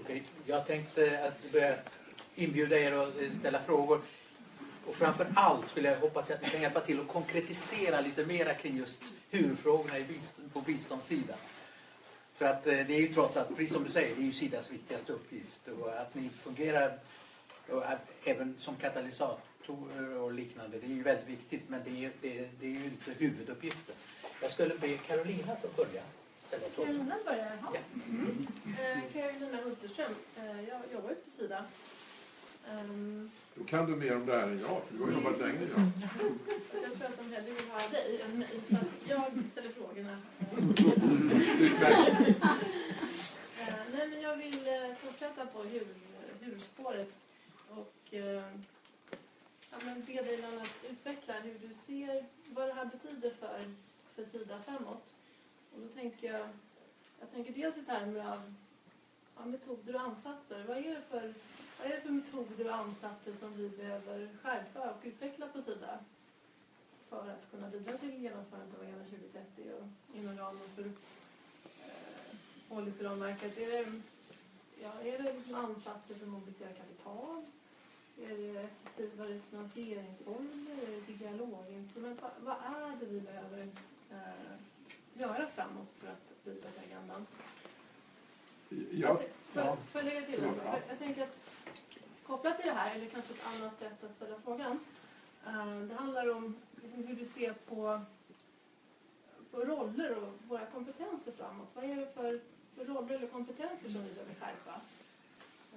Okay. 0.02 0.22
jag 0.46 0.68
tänkte 0.68 1.28
att 1.28 1.52
börja 1.52 1.76
inbjuda 2.36 2.80
er 2.80 2.92
att 2.92 3.22
eh, 3.22 3.32
ställa 3.32 3.60
frågor. 3.60 4.02
Och 4.88 4.96
framför 4.96 5.28
allt 5.36 5.70
skulle 5.70 5.92
jag 5.92 6.00
hoppas 6.00 6.32
att 6.32 6.42
ni 6.42 6.50
kan 6.50 6.62
hjälpa 6.62 6.80
till 6.80 7.00
att 7.00 7.08
konkretisera 7.08 8.02
lite 8.02 8.26
mera 8.26 8.54
kring 8.54 8.78
just 8.78 9.02
hur-frågorna 9.30 9.94
på 10.54 10.62
biståndssidan. 10.62 11.38
För 12.36 12.46
att 12.46 12.64
det 12.64 12.96
är 12.96 13.02
ju 13.02 13.14
trots 13.14 13.38
allt, 13.38 13.56
precis 13.56 13.74
som 13.74 13.84
du 13.84 13.90
säger, 13.90 14.16
det 14.16 14.22
är 14.22 14.26
ju 14.26 14.32
Sidas 14.32 14.72
viktigaste 14.72 15.14
uppgift. 15.14 15.68
Och 15.68 16.02
att 16.02 16.16
ni 16.16 16.30
fungerar 16.30 17.00
även 18.24 18.56
som 18.60 18.76
katalysator 18.76 19.40
datorer 19.68 20.18
och 20.18 20.34
liknande. 20.34 20.80
Det 20.80 20.86
är 20.86 20.90
ju 20.90 21.04
väldigt 21.04 21.28
viktigt 21.28 21.70
men 21.70 21.82
det 21.84 22.06
är, 22.06 22.12
det, 22.22 22.50
det 22.60 22.66
är 22.66 22.72
ju 22.72 22.86
inte 22.86 23.12
huvuduppgiften. 23.12 23.96
Jag 24.42 24.52
skulle 24.52 24.76
be 24.78 24.98
Carolina 24.98 25.54
att 25.54 25.76
börja. 25.76 26.02
Carolina 26.76 27.16
börjar? 27.26 27.58
Ja. 27.74 27.80
Mm. 28.10 28.48
Eh, 28.66 29.12
Carolina 29.14 29.58
Hulterström. 29.58 30.12
Eh, 30.38 30.62
jag 30.70 30.82
jobbar 30.94 31.10
ju 31.10 31.16
på 31.16 31.30
Sida. 31.30 31.66
Um, 32.76 33.30
Då 33.56 33.64
kan 33.64 33.86
du 33.86 33.96
mer 33.96 34.16
om 34.16 34.26
det 34.26 34.32
här 34.32 34.48
än 34.48 34.60
jag, 34.60 34.82
för 34.88 34.98
du 34.98 35.04
har 35.04 35.12
jobbat 35.12 35.40
längre 35.40 35.58
än 35.58 35.70
jag. 35.76 36.10
jag 36.84 36.94
tror 36.98 37.08
att 37.08 37.18
de 37.18 37.36
hellre 37.36 37.52
vill 37.52 37.70
ha 37.70 37.90
dig 37.92 38.22
än 38.22 38.40
mig, 38.40 38.60
så 38.70 38.76
jag 39.08 39.32
ställer 39.52 39.70
frågorna. 39.70 40.18
uh, 43.62 43.76
nej, 43.94 44.08
men 44.08 44.22
jag 44.22 44.38
vill 44.38 44.68
uh, 44.68 44.96
fortsätta 44.96 45.46
på 45.46 45.64
hur, 45.64 45.88
huvudspåret 46.40 47.14
och 47.70 48.14
uh, 48.14 48.44
ja, 49.72 49.78
men 49.86 50.04
be 50.06 50.14
dig 50.14 50.44
att 50.44 50.92
utveckla 50.92 51.34
hur 51.34 51.60
du 51.68 51.74
ser 51.74 52.26
vad 52.50 52.68
det 52.68 52.74
här 52.74 52.86
betyder 52.86 53.30
för, 53.30 53.62
för 54.16 54.26
Sida 54.26 54.62
framåt. 54.66 55.14
Och 55.74 55.82
då 55.82 55.88
tänker 55.88 56.34
jag, 56.34 56.50
jag 57.20 57.32
tänker 57.32 57.54
dels 57.54 57.78
i 57.78 57.86
termer 57.86 58.20
av 58.20 58.54
ja, 59.38 59.46
metoder 59.46 59.96
och 59.96 60.02
ansatser. 60.02 60.64
Vad 60.68 60.78
är, 60.78 60.82
det 60.82 61.02
för, 61.10 61.34
vad 61.80 61.88
är 61.88 61.96
det 61.96 62.02
för 62.02 62.10
metoder 62.10 62.68
och 62.70 62.76
ansatser 62.76 63.34
som 63.40 63.54
vi 63.58 63.70
behöver 63.70 64.30
skärpa 64.44 64.90
och 64.92 64.98
utveckla 65.04 65.48
på 65.48 65.62
Sida 65.62 66.00
för 67.10 67.30
att 67.30 67.52
kunna 67.52 67.70
bidra 67.70 67.98
till 67.98 68.22
genomförandet 68.22 68.76
av 68.78 68.82
Agenda 68.82 69.04
2030 69.06 69.72
och 69.82 70.16
inom 70.18 70.38
ramen 70.38 70.70
för 70.76 70.84
eh, 70.86 70.92
policyramverket? 72.70 73.58
Är 73.58 73.72
det, 73.72 74.02
ja, 74.82 74.92
är 75.04 75.18
det 75.24 75.56
ansatser 75.58 76.16
för 76.16 76.24
att 76.26 76.32
mobilisera 76.32 76.70
kapital? 76.74 77.46
Är 78.22 78.38
det 78.38 78.60
effektivare 78.60 79.40
finansieringsformer? 79.50 80.84
Är 80.84 81.02
det 81.08 81.14
dialoginstrument? 81.14 82.22
Vad, 82.22 82.32
vad 82.40 82.56
är 82.82 82.96
det 83.00 83.06
vi 83.06 83.20
behöver 83.22 83.68
eh, 84.12 84.54
göra 85.14 85.48
framåt 85.48 85.92
för 85.98 86.08
att 86.08 86.34
bidra 86.44 86.70
till 86.70 86.82
agendan? 86.92 87.28
Ja, 88.92 89.16
Får 89.52 89.64
ja. 89.64 89.78
får 89.92 90.02
jag 90.02 90.06
lägga 90.06 90.22
till? 90.28 90.44
Jag- 90.44 90.82
Jag 90.90 91.00
tänker 91.00 91.24
att 91.24 91.40
kopplat 92.28 92.58
till 92.58 92.66
det 92.68 92.74
här, 92.74 92.96
eller 92.96 93.06
kanske 93.06 93.34
ett 93.34 93.46
annat 93.46 93.80
sätt 93.80 94.04
att 94.04 94.16
ställa 94.16 94.36
frågan. 94.44 94.80
Eh, 95.48 95.80
det 95.80 95.96
handlar 95.96 96.30
om 96.30 96.56
liksom 96.84 97.04
hur 97.04 97.16
du 97.16 97.26
ser 97.26 97.54
på, 97.54 98.02
på 99.52 99.60
roller 99.60 100.18
och 100.18 100.34
våra 100.48 100.66
kompetenser 100.66 101.32
framåt. 101.32 101.68
Vad 101.74 101.84
är 101.84 101.96
det 101.96 102.14
för, 102.14 102.40
för 102.76 102.86
roller 102.86 103.16
eller 103.16 103.28
kompetenser 103.28 103.90
som 103.90 104.04
vi 104.04 104.14
behöver 104.14 104.34
skärpa? 104.34 104.82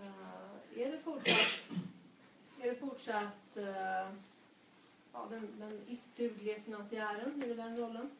Eh, 0.03 0.83
är 0.87 0.93
det 0.93 0.99
fortsatt, 0.99 1.71
är 2.61 2.71
det 2.71 2.75
fortsatt 2.75 3.57
eh, 3.57 4.15
ja, 5.13 5.27
den, 5.31 5.49
den 5.59 5.81
istduglige 5.89 6.61
finansiären, 6.61 7.43
är 7.43 7.49
det 7.49 7.55
den 7.55 7.77
rollen? 7.77 8.11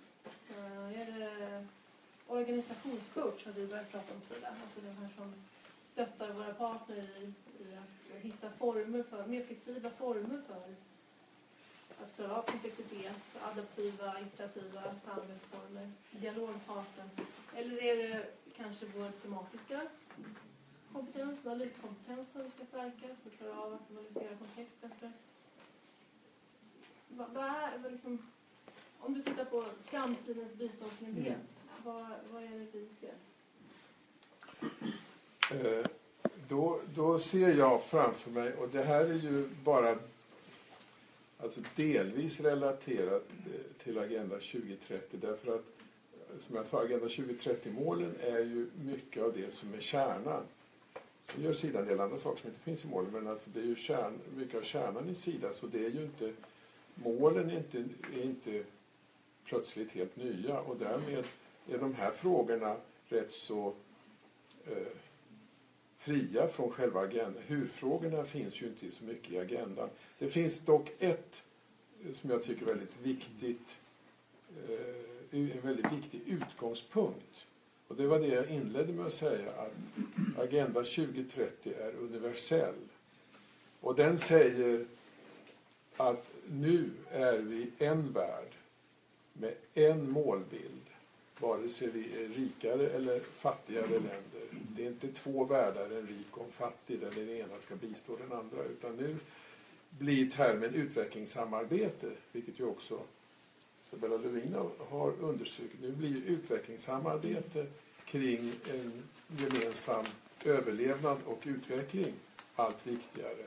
Är 0.95 1.19
det 1.19 1.67
organisationscoach 2.31 3.47
har 3.47 3.53
vi 3.53 3.67
börjat 3.67 3.93
prata 3.93 4.15
om 4.15 4.21
Sida. 4.21 4.49
Alltså 4.63 4.81
den 4.81 4.97
här 4.97 5.09
som 5.17 5.35
stöttar 5.85 6.33
våra 6.33 6.55
partner 6.55 6.97
i, 6.97 7.33
i 7.61 7.77
att 7.77 8.23
hitta 8.23 8.51
former 8.51 9.03
för, 9.03 9.27
mer 9.27 9.45
flexibla 9.45 9.91
former 9.91 10.43
för 10.47 10.75
att 12.03 12.17
klara 12.17 12.37
av 12.37 12.43
komplexitet, 12.43 13.17
adaptiva, 13.43 14.21
iterativa 14.21 14.83
samarbetsformer, 15.05 15.91
dialogparten. 16.11 17.11
Eller 17.57 17.83
är 17.83 17.97
det 17.97 18.27
kanske 18.57 18.87
vår 18.97 19.11
tematiska 19.11 19.81
kompetens, 20.93 21.47
analyskompetensen 21.47 22.45
vi 22.45 22.51
ska 22.51 22.65
stärka 22.65 23.17
för 23.23 23.31
att 23.31 23.39
klara 23.39 23.61
av 23.61 23.73
att 23.73 23.91
analysera 23.91 24.37
kontext 24.37 24.81
bättre? 24.81 25.13
Vad, 27.09 27.31
vad 27.31 27.45
är, 27.45 27.79
vad 27.79 27.93
liksom, 27.93 28.31
om 29.01 29.15
du 29.15 29.23
tittar 29.23 29.45
på 29.45 29.67
framtidens 29.85 30.55
biståndsmyndighet, 30.55 31.39
vad, 31.85 32.07
vad 32.33 32.43
är 32.43 32.59
det 32.59 32.67
vi 32.73 32.89
ser? 33.01 33.15
Eh, 35.51 35.87
då, 36.51 36.81
då 36.95 37.19
ser 37.19 37.55
jag 37.55 37.85
framför 37.85 38.31
mig, 38.31 38.55
och 38.55 38.69
det 38.69 38.83
här 38.83 39.05
är 39.05 39.15
ju 39.15 39.49
bara 39.65 39.99
alltså 41.39 41.61
delvis 41.77 42.41
relaterat 42.41 43.29
eh, 43.47 43.85
till 43.85 43.99
Agenda 43.99 44.35
2030 44.35 45.19
därför 45.21 45.55
att 45.55 45.65
eh, 46.15 46.39
som 46.39 46.57
jag 46.57 46.67
sa, 46.67 46.83
Agenda 46.83 47.07
2030-målen 47.07 48.15
är 48.21 48.39
ju 48.39 48.71
mycket 48.85 49.23
av 49.23 49.33
det 49.33 49.55
som 49.55 49.75
är 49.75 49.81
kärnan. 49.81 50.43
Så 51.35 51.41
gör 51.41 51.53
Sida 51.53 51.79
en 51.79 51.87
del 51.87 52.01
andra 52.01 52.19
saker 52.19 52.41
som 52.41 52.51
inte 52.51 52.61
finns 52.61 52.85
i 52.85 52.89
målen 52.89 53.13
men 53.13 53.27
alltså 53.27 53.51
det 53.55 53.61
är 53.61 53.65
ju 53.65 53.77
kärn, 53.77 54.19
mycket 54.37 54.55
av 54.55 54.63
kärnan 54.63 55.09
i 55.09 55.15
Sida 55.15 55.53
så 55.53 55.67
det 55.67 55.85
är 55.85 55.91
ju 55.91 56.03
inte 56.03 56.33
målen 56.95 57.51
är 57.51 57.57
inte, 57.57 57.79
är 58.15 58.23
inte 58.23 58.65
plötsligt 59.45 59.91
helt 59.91 60.17
nya 60.17 60.61
och 60.61 60.77
därmed 60.77 61.25
är 61.69 61.79
de 61.79 61.95
här 61.95 62.11
frågorna 62.11 62.77
rätt 63.09 63.33
så 63.33 63.75
eh, 64.67 64.87
fria 66.01 66.49
från 66.49 66.71
själva 66.71 67.01
agendan. 67.01 67.43
Hur-frågorna 67.47 68.25
finns 68.25 68.63
ju 68.63 68.67
inte 68.67 68.91
så 68.91 69.05
mycket 69.05 69.33
i 69.33 69.39
agendan. 69.39 69.89
Det 70.19 70.29
finns 70.29 70.61
dock 70.61 70.93
ett 70.99 71.43
eh, 72.05 72.13
som 72.13 72.31
jag 72.31 72.43
tycker 72.43 72.63
är 72.63 72.67
väldigt 72.67 73.01
viktigt, 73.03 73.79
eh, 74.69 75.55
en 75.55 75.61
väldigt 75.61 75.93
viktig 75.93 76.21
utgångspunkt. 76.27 77.47
Och 77.89 77.97
det 77.97 78.07
var 78.07 78.21
det 78.21 78.27
jag 78.27 78.51
inledde 78.51 78.93
med 78.93 79.07
att 79.07 79.13
säga 79.13 79.53
att 79.53 79.73
Agenda 80.39 80.83
2030 80.83 81.73
är 81.81 81.95
universell. 81.95 82.75
Och 83.81 83.95
den 83.95 84.19
säger 84.19 84.85
att 85.97 86.31
nu 86.51 86.91
är 87.11 87.39
vi 87.39 87.71
en 87.79 88.13
värld 88.13 88.53
med 89.33 89.55
en 89.75 90.11
målbild 90.11 90.90
vare 91.41 91.69
sig 91.69 91.91
vi 91.91 92.25
är 92.25 92.29
rikare 92.29 92.87
eller 92.87 93.21
fattigare 93.21 93.87
länder. 93.87 94.43
Det 94.77 94.83
är 94.83 94.89
inte 94.89 95.09
två 95.09 95.45
världar, 95.45 95.85
en 95.85 96.07
rik 96.07 96.37
och 96.37 96.45
en 96.45 96.53
fattig, 96.53 97.01
där 97.01 97.11
den 97.11 97.29
ena 97.29 97.59
ska 97.59 97.77
bistå 97.77 98.17
den 98.17 98.39
andra. 98.39 98.65
Utan 98.65 98.97
nu 98.97 99.17
blir 99.91 100.31
termen 100.31 100.75
utvecklingssamarbete, 100.75 102.11
vilket 102.33 102.61
ju 102.61 102.65
också 102.65 103.01
Isabella 103.87 104.17
Lövin 104.17 104.55
har 104.79 105.13
understrukit, 105.21 105.81
nu 105.83 105.93
blir 105.93 106.23
utvecklingssamarbete 106.27 107.67
kring 108.05 108.53
en 108.71 109.03
gemensam 109.39 110.05
överlevnad 110.45 111.19
och 111.27 111.43
utveckling 111.45 112.15
allt 112.57 112.87
viktigare. 112.87 113.45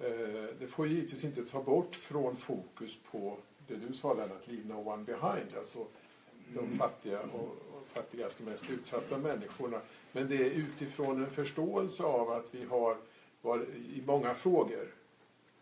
Eh, 0.00 0.48
det 0.58 0.66
får 0.66 0.88
givetvis 0.88 1.24
inte 1.24 1.44
ta 1.44 1.62
bort 1.62 1.96
från 1.96 2.36
fokus 2.36 2.98
på 3.10 3.36
det 3.68 3.74
du 3.74 3.94
sa 3.94 4.14
Lennart, 4.14 4.46
leave 4.46 4.68
no 4.68 4.88
one 4.88 5.04
behind, 5.04 5.56
alltså 5.58 5.86
de 6.54 6.78
fattiga 6.78 7.20
och, 7.20 7.48
och 7.48 7.86
fattigaste 7.92 8.42
och 8.42 8.48
mest 8.48 8.70
utsatta 8.70 9.18
människorna. 9.18 9.80
Men 10.12 10.28
det 10.28 10.36
är 10.36 10.50
utifrån 10.50 11.24
en 11.24 11.30
förståelse 11.30 12.02
av 12.02 12.30
att 12.30 12.46
vi 12.50 12.64
har 12.64 12.96
var, 13.42 13.66
i 13.74 14.02
många 14.06 14.34
frågor, 14.34 14.94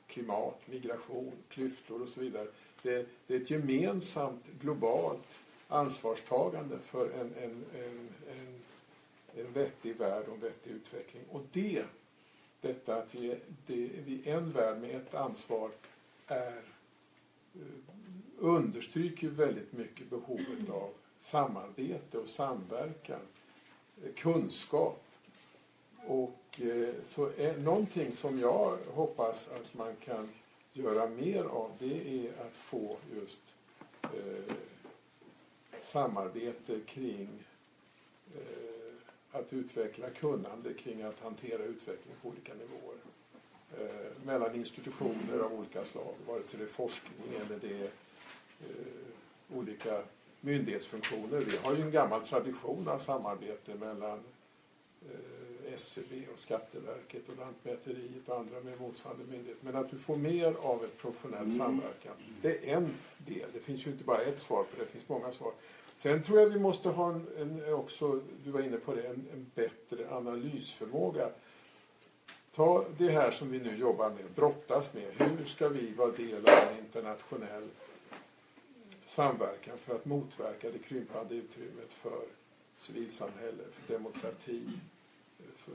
klimat, 0.07 0.61
migration, 0.67 1.33
klyftor 1.49 2.03
och 2.03 2.09
så 2.09 2.21
vidare, 2.21 2.47
det, 2.83 3.07
det 3.27 3.35
är 3.35 3.41
ett 3.41 3.51
gemensamt 3.51 4.45
globalt 4.61 5.41
ansvarstagande 5.69 6.79
för 6.79 7.11
en, 7.11 7.35
en, 7.43 7.65
en, 7.75 8.09
en, 8.29 8.63
en 9.37 9.53
vettig 9.53 9.97
värld 9.97 10.25
och 10.29 10.35
en 10.35 10.41
vettig 10.41 10.71
utveckling. 10.71 11.23
Och 11.31 11.43
det, 11.53 11.85
detta 12.61 12.97
att 12.97 13.15
vi 13.15 13.31
är, 13.31 13.39
det, 13.67 13.91
vi 14.05 14.23
är 14.25 14.37
en 14.37 14.53
värld 14.53 14.81
med 14.81 14.97
ett 14.97 15.15
ansvar 15.15 15.71
är 16.27 16.63
eh, 17.55 17.61
understryker 18.39 19.23
ju 19.23 19.31
väldigt 19.31 19.73
mycket 19.73 20.11
behovet 20.11 20.71
av 20.71 20.91
samarbete 21.19 22.19
och 22.19 22.29
samverkan, 22.29 23.21
eh, 24.05 24.13
kunskap. 24.17 25.05
Och 26.07 26.61
eh, 26.61 26.95
så 27.05 27.31
är 27.37 27.59
någonting 27.59 28.13
som 28.13 28.39
jag 28.39 28.79
hoppas 28.95 29.49
att 29.49 29.75
man 29.75 29.97
kan 29.97 30.29
göra 30.73 31.09
mer 31.09 31.45
av 31.45 31.71
det 31.79 32.27
är 32.27 32.33
att 32.47 32.55
få 32.55 32.97
just 33.17 33.43
eh, 34.03 34.55
samarbete 35.81 36.81
kring 36.87 37.29
eh, 38.35 38.93
att 39.33 39.53
utveckla 39.53 40.11
kunnande 40.11 40.75
kring 40.75 41.03
att 41.03 41.21
hantera 41.21 41.63
utveckling 41.63 42.15
på 42.23 42.29
olika 42.29 42.53
nivåer. 42.55 42.97
Eh, 43.79 44.27
mellan 44.27 44.55
institutioner 44.55 45.39
av 45.39 45.53
olika 45.53 45.85
slag, 45.85 46.15
vare 46.27 46.43
sig 46.43 46.61
det 46.61 46.67
är 46.67 46.69
forskning 46.69 47.35
eller 47.47 47.59
det 47.61 47.85
är 47.85 47.91
olika 49.55 50.03
myndighetsfunktioner. 50.41 51.41
Vi 51.41 51.57
har 51.57 51.75
ju 51.75 51.83
en 51.83 51.91
gammal 51.91 52.27
tradition 52.27 52.89
av 52.89 52.99
samarbete 52.99 53.75
mellan 53.75 54.19
eh, 55.11 55.75
SCB 55.75 56.25
och 56.33 56.39
Skatteverket 56.39 57.29
och 57.29 57.37
Lantmäteriet 57.37 58.29
och 58.29 58.39
andra 58.39 58.61
med 58.61 58.81
motsvarande 58.81 59.25
myndigheter. 59.25 59.65
Men 59.65 59.77
att 59.77 59.91
du 59.91 59.99
får 59.99 60.17
mer 60.17 60.55
av 60.61 60.85
ett 60.85 60.99
professionellt 60.99 61.57
samverkan, 61.57 62.15
det 62.43 62.71
är 62.71 62.77
en 62.77 62.95
del. 63.19 63.49
Det 63.53 63.61
finns 63.61 63.87
ju 63.87 63.91
inte 63.91 64.05
bara 64.05 64.23
ett 64.23 64.39
svar 64.39 64.63
på 64.63 64.79
det, 64.79 64.85
det 64.85 64.91
finns 64.91 65.09
många 65.09 65.33
svar. 65.33 65.53
Sen 65.97 66.23
tror 66.23 66.41
jag 66.41 66.49
vi 66.49 66.59
måste 66.59 66.89
ha 66.89 67.09
en, 67.13 67.27
en 67.39 67.75
också, 67.75 68.21
du 68.45 68.51
var 68.51 68.61
inne 68.61 68.77
på 68.77 68.95
det, 68.95 69.03
en, 69.03 69.27
en 69.33 69.47
bättre 69.55 70.11
analysförmåga. 70.11 71.29
Ta 72.55 72.85
det 72.99 73.11
här 73.11 73.31
som 73.31 73.51
vi 73.51 73.59
nu 73.59 73.77
jobbar 73.77 74.11
med, 74.11 74.25
brottas 74.35 74.95
med. 74.95 75.13
Hur 75.17 75.45
ska 75.45 75.69
vi 75.69 75.93
vara 75.95 76.11
del 76.11 76.47
av 76.47 76.69
en 76.73 76.79
internationell 76.79 77.69
samverkan 79.13 79.79
för 79.79 79.95
att 79.95 80.05
motverka 80.05 80.71
det 80.71 80.79
krympande 80.79 81.35
utrymmet 81.35 81.93
för 81.93 82.25
civilsamhälle, 82.77 83.63
för 83.73 83.95
demokrati, 83.95 84.63
för, 85.57 85.75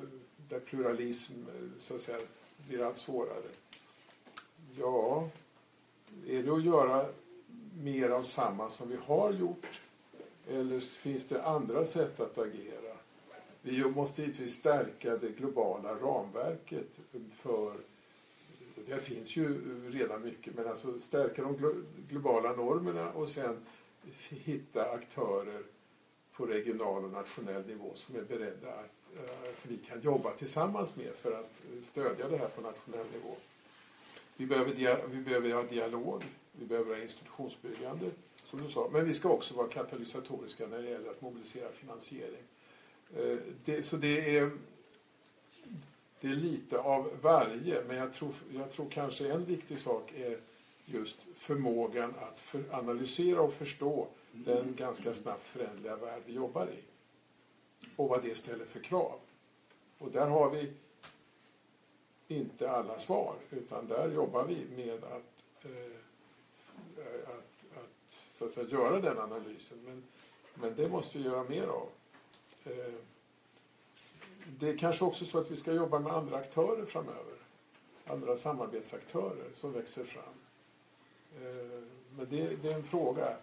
där 0.49 0.59
pluralism 0.59 1.33
så 1.79 1.95
att 1.95 2.01
säga, 2.01 2.19
blir 2.67 2.83
allt 2.83 2.97
svårare. 2.97 3.49
Ja, 4.77 5.29
är 6.27 6.43
det 6.43 6.51
att 6.51 6.63
göra 6.63 7.05
mer 7.81 8.09
av 8.09 8.23
samma 8.23 8.69
som 8.69 8.89
vi 8.89 8.95
har 8.95 9.33
gjort 9.33 9.81
eller 10.49 10.79
finns 10.79 11.27
det 11.27 11.43
andra 11.43 11.85
sätt 11.85 12.19
att 12.19 12.37
agera? 12.37 12.97
Vi 13.61 13.83
måste 13.83 14.21
givetvis 14.21 14.55
stärka 14.55 15.17
det 15.17 15.29
globala 15.29 15.95
ramverket 15.95 16.89
för 17.33 17.77
det 18.87 18.99
finns 18.99 19.35
ju 19.35 19.45
eh, 19.45 19.91
redan 19.91 20.21
mycket, 20.21 20.55
men 20.55 20.67
alltså 20.67 20.99
stärka 20.99 21.41
de 21.41 21.83
globala 22.09 22.55
normerna 22.55 23.11
och 23.11 23.29
sen 23.29 23.65
hitta 24.29 24.91
aktörer 24.91 25.63
på 26.33 26.45
regional 26.45 27.03
och 27.03 27.11
nationell 27.11 27.67
nivå 27.67 27.91
som 27.95 28.15
är 28.15 28.21
beredda 28.21 28.73
att, 28.73 29.15
eh, 29.15 29.49
att 29.49 29.65
vi 29.65 29.77
kan 29.77 30.01
jobba 30.01 30.31
tillsammans 30.31 30.95
med 30.95 31.15
för 31.15 31.31
att 31.31 31.51
eh, 31.71 31.83
stödja 31.83 32.29
det 32.29 32.37
här 32.37 32.47
på 32.47 32.61
nationell 32.61 33.05
nivå. 33.13 33.35
Vi 34.37 34.45
behöver, 34.45 34.73
vi 35.07 35.21
behöver 35.21 35.53
ha 35.53 35.63
dialog, 35.63 36.23
vi 36.51 36.65
behöver 36.65 36.95
ha 36.95 37.01
institutionsbyggande, 37.01 38.11
som 38.35 38.59
du 38.59 38.69
sa, 38.69 38.89
men 38.93 39.05
vi 39.05 39.13
ska 39.13 39.29
också 39.29 39.55
vara 39.55 39.67
katalysatoriska 39.67 40.67
när 40.67 40.81
det 40.81 40.89
gäller 40.89 41.09
att 41.09 41.21
mobilisera 41.21 41.71
finansiering. 41.71 42.43
Det, 43.65 43.83
så 43.83 43.97
det 43.97 44.37
är, 44.37 44.51
det 46.21 46.27
är 46.27 46.35
lite 46.35 46.79
av 46.79 47.09
varje, 47.21 47.83
men 47.87 47.97
jag 47.97 48.13
tror, 48.13 48.33
jag 48.53 48.71
tror 48.71 48.89
kanske 48.89 49.31
en 49.31 49.45
viktig 49.45 49.79
sak 49.79 50.13
är 50.15 50.39
just 50.85 51.19
förmågan 51.35 52.13
att 52.19 52.39
för, 52.39 52.63
analysera 52.71 53.41
och 53.41 53.53
förstå 53.53 54.07
den 54.31 54.75
ganska 54.75 55.13
snabbt 55.13 55.47
föränderliga 55.47 55.95
värld 55.95 56.21
vi 56.25 56.33
jobbar 56.33 56.67
i. 56.67 56.79
Och 57.95 58.09
vad 58.09 58.23
det 58.23 58.35
ställer 58.35 58.65
för 58.65 58.79
krav. 58.79 59.19
Och 59.97 60.11
där 60.11 60.27
har 60.27 60.49
vi 60.49 60.71
inte 62.27 62.71
alla 62.71 62.99
svar 62.99 63.35
utan 63.49 63.87
där 63.87 64.11
jobbar 64.11 64.43
vi 64.43 64.65
med 64.75 65.03
att, 65.03 65.65
eh, 65.65 65.99
att, 67.23 67.77
att, 67.77 68.23
så 68.37 68.45
att 68.45 68.51
säga, 68.51 68.69
göra 68.69 68.99
den 68.99 69.19
analysen. 69.19 69.77
Men, 69.85 70.03
men 70.55 70.75
det 70.75 70.91
måste 70.91 71.17
vi 71.17 71.23
göra 71.23 71.43
mer 71.43 71.67
av. 71.67 71.89
Eh, 72.63 72.93
det 74.59 74.69
är 74.69 74.77
kanske 74.77 75.05
också 75.05 75.25
så 75.25 75.37
att 75.37 75.51
vi 75.51 75.57
ska 75.57 75.73
jobba 75.73 75.99
med 75.99 76.13
andra 76.13 76.37
aktörer 76.37 76.85
framöver. 76.85 77.33
Andra 78.05 78.37
samarbetsaktörer 78.37 79.47
som 79.53 79.71
växer 79.73 80.03
fram. 80.03 80.23
Eh, 81.35 81.83
men 82.17 82.27
det, 82.29 82.55
det, 82.61 82.71
är 82.71 82.75
en 82.75 82.83
fråga. 82.83 83.37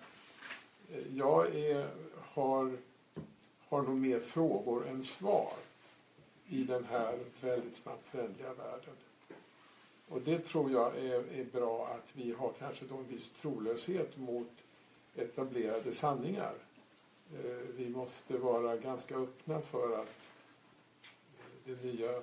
Eh, 0.93 1.17
jag 1.17 1.55
är, 1.55 1.89
har, 2.21 2.77
har 3.69 3.83
nog 3.83 3.97
mer 3.97 4.21
frågor 4.21 4.89
än 4.89 5.05
svar 5.05 5.53
i 6.49 6.65
den 6.65 6.85
här 6.85 7.19
väldigt 7.41 7.75
snabbt 7.75 8.07
förändliga 8.07 8.55
världen. 8.55 8.95
Och 10.09 10.21
det 10.21 10.39
tror 10.39 10.71
jag 10.71 10.97
är, 10.97 11.39
är 11.41 11.45
bra 11.45 11.87
att 11.87 12.09
vi 12.13 12.33
har 12.33 12.53
kanske 12.59 12.85
då 12.85 12.97
en 12.97 13.09
viss 13.09 13.31
trolöshet 13.31 14.17
mot 14.17 14.51
etablerade 15.15 15.93
sanningar. 15.93 16.55
Eh, 17.35 17.51
vi 17.77 17.89
måste 17.89 18.39
vara 18.39 18.77
ganska 18.77 19.17
öppna 19.17 19.61
för 19.61 20.03
att 20.03 20.24
det 21.65 21.85
nya, 21.85 22.23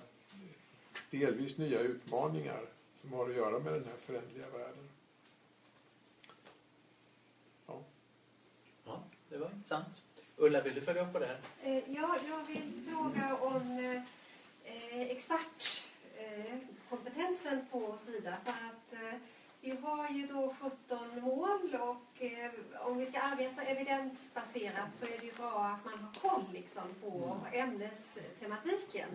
delvis 1.09 1.57
nya 1.57 1.79
utmaningar 1.79 2.65
som 2.95 3.13
har 3.13 3.29
att 3.29 3.35
göra 3.35 3.59
med 3.59 3.73
den 3.73 3.85
här 3.85 3.95
förändliga 4.01 4.49
världen. 4.49 4.89
Ja, 7.67 7.83
ja 8.85 9.03
det 9.29 9.37
var 9.37 9.51
intressant. 9.51 10.01
Ulla, 10.37 10.61
vill 10.61 10.75
du 10.75 10.81
följa 10.81 11.07
upp 11.07 11.13
på 11.13 11.19
det 11.19 11.25
här? 11.25 11.39
Eh, 11.63 11.83
ja, 11.95 12.17
jag 12.29 12.47
vill 12.47 12.83
fråga 12.89 13.37
om 13.37 13.79
eh, 14.63 15.01
expertkompetensen 15.01 17.65
på 17.71 17.97
Sida. 17.97 18.37
För 18.43 18.51
att 18.51 18.93
vi 19.61 19.77
har 19.81 20.09
ju 20.09 20.27
då 20.27 20.53
17 20.59 21.21
mål 21.21 21.75
och 21.75 22.23
eh, 22.23 22.51
om 22.79 22.97
vi 22.97 23.05
ska 23.05 23.19
arbeta 23.19 23.61
evidensbaserat 23.61 24.95
så 24.95 25.05
är 25.05 25.17
det 25.19 25.25
ju 25.25 25.31
bra 25.31 25.65
att 25.65 25.85
man 25.85 25.93
har 25.99 26.29
koll 26.29 26.45
liksom, 26.53 26.83
på 27.01 27.37
ämnestematiken. 27.51 29.09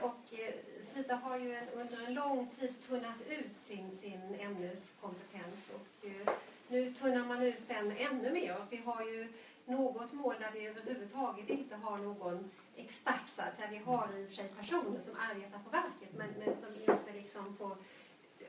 Och 0.00 0.38
eh, 0.38 0.54
Sida 0.82 1.14
har 1.14 1.38
ju 1.38 1.54
en, 1.54 1.68
under 1.68 2.06
en 2.06 2.14
lång 2.14 2.46
tid 2.46 2.74
tunnat 2.88 3.22
ut 3.28 3.58
sin, 3.64 3.96
sin 3.96 4.34
ämneskompetens 4.40 5.70
och 5.74 6.08
eh, 6.08 6.34
nu 6.68 6.94
tunnar 6.94 7.24
man 7.24 7.42
ut 7.42 7.68
den 7.68 7.92
ännu 7.96 8.32
mer. 8.32 8.56
Och 8.56 8.72
vi 8.72 8.76
har 8.76 9.04
ju 9.04 9.32
något 9.64 10.12
mål 10.12 10.34
där 10.40 10.50
vi 10.52 10.66
överhuvudtaget 10.66 11.48
inte 11.50 11.76
har 11.76 11.98
någon 11.98 12.50
expert 12.76 13.28
så 13.28 13.42
att 13.42 13.56
säga. 13.56 13.68
Vi 13.70 13.78
har 13.78 14.08
i 14.16 14.24
och 14.24 14.28
för 14.28 14.36
sig 14.36 14.48
personer 14.48 15.00
som 15.00 15.14
arbetar 15.16 15.58
på 15.58 15.70
verket 15.70 16.16
men, 16.16 16.28
men 16.44 16.56
som 16.56 16.68
inte 16.74 17.12
liksom 17.12 17.56
får 17.56 17.76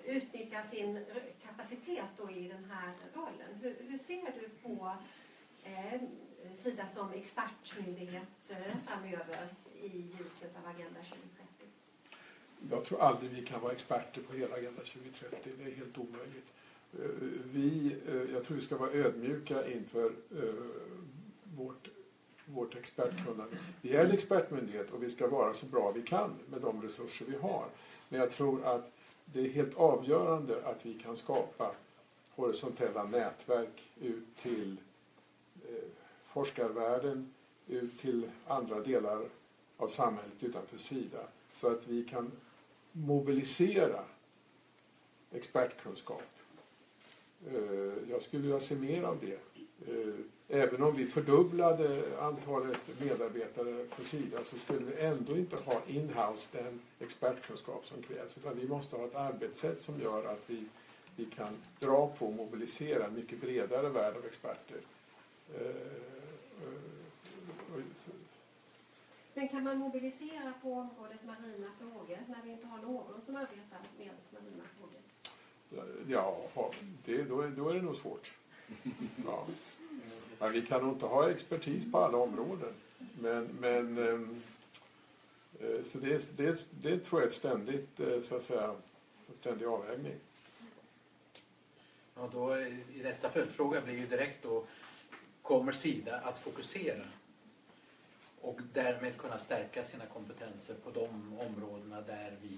utnyttja 0.07 0.63
sin 0.63 1.05
kapacitet 1.43 2.09
då 2.17 2.31
i 2.31 2.47
den 2.47 2.71
här 2.71 2.93
rollen. 3.13 3.55
Hur, 3.61 3.75
hur 3.89 3.97
ser 3.97 4.33
du 4.39 4.49
på 4.49 4.91
eh, 5.63 6.01
Sida 6.53 6.87
som 6.87 7.13
expertmyndighet 7.13 8.23
eh, 8.49 8.57
framöver 8.87 9.47
i 9.81 9.87
ljuset 9.87 10.55
av 10.57 10.67
Agenda 10.75 10.99
2030? 10.99 11.47
Jag 12.71 12.85
tror 12.85 13.01
aldrig 13.01 13.31
vi 13.31 13.45
kan 13.45 13.61
vara 13.61 13.73
experter 13.73 14.21
på 14.21 14.33
hela 14.33 14.55
Agenda 14.55 14.81
2030. 14.81 15.51
Det 15.57 15.71
är 15.71 15.75
helt 15.75 15.97
omöjligt. 15.97 16.53
Eh, 16.93 17.09
vi, 17.53 17.95
eh, 18.07 18.33
jag 18.33 18.43
tror 18.43 18.57
vi 18.57 18.63
ska 18.63 18.77
vara 18.77 18.91
ödmjuka 18.91 19.67
inför 19.67 20.05
eh, 20.05 20.53
vårt, 21.57 21.89
vårt 22.45 22.75
expertkunnande. 22.75 23.57
Vi 23.81 23.95
är 23.95 24.05
en 24.05 24.11
expertmyndighet 24.11 24.91
och 24.91 25.03
vi 25.03 25.09
ska 25.09 25.27
vara 25.27 25.53
så 25.53 25.65
bra 25.65 25.91
vi 25.91 26.01
kan 26.01 26.35
med 26.49 26.61
de 26.61 26.81
resurser 26.81 27.25
vi 27.25 27.35
har. 27.37 27.65
Men 28.09 28.19
jag 28.19 28.31
tror 28.31 28.65
att 28.65 28.96
det 29.33 29.39
är 29.39 29.49
helt 29.49 29.77
avgörande 29.77 30.65
att 30.65 30.85
vi 30.85 30.93
kan 30.93 31.17
skapa 31.17 31.71
horisontella 32.35 33.03
nätverk 33.03 33.83
ut 34.01 34.37
till 34.41 34.77
eh, 35.69 35.89
forskarvärlden, 36.25 37.33
ut 37.67 37.99
till 37.99 38.29
andra 38.47 38.79
delar 38.79 39.25
av 39.77 39.87
samhället 39.87 40.43
utanför 40.43 40.77
Sida 40.77 41.19
så 41.53 41.71
att 41.71 41.87
vi 41.87 42.03
kan 42.03 42.31
mobilisera 42.91 44.03
expertkunskap. 45.31 46.23
Eh, 47.47 48.09
jag 48.09 48.23
skulle 48.23 48.43
vilja 48.43 48.59
se 48.59 48.75
mer 48.75 49.03
av 49.03 49.17
det. 49.21 49.39
Eh, 49.91 50.13
även 50.49 50.83
om 50.83 50.95
vi 50.95 51.07
fördubblade 51.07 52.03
antalet 52.21 52.99
medarbetare 52.99 53.85
på 53.85 54.03
Sida 54.03 54.43
så 54.43 54.57
skulle 54.57 54.85
vi 54.85 55.01
ändå 55.01 55.37
inte 55.37 55.55
ha 55.55 55.81
in-house 55.87 56.47
den 56.51 56.79
expertkunskap 56.99 57.85
som 57.85 58.01
krävs. 58.03 58.37
Utan 58.37 58.59
vi 58.59 58.67
måste 58.67 58.95
ha 58.95 59.05
ett 59.05 59.15
arbetssätt 59.15 59.81
som 59.81 60.01
gör 60.01 60.25
att 60.25 60.43
vi, 60.47 60.65
vi 61.15 61.25
kan 61.25 61.53
dra 61.79 62.07
på 62.07 62.25
och 62.27 62.33
mobilisera 62.33 63.05
en 63.05 63.15
mycket 63.15 63.41
bredare 63.41 63.89
värld 63.89 64.15
av 64.15 64.25
experter. 64.25 64.77
Men 69.33 69.47
kan 69.47 69.63
man 69.63 69.77
mobilisera 69.77 70.53
på 70.61 70.73
området 70.73 71.25
marina 71.25 71.71
frågor 71.79 72.19
när 72.27 72.43
vi 72.43 72.51
inte 72.51 72.67
har 72.67 72.77
någon 72.77 73.21
som 73.25 73.35
arbetar 73.35 73.79
med 73.97 74.11
marina 74.31 74.63
frågor? 74.79 75.01
Ja, 76.07 76.71
det, 77.05 77.23
då, 77.23 77.47
då 77.57 77.69
är 77.69 77.73
det 77.73 77.81
nog 77.81 77.95
svårt. 77.95 78.31
Ja. 79.25 79.45
Men 80.39 80.51
vi 80.51 80.61
kan 80.61 80.81
nog 80.81 80.93
inte 80.93 81.05
ha 81.05 81.29
expertis 81.29 81.91
på 81.91 81.97
alla 81.97 82.17
områden. 82.17 82.73
Men, 83.19 83.49
men 83.59 83.97
ehm, 83.97 84.41
eh, 85.59 85.83
så 85.83 85.97
det, 85.97 86.37
det, 86.37 86.67
det 86.71 86.99
tror 86.99 87.21
jag 87.21 87.23
är 87.23 87.27
ett 87.27 87.33
ständigt, 87.33 87.99
eh, 87.99 88.19
så 88.19 88.35
att 88.35 88.43
säga, 88.43 88.75
en 89.29 89.35
ständig 89.35 89.65
avvägning. 89.65 90.15
Ja, 92.15 92.29
då, 92.33 92.55
nästa 93.03 93.29
följdfråga 93.29 93.81
blir 93.81 93.93
ju 93.93 94.07
direkt 94.07 94.43
då, 94.43 94.63
kommer 95.41 95.71
Sida 95.71 96.19
att 96.19 96.39
fokusera 96.39 97.03
och 98.41 98.59
därmed 98.73 99.17
kunna 99.17 99.39
stärka 99.39 99.83
sina 99.83 100.05
kompetenser 100.05 100.75
på 100.83 100.89
de 100.91 101.39
områdena 101.39 102.01
där 102.01 102.35
vi 102.41 102.57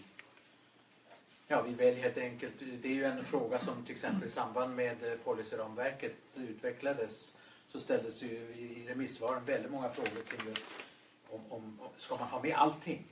Ja, 1.52 1.62
vi 1.62 1.74
väljer 1.74 2.04
helt 2.04 2.18
enkelt. 2.18 2.54
Det 2.82 2.88
är 2.88 2.94
ju 2.94 3.04
en 3.04 3.26
fråga 3.26 3.60
som 3.60 3.84
till 3.84 3.92
exempel 3.92 4.28
i 4.28 4.32
samband 4.32 4.76
med 4.76 5.04
eh, 5.04 5.18
policyramverket 5.24 6.16
utvecklades 6.36 7.34
så 7.72 7.80
ställdes 7.80 8.20
det 8.20 8.26
ju 8.26 8.38
i 8.38 8.86
remissvaren 8.88 9.46
väldigt 9.46 9.72
många 9.72 9.90
frågor 9.90 10.22
kring 10.28 10.50
just 10.50 10.80
om, 11.30 11.40
om, 11.50 11.80
ska 11.98 12.16
man 12.16 12.28
ha 12.28 12.42
med 12.42 12.56
allting 12.56 13.06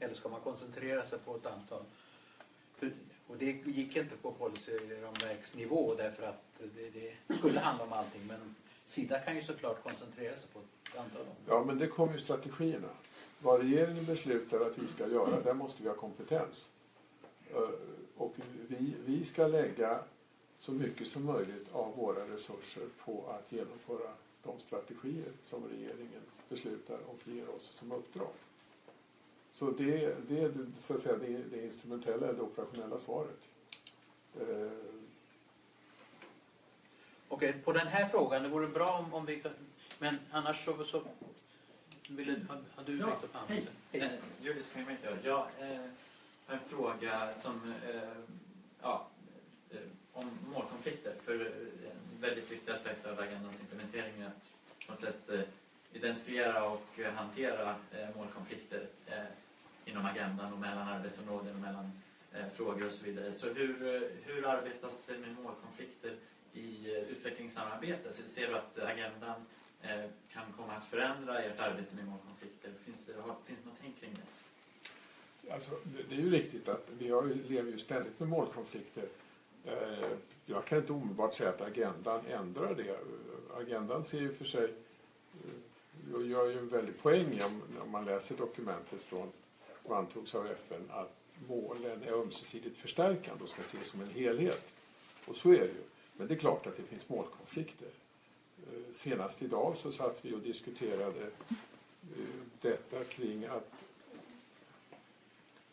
eller 0.00 0.14
ska 0.14 0.28
man 0.28 0.40
koncentrera 0.40 1.04
sig 1.04 1.18
på 1.18 1.36
ett 1.36 1.46
antal. 1.46 1.82
För, 2.76 2.92
och 3.26 3.36
det 3.36 3.44
gick 3.64 3.96
inte 3.96 4.16
på 4.16 4.32
policyramverksnivå 4.32 5.94
därför 5.96 6.22
att 6.22 6.42
det, 6.58 6.90
det, 6.90 7.34
skulle 7.36 7.60
handla 7.60 7.84
om 7.84 7.92
allting 7.92 8.26
men 8.26 8.54
Sida 8.86 9.18
kan 9.18 9.36
ju 9.36 9.42
såklart 9.42 9.82
koncentrera 9.82 10.36
sig 10.36 10.48
på 10.52 10.58
ett 10.58 10.98
antal 10.98 11.20
områden. 11.20 11.44
Ja 11.46 11.64
men 11.64 11.78
det 11.78 11.86
kommer 11.86 12.12
ju 12.12 12.18
strategierna. 12.18 12.88
Vad 13.38 13.60
regeringen 13.60 14.04
beslutar 14.04 14.60
att 14.60 14.78
vi 14.78 14.88
ska 14.88 15.06
göra, 15.08 15.40
där 15.40 15.54
måste 15.54 15.82
vi 15.82 15.88
ha 15.88 15.96
kompetens. 15.96 16.68
Eh, 17.50 17.58
och 18.16 18.34
vi, 18.68 18.94
vi 19.04 19.24
ska 19.24 19.46
lägga 19.46 20.00
så 20.58 20.72
mycket 20.72 21.08
som 21.08 21.24
möjligt 21.24 21.66
av 21.72 21.96
våra 21.96 22.28
resurser 22.28 22.82
på 23.04 23.24
att 23.30 23.52
genomföra 23.52 24.10
de 24.42 24.60
strategier 24.60 25.32
som 25.42 25.68
regeringen 25.68 26.22
beslutar 26.48 26.98
och 27.06 27.28
ger 27.28 27.48
oss 27.48 27.64
som 27.64 27.92
uppdrag. 27.92 28.32
Så 29.52 29.70
det, 29.70 30.16
det 30.28 30.40
är 30.40 30.52
så 30.78 30.94
att 30.94 31.00
säga, 31.00 31.16
det, 31.16 31.42
det 31.50 31.64
instrumentella, 31.64 32.32
det 32.32 32.42
operationella 32.42 32.98
svaret. 32.98 33.48
Eh. 34.40 34.70
Okej, 37.28 37.52
på 37.64 37.72
den 37.72 37.86
här 37.86 38.08
frågan, 38.08 38.42
det 38.42 38.48
vore 38.48 38.68
bra 38.68 38.98
om, 38.98 39.14
om 39.14 39.26
vi 39.26 39.42
Men 39.98 40.18
annars 40.30 40.64
så, 40.64 40.84
så 40.84 41.02
vill 42.08 42.26
du, 42.26 42.46
har, 42.48 42.62
har 42.74 42.84
du 42.84 42.98
ja, 42.98 43.06
upp 43.06 43.34
handen? 43.34 43.66
Hej. 43.92 44.20
Julius 44.42 44.70
kan 44.72 44.96
jag 45.02 45.16
Jag 45.22 45.46
eh, 45.60 45.80
har 46.46 46.54
en 46.54 46.68
fråga 46.68 47.34
som 47.34 47.72
eh, 47.88 48.00
ja, 48.82 49.06
eh, 49.15 49.15
om 50.16 50.30
målkonflikter. 50.54 51.14
För 51.24 51.40
eh, 51.40 51.90
en 51.90 52.20
väldigt 52.20 52.52
viktig 52.52 52.72
aspekt 52.72 53.06
av 53.06 53.20
agendans 53.20 53.60
implementering 53.60 54.20
är 54.20 54.26
att 54.26 54.86
på 54.86 54.92
något 54.92 55.00
sätt 55.00 55.28
eh, 55.28 55.40
identifiera 55.92 56.64
och 56.70 56.98
hantera 57.14 57.70
eh, 57.70 58.16
målkonflikter 58.16 58.86
inom 59.84 60.06
agendan 60.06 60.52
och 60.52 60.58
mellan 60.58 60.88
arbetsområden 60.88 61.54
och 61.54 61.60
mellan 61.60 61.90
frågor 62.54 62.86
och 62.86 62.92
så 62.92 63.04
vidare. 63.04 63.32
Så 63.32 63.48
hur, 63.48 64.10
hur 64.24 64.46
arbetas 64.46 65.04
det 65.06 65.18
med 65.18 65.34
målkonflikter 65.34 66.16
i 66.52 66.96
utvecklingssamarbetet? 67.10 68.28
Ser 68.28 68.48
du 68.48 68.54
att 68.54 68.78
agendan 68.78 69.46
kan 70.32 70.52
komma 70.56 70.72
att 70.72 70.84
förändra 70.84 71.42
ert 71.42 71.60
arbete 71.60 71.94
med 71.94 72.06
målkonflikter? 72.06 72.70
Finns 72.84 73.06
det, 73.06 73.12
finns 73.44 73.60
det 73.60 73.68
något 73.68 73.78
tänk 73.82 74.00
kring 74.00 74.10
det? 74.14 75.52
Alltså, 75.52 75.70
det 76.08 76.14
är 76.14 76.20
ju 76.20 76.30
riktigt 76.30 76.68
att 76.68 76.88
vi 76.98 77.04
lever 77.48 77.70
ju 77.70 77.78
ständigt 77.78 78.18
med 78.18 78.28
målkonflikter 78.28 79.08
Eh, 79.66 80.08
jag 80.46 80.64
kan 80.64 80.78
inte 80.78 80.92
omedelbart 80.92 81.34
säga 81.34 81.50
att 81.50 81.60
agendan 81.60 82.26
ändrar 82.26 82.74
det. 82.74 82.98
Agendan 83.56 84.04
ser 84.04 84.20
ju 84.20 84.34
för 84.34 84.44
sig 84.44 84.64
eh, 84.64 86.26
gör 86.30 86.46
ju 86.50 86.58
en 86.58 86.68
väldig 86.68 86.98
poäng 86.98 87.40
om, 87.46 87.62
om 87.82 87.90
man 87.90 88.04
läser 88.04 88.36
dokumentet 88.36 89.02
från, 89.02 89.28
som 89.82 89.92
antogs 89.92 90.34
av 90.34 90.46
FN 90.46 90.90
att 90.90 91.12
målen 91.48 92.02
är 92.02 92.12
ömsesidigt 92.12 92.76
förstärkande 92.76 93.42
och 93.42 93.48
ska 93.48 93.62
ses 93.62 93.86
som 93.86 94.00
en 94.00 94.10
helhet. 94.10 94.72
Och 95.26 95.36
så 95.36 95.48
är 95.48 95.58
det 95.58 95.64
ju. 95.64 95.84
Men 96.16 96.26
det 96.26 96.34
är 96.34 96.38
klart 96.38 96.66
att 96.66 96.76
det 96.76 96.82
finns 96.82 97.08
målkonflikter. 97.08 97.88
Eh, 98.58 98.94
senast 98.94 99.42
idag 99.42 99.76
så 99.76 99.92
satt 99.92 100.24
vi 100.24 100.34
och 100.34 100.40
diskuterade 100.40 101.22
eh, 101.22 102.26
detta 102.60 103.04
kring 103.04 103.44
att 103.44 103.72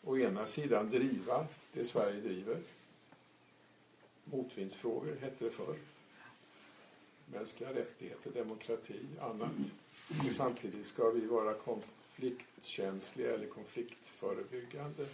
å 0.04 0.18
ena 0.18 0.46
sidan 0.46 0.90
driva 0.90 1.46
det 1.72 1.84
Sverige 1.84 2.20
driver. 2.20 2.58
Motvindsfrågor 4.24 5.16
hette 5.20 5.44
det 5.44 5.50
förr. 5.50 5.76
Mänskliga 7.32 7.74
rättigheter, 7.74 8.30
demokrati, 8.30 9.00
annat. 9.20 9.50
Och 10.26 10.32
samtidigt 10.32 10.86
ska 10.86 11.10
vi 11.10 11.26
vara 11.26 11.54
konfliktkänsliga 11.54 13.34
eller 13.34 13.46
konfliktförebyggande. 13.46 15.06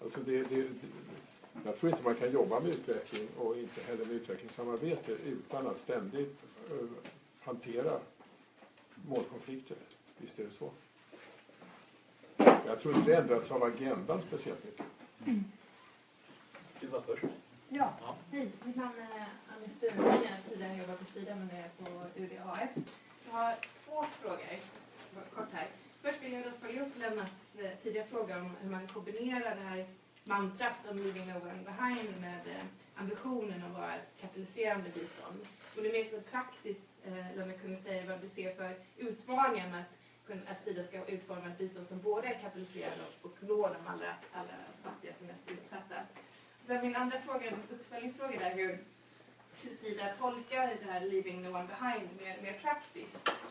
Alltså 0.00 0.20
det, 0.20 0.42
det, 0.42 0.68
jag 1.64 1.78
tror 1.78 1.92
inte 1.92 2.04
man 2.04 2.14
kan 2.14 2.32
jobba 2.32 2.60
med 2.60 2.70
utveckling 2.70 3.28
och 3.36 3.56
inte 3.56 3.80
heller 3.80 4.04
med 4.04 4.14
utvecklingssamarbete 4.14 5.12
utan 5.12 5.66
att 5.66 5.78
ständigt 5.78 6.36
uh, 6.72 6.90
hantera 7.40 8.00
målkonflikter. 9.08 9.76
Visst 10.18 10.38
är 10.38 10.44
det 10.44 10.50
så. 10.50 10.70
Jag 12.66 12.80
tror 12.80 12.96
inte 12.96 13.10
det 13.10 13.16
ändrats 13.16 13.52
av 13.52 13.62
agendan 13.62 14.20
speciellt 14.20 14.64
mycket. 14.64 14.86
Mm. 15.26 15.44
Du 16.80 16.86
var 16.86 17.00
först. 17.00 17.24
Ja, 17.74 17.92
ja. 18.00 18.16
hej. 18.30 18.48
Mitt 18.64 18.76
namn 18.76 18.94
är 18.98 19.26
Annie 19.56 19.68
Sturensen. 19.68 20.04
Jag 20.04 20.30
har 20.30 20.42
tidigare 20.48 20.76
jobbat 20.76 20.98
på 20.98 21.04
Sida 21.04 21.34
men 21.34 21.46
nu 21.46 21.54
är 21.54 21.62
jag 21.62 21.76
på 21.78 22.20
UDAF. 22.20 22.70
Jag 23.26 23.32
har 23.32 23.54
två 23.84 24.04
frågor, 24.20 24.58
kort 25.34 25.52
här. 25.52 25.66
Först 26.02 26.22
vill 26.22 26.32
jag 26.32 26.44
då 26.44 26.50
följa 26.50 26.82
upp 26.82 26.98
Lennarts 26.98 27.58
eh, 27.58 27.70
tidigare 27.82 28.06
fråga 28.06 28.36
om 28.38 28.56
hur 28.60 28.70
man 28.70 28.86
kombinerar 28.86 29.56
det 29.56 29.62
här 29.62 29.86
mantrat 30.24 30.72
om 30.90 30.96
leaving 30.96 31.26
no 31.26 31.32
one 31.32 31.62
behind 31.64 32.20
med 32.20 32.56
eh, 32.56 32.64
ambitionen 32.94 33.64
att 33.64 33.78
vara 33.78 33.94
ett 33.94 34.20
katalyserande 34.20 34.90
bistånd. 34.90 35.40
Och 35.76 35.82
det 35.82 35.88
är 35.88 35.92
mer 35.92 36.10
så 36.10 36.20
praktiskt, 36.20 36.88
eh, 37.04 37.36
Lennart 37.36 37.60
kunde 37.60 37.76
säga 37.76 38.06
vad 38.06 38.20
du 38.20 38.28
ser 38.28 38.54
för 38.54 38.76
utmaningar 38.96 39.70
med 39.70 39.80
att, 39.80 40.50
att 40.50 40.64
Sida 40.64 40.84
ska 40.84 41.04
utforma 41.04 41.48
ett 41.48 41.58
bistånd 41.58 41.86
som 41.86 42.00
både 42.00 42.28
är 42.28 42.38
katalyserande 42.40 43.04
och, 43.22 43.30
och 43.30 43.36
når 43.40 43.68
de 43.68 43.86
allra, 43.92 44.14
allra 44.32 44.56
fattigaste, 44.82 45.24
mest 45.24 45.50
utsatta. 45.50 45.96
Sen 46.66 46.82
min 46.82 46.96
andra 46.96 47.20
fråga, 47.20 47.46
en 47.50 47.62
uppföljningsfråga 47.70 48.38
där, 48.38 48.54
hur, 48.54 48.78
hur 49.62 49.72
Sida 49.72 50.14
tolkar 50.18 50.66
det 50.66 50.92
här 50.92 51.00
leaving 51.00 51.42
no 51.42 51.48
one 51.48 51.66
behind 51.66 52.08
mer, 52.20 52.42
mer 52.42 52.58
praktiskt 52.62 53.42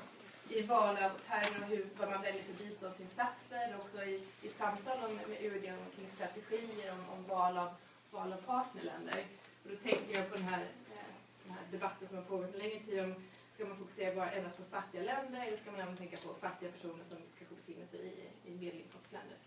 i 0.49 0.61
val 0.61 0.97
av 0.97 1.09
termer 1.09 1.61
och 1.61 1.67
hur, 1.67 1.85
vad 1.97 2.09
man 2.09 2.21
väljer 2.21 2.43
för 2.43 2.53
biståndsinsatser, 2.53 3.75
också 3.75 4.03
i, 4.03 4.23
i 4.41 4.49
samtal 4.49 4.97
om, 5.09 5.15
med 5.15 5.41
UD 5.41 5.65
om, 5.69 5.85
kring 5.95 6.09
strategier 6.15 6.91
om, 6.91 7.17
om 7.17 7.23
val, 7.27 7.57
av, 7.57 7.69
val 8.11 8.33
av 8.33 8.37
partnerländer. 8.37 9.25
Och 9.63 9.69
då 9.69 9.75
tänker 9.75 10.15
jag 10.15 10.29
på 10.29 10.35
den 10.35 10.47
här, 10.47 10.61
eh, 10.61 11.11
den 11.43 11.53
här 11.53 11.63
debatten 11.71 12.07
som 12.07 12.17
har 12.17 12.23
pågått 12.23 12.53
en 12.53 12.59
längre 12.59 12.79
tid 12.79 13.03
om 13.03 13.15
ska 13.53 13.65
man 13.65 13.77
fokusera 13.77 14.15
bara 14.15 14.31
endast 14.31 14.57
på 14.57 14.63
fattiga 14.63 15.03
länder 15.03 15.45
eller 15.47 15.57
ska 15.57 15.71
man 15.71 15.81
även 15.81 15.97
tänka 15.97 16.17
på 16.17 16.33
fattiga 16.33 16.71
personer 16.71 17.03
som 17.09 17.17
kanske 17.37 17.55
befinner 17.55 17.87
sig 17.87 17.99
i, 17.99 18.49
i 18.49 18.51
medelinkomstländer? 18.51 19.37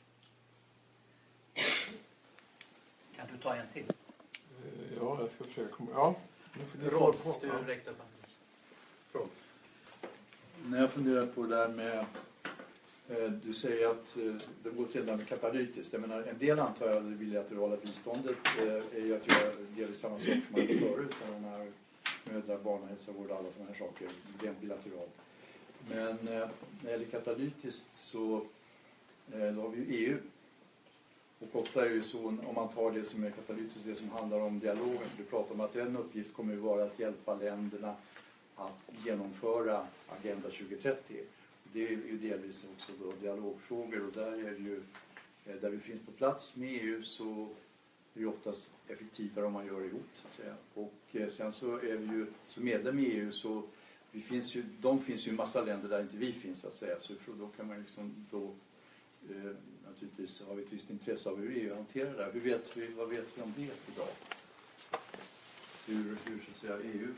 Kan 3.17 3.27
du 3.33 3.39
ta 3.43 3.55
en 3.55 3.67
till? 3.73 3.83
Eh, 3.83 4.97
ja, 5.01 5.21
jag 5.21 5.31
ska 5.35 5.45
försöka 5.45 5.75
komma... 5.75 5.91
Ja. 5.95 6.15
Rolf, 6.83 7.27
du 7.41 7.49
räckte 7.49 7.91
upp 7.91 7.99
handen. 7.99 9.31
När 10.67 10.81
jag 10.81 10.91
funderar 10.91 11.27
på 11.27 11.43
det 11.43 11.57
där 11.57 11.69
med 11.69 11.99
eh, 13.09 13.31
du 13.31 13.53
säger 13.53 13.89
att 13.89 14.17
eh, 14.17 14.35
det 14.63 14.71
går 14.71 14.87
till 14.87 15.05
med 15.05 15.29
katalytiskt. 15.29 15.93
Jag 15.93 16.01
menar, 16.01 16.23
en 16.23 16.39
del 16.39 16.59
antar 16.59 16.87
jag 16.87 17.05
det 17.05 17.11
bilaterala 17.11 17.77
biståndet 17.77 18.37
är 18.95 19.01
ju 19.01 19.17
att 19.17 19.29
göra 19.29 19.55
delvis 19.77 20.01
samma 20.01 20.19
sak 20.19 20.27
som 20.27 20.43
man 20.51 20.61
gjorde 20.61 20.79
förut 20.79 21.15
med 21.21 21.43
de 21.43 21.45
här 21.45 21.73
mödra, 22.25 22.59
barnhälsovård 22.59 23.31
och 23.31 23.37
alla 23.37 23.53
sådana 23.53 23.71
här 23.71 23.79
saker, 23.79 24.09
rent 24.43 24.61
bilateralt. 24.61 25.13
Men 25.91 26.19
när 26.23 26.51
det 26.83 26.91
gäller 26.91 27.05
katalytiskt 27.05 27.87
så 27.95 28.47
då 29.27 29.61
har 29.63 29.69
vi 29.69 29.79
ju 29.79 30.07
EU 30.07 30.19
och 31.53 31.61
ofta 31.61 31.85
är 31.85 31.89
det 31.89 31.95
ju 31.95 32.03
så, 32.03 32.27
om 32.27 32.55
man 32.55 32.69
tar 32.69 32.91
det 32.91 33.05
som 33.05 33.25
är 33.25 33.31
katalytiskt, 33.31 33.87
det 33.87 33.95
som 33.95 34.11
handlar 34.11 34.41
om 34.41 34.59
dialogen, 34.59 35.09
för 35.09 35.19
du 35.19 35.25
pratar 35.25 35.55
om 35.55 35.61
att 35.61 35.77
en 35.77 35.97
uppgift 35.97 36.35
kommer 36.35 36.55
ju 36.55 36.61
vara 36.61 36.85
att 36.85 36.99
hjälpa 36.99 37.35
länderna 37.35 37.97
att 38.55 38.91
genomföra 39.05 39.87
Agenda 40.09 40.49
2030. 40.49 41.17
Det 41.73 41.87
är 41.87 41.91
ju 41.91 42.19
delvis 42.19 42.67
också 42.75 42.93
då 43.03 43.13
dialogfrågor 43.21 44.07
och 44.07 44.13
där 44.13 44.33
är 44.33 44.51
det 44.51 44.63
ju, 44.63 44.83
eh, 45.47 45.57
där 45.61 45.71
vi 45.71 45.79
finns 45.79 46.07
på 46.07 46.13
plats 46.13 46.57
med 46.57 46.69
EU 46.69 47.03
så 47.03 47.49
är 48.15 48.21
det 48.21 48.27
oftast 48.27 48.73
effektivare 48.89 49.47
om 49.47 49.53
man 49.53 49.67
gör 49.67 49.81
det 49.81 49.87
ihop 49.87 50.09
så 50.15 50.27
att 50.29 50.35
säga. 50.35 50.55
Och 50.75 50.95
eh, 51.13 51.29
sen 51.29 51.53
så 51.53 51.77
är 51.77 51.97
vi 51.97 52.07
ju, 52.07 52.27
som 52.49 52.65
medlem 52.65 52.99
i 52.99 53.05
EU 53.05 53.33
så 53.33 53.63
vi 54.11 54.21
finns 54.21 54.55
ju, 54.55 54.65
de 54.81 55.01
finns 55.03 55.27
ju 55.27 55.29
i 55.29 55.31
en 55.31 55.37
massa 55.37 55.65
länder 55.65 55.89
där 55.89 56.01
inte 56.01 56.17
vi 56.17 56.33
finns 56.33 56.61
så 56.61 56.69
att 56.69 56.75
säga. 56.75 57.01
Så 57.01 57.13
då 57.39 57.49
kan 57.49 57.67
man 57.67 57.79
liksom 57.79 58.27
då 58.31 58.53
eh, 59.31 59.57
naturligtvis 59.95 60.43
har 60.49 60.55
vi 60.55 60.63
ett 60.63 60.73
visst 60.73 60.91
intresse 60.91 61.31
av 61.31 61.41
hur 61.41 61.57
EU 61.57 61.75
hanterar 61.75 62.17
det 62.17 62.25
här. 62.25 62.33
Hur 62.33 62.41
vet 62.41 62.77
vi, 62.77 62.87
vad 62.87 63.09
vet 63.09 63.27
vi 63.35 63.43
om 63.43 63.53
det 63.57 63.63
idag? 63.63 64.09
Hur, 65.87 66.17
hur 66.25 66.39
så 66.39 66.51
att 66.51 66.57
säga, 66.57 66.93
EU 66.95 67.09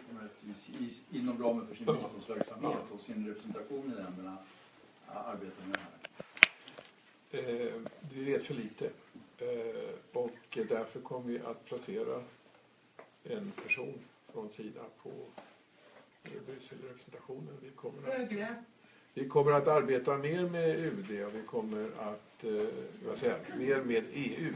inom 1.11 1.43
ramen 1.43 1.67
för 1.67 1.75
sin 1.75 1.87
biståndsverksamhet 1.87 2.79
och 2.95 3.01
sin 3.01 3.29
representation 3.29 3.93
i 3.93 3.95
länderna 3.95 4.39
arbetar 5.07 5.67
med 5.67 5.79
det 5.79 7.41
här? 7.41 7.67
Eh, 7.67 7.73
vi 8.15 8.25
vet 8.25 8.43
för 8.43 8.55
lite. 8.55 8.91
Eh, 9.39 9.91
och 10.13 10.59
därför 10.69 11.01
kommer 11.01 11.27
vi 11.27 11.39
att 11.39 11.65
placera 11.65 12.23
en 13.25 13.53
person 13.63 13.99
från 14.33 14.53
Sida 14.53 14.83
på 15.03 15.11
Brysselrepresentationen. 16.47 17.59
Vi 17.63 17.71
kommer 17.71 18.23
att, 18.23 18.31
vi 19.15 19.29
kommer 19.29 19.53
att 19.53 19.69
arbeta 19.69 20.17
mer 20.17 20.49
med 20.49 20.79
UD 20.79 21.25
och 21.25 21.35
vi 21.35 21.43
kommer 21.47 21.91
att, 21.99 22.26
eh, 22.45 22.67
vad 23.07 23.17
säger, 23.17 23.39
mer 23.59 23.83
med 23.83 24.05
EU. 24.13 24.53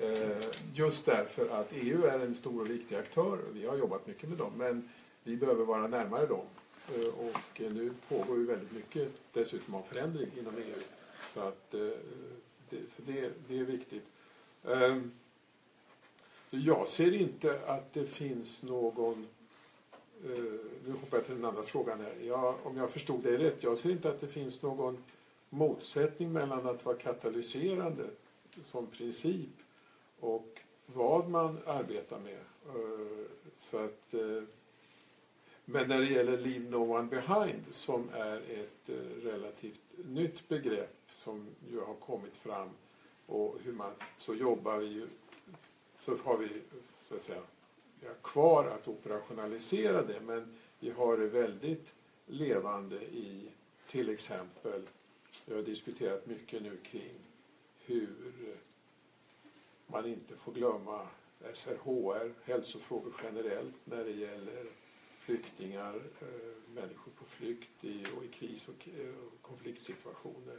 Eh, 0.00 0.44
just 0.74 1.06
därför 1.06 1.48
att 1.48 1.72
EU 1.72 2.04
är 2.04 2.18
en 2.18 2.34
stor 2.34 2.60
och 2.60 2.70
viktig 2.70 2.96
aktör. 2.96 3.38
Vi 3.52 3.66
har 3.66 3.76
jobbat 3.76 4.06
mycket 4.06 4.28
med 4.28 4.38
dem 4.38 4.52
men 4.56 4.88
vi 5.24 5.36
behöver 5.36 5.64
vara 5.64 5.86
närmare 5.86 6.26
dem. 6.26 6.46
Eh, 6.94 7.08
och 7.08 7.60
nu 7.72 7.90
pågår 8.08 8.38
ju 8.38 8.46
väldigt 8.46 8.72
mycket 8.72 9.08
dessutom 9.32 9.74
av 9.74 9.82
förändring 9.82 10.28
inom 10.38 10.54
EU. 10.56 10.80
Så, 11.34 11.40
att, 11.40 11.74
eh, 11.74 11.80
det, 12.68 12.76
så 12.96 13.02
det, 13.06 13.32
det 13.48 13.58
är 13.58 13.64
viktigt. 13.64 14.04
Eh, 14.64 14.98
jag 16.50 16.88
ser 16.88 17.12
inte 17.14 17.60
att 17.66 17.92
det 17.92 18.06
finns 18.06 18.62
någon 18.62 19.26
eh, 20.24 20.30
nu 20.86 20.92
hoppar 21.00 21.16
jag 21.18 21.26
till 21.26 21.34
den 21.34 21.44
andra 21.44 21.62
frågan 21.62 22.00
här. 22.00 22.14
Jag, 22.26 22.54
om 22.62 22.76
jag 22.76 22.90
förstod 22.90 23.22
dig 23.22 23.36
rätt, 23.36 23.62
jag 23.62 23.78
ser 23.78 23.90
inte 23.90 24.10
att 24.10 24.20
det 24.20 24.28
finns 24.28 24.62
någon 24.62 25.04
motsättning 25.50 26.32
mellan 26.32 26.66
att 26.66 26.84
vara 26.84 26.96
katalyserande 26.96 28.04
som 28.62 28.86
princip 28.86 29.48
och 30.20 30.60
vad 30.86 31.28
man 31.28 31.58
arbetar 31.66 32.18
med. 32.18 32.40
Eh, 32.66 33.26
så 33.58 33.78
att, 33.78 34.14
eh, 34.14 34.42
men 35.64 35.88
när 35.88 35.98
det 35.98 36.06
gäller 36.06 36.38
Leave 36.38 36.70
No 36.70 36.76
One 36.76 37.08
Behind 37.08 37.64
som 37.70 38.08
är 38.12 38.36
ett 38.36 38.88
eh, 38.88 39.24
relativt 39.24 39.80
nytt 39.96 40.48
begrepp 40.48 40.96
som 41.18 41.46
ju 41.70 41.80
har 41.80 41.94
kommit 41.94 42.36
fram 42.36 42.68
och 43.26 43.56
hur 43.62 43.72
man 43.72 43.92
så 44.18 44.34
jobbar 44.34 44.76
vi 44.76 44.86
ju 44.86 45.06
så 45.98 46.16
har 46.24 46.36
vi 46.36 46.48
så 47.08 47.14
att 47.14 47.22
säga 47.22 47.42
vi 48.00 48.06
har 48.06 48.14
kvar 48.14 48.64
att 48.64 48.88
operationalisera 48.88 50.02
det 50.02 50.20
men 50.20 50.56
vi 50.80 50.90
har 50.90 51.16
det 51.16 51.26
väldigt 51.26 51.92
levande 52.26 52.96
i 52.96 53.50
till 53.90 54.08
exempel, 54.08 54.82
vi 55.46 55.54
har 55.54 55.62
diskuterat 55.62 56.26
mycket 56.26 56.62
nu 56.62 56.76
kring 56.76 57.18
hur 57.78 58.32
man 59.86 60.06
inte 60.06 60.36
får 60.36 60.52
glömma 60.52 61.06
SRHR, 61.52 62.32
hälsofrågor 62.44 63.14
generellt 63.22 63.74
när 63.84 64.04
det 64.04 64.10
gäller 64.10 64.66
flyktingar, 65.18 65.94
eh, 65.94 66.74
människor 66.74 67.12
på 67.18 67.24
flykt 67.24 67.84
i, 67.84 68.04
och 68.16 68.24
i 68.24 68.28
kris 68.28 68.68
och, 68.68 68.88
konfliktsituationer. 69.42 70.58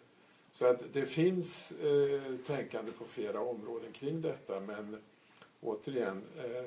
Så 0.52 0.66
att 0.66 0.94
det 0.94 1.06
finns 1.06 1.72
eh, 1.72 2.36
tänkande 2.46 2.92
på 2.92 3.06
flera 3.06 3.42
områden 3.42 3.92
kring 3.92 4.22
detta 4.22 4.60
men 4.60 4.98
återigen 5.62 6.24
eh, 6.38 6.66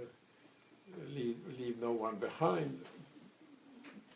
leave, 1.09 1.39
leave 1.59 1.77
no 1.81 2.03
one 2.03 2.19
behind 2.19 2.81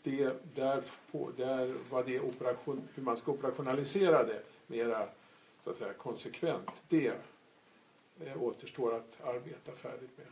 det, 0.03 0.33
där, 0.55 0.83
på, 1.13 1.31
där 1.37 1.75
var 1.91 2.05
det 2.05 2.21
operation, 2.21 2.89
hur 2.95 3.03
man 3.03 3.17
ska 3.17 3.33
operationalisera 3.33 4.25
det 4.25 4.43
mera 4.67 5.09
så 5.65 5.71
att 5.71 5.77
säga, 5.77 5.93
konsekvent, 5.93 6.71
det 6.89 7.13
eh, 8.25 8.43
återstår 8.43 8.95
att 8.95 9.27
arbeta 9.27 9.73
färdigt 9.73 10.11
med. 10.17 10.27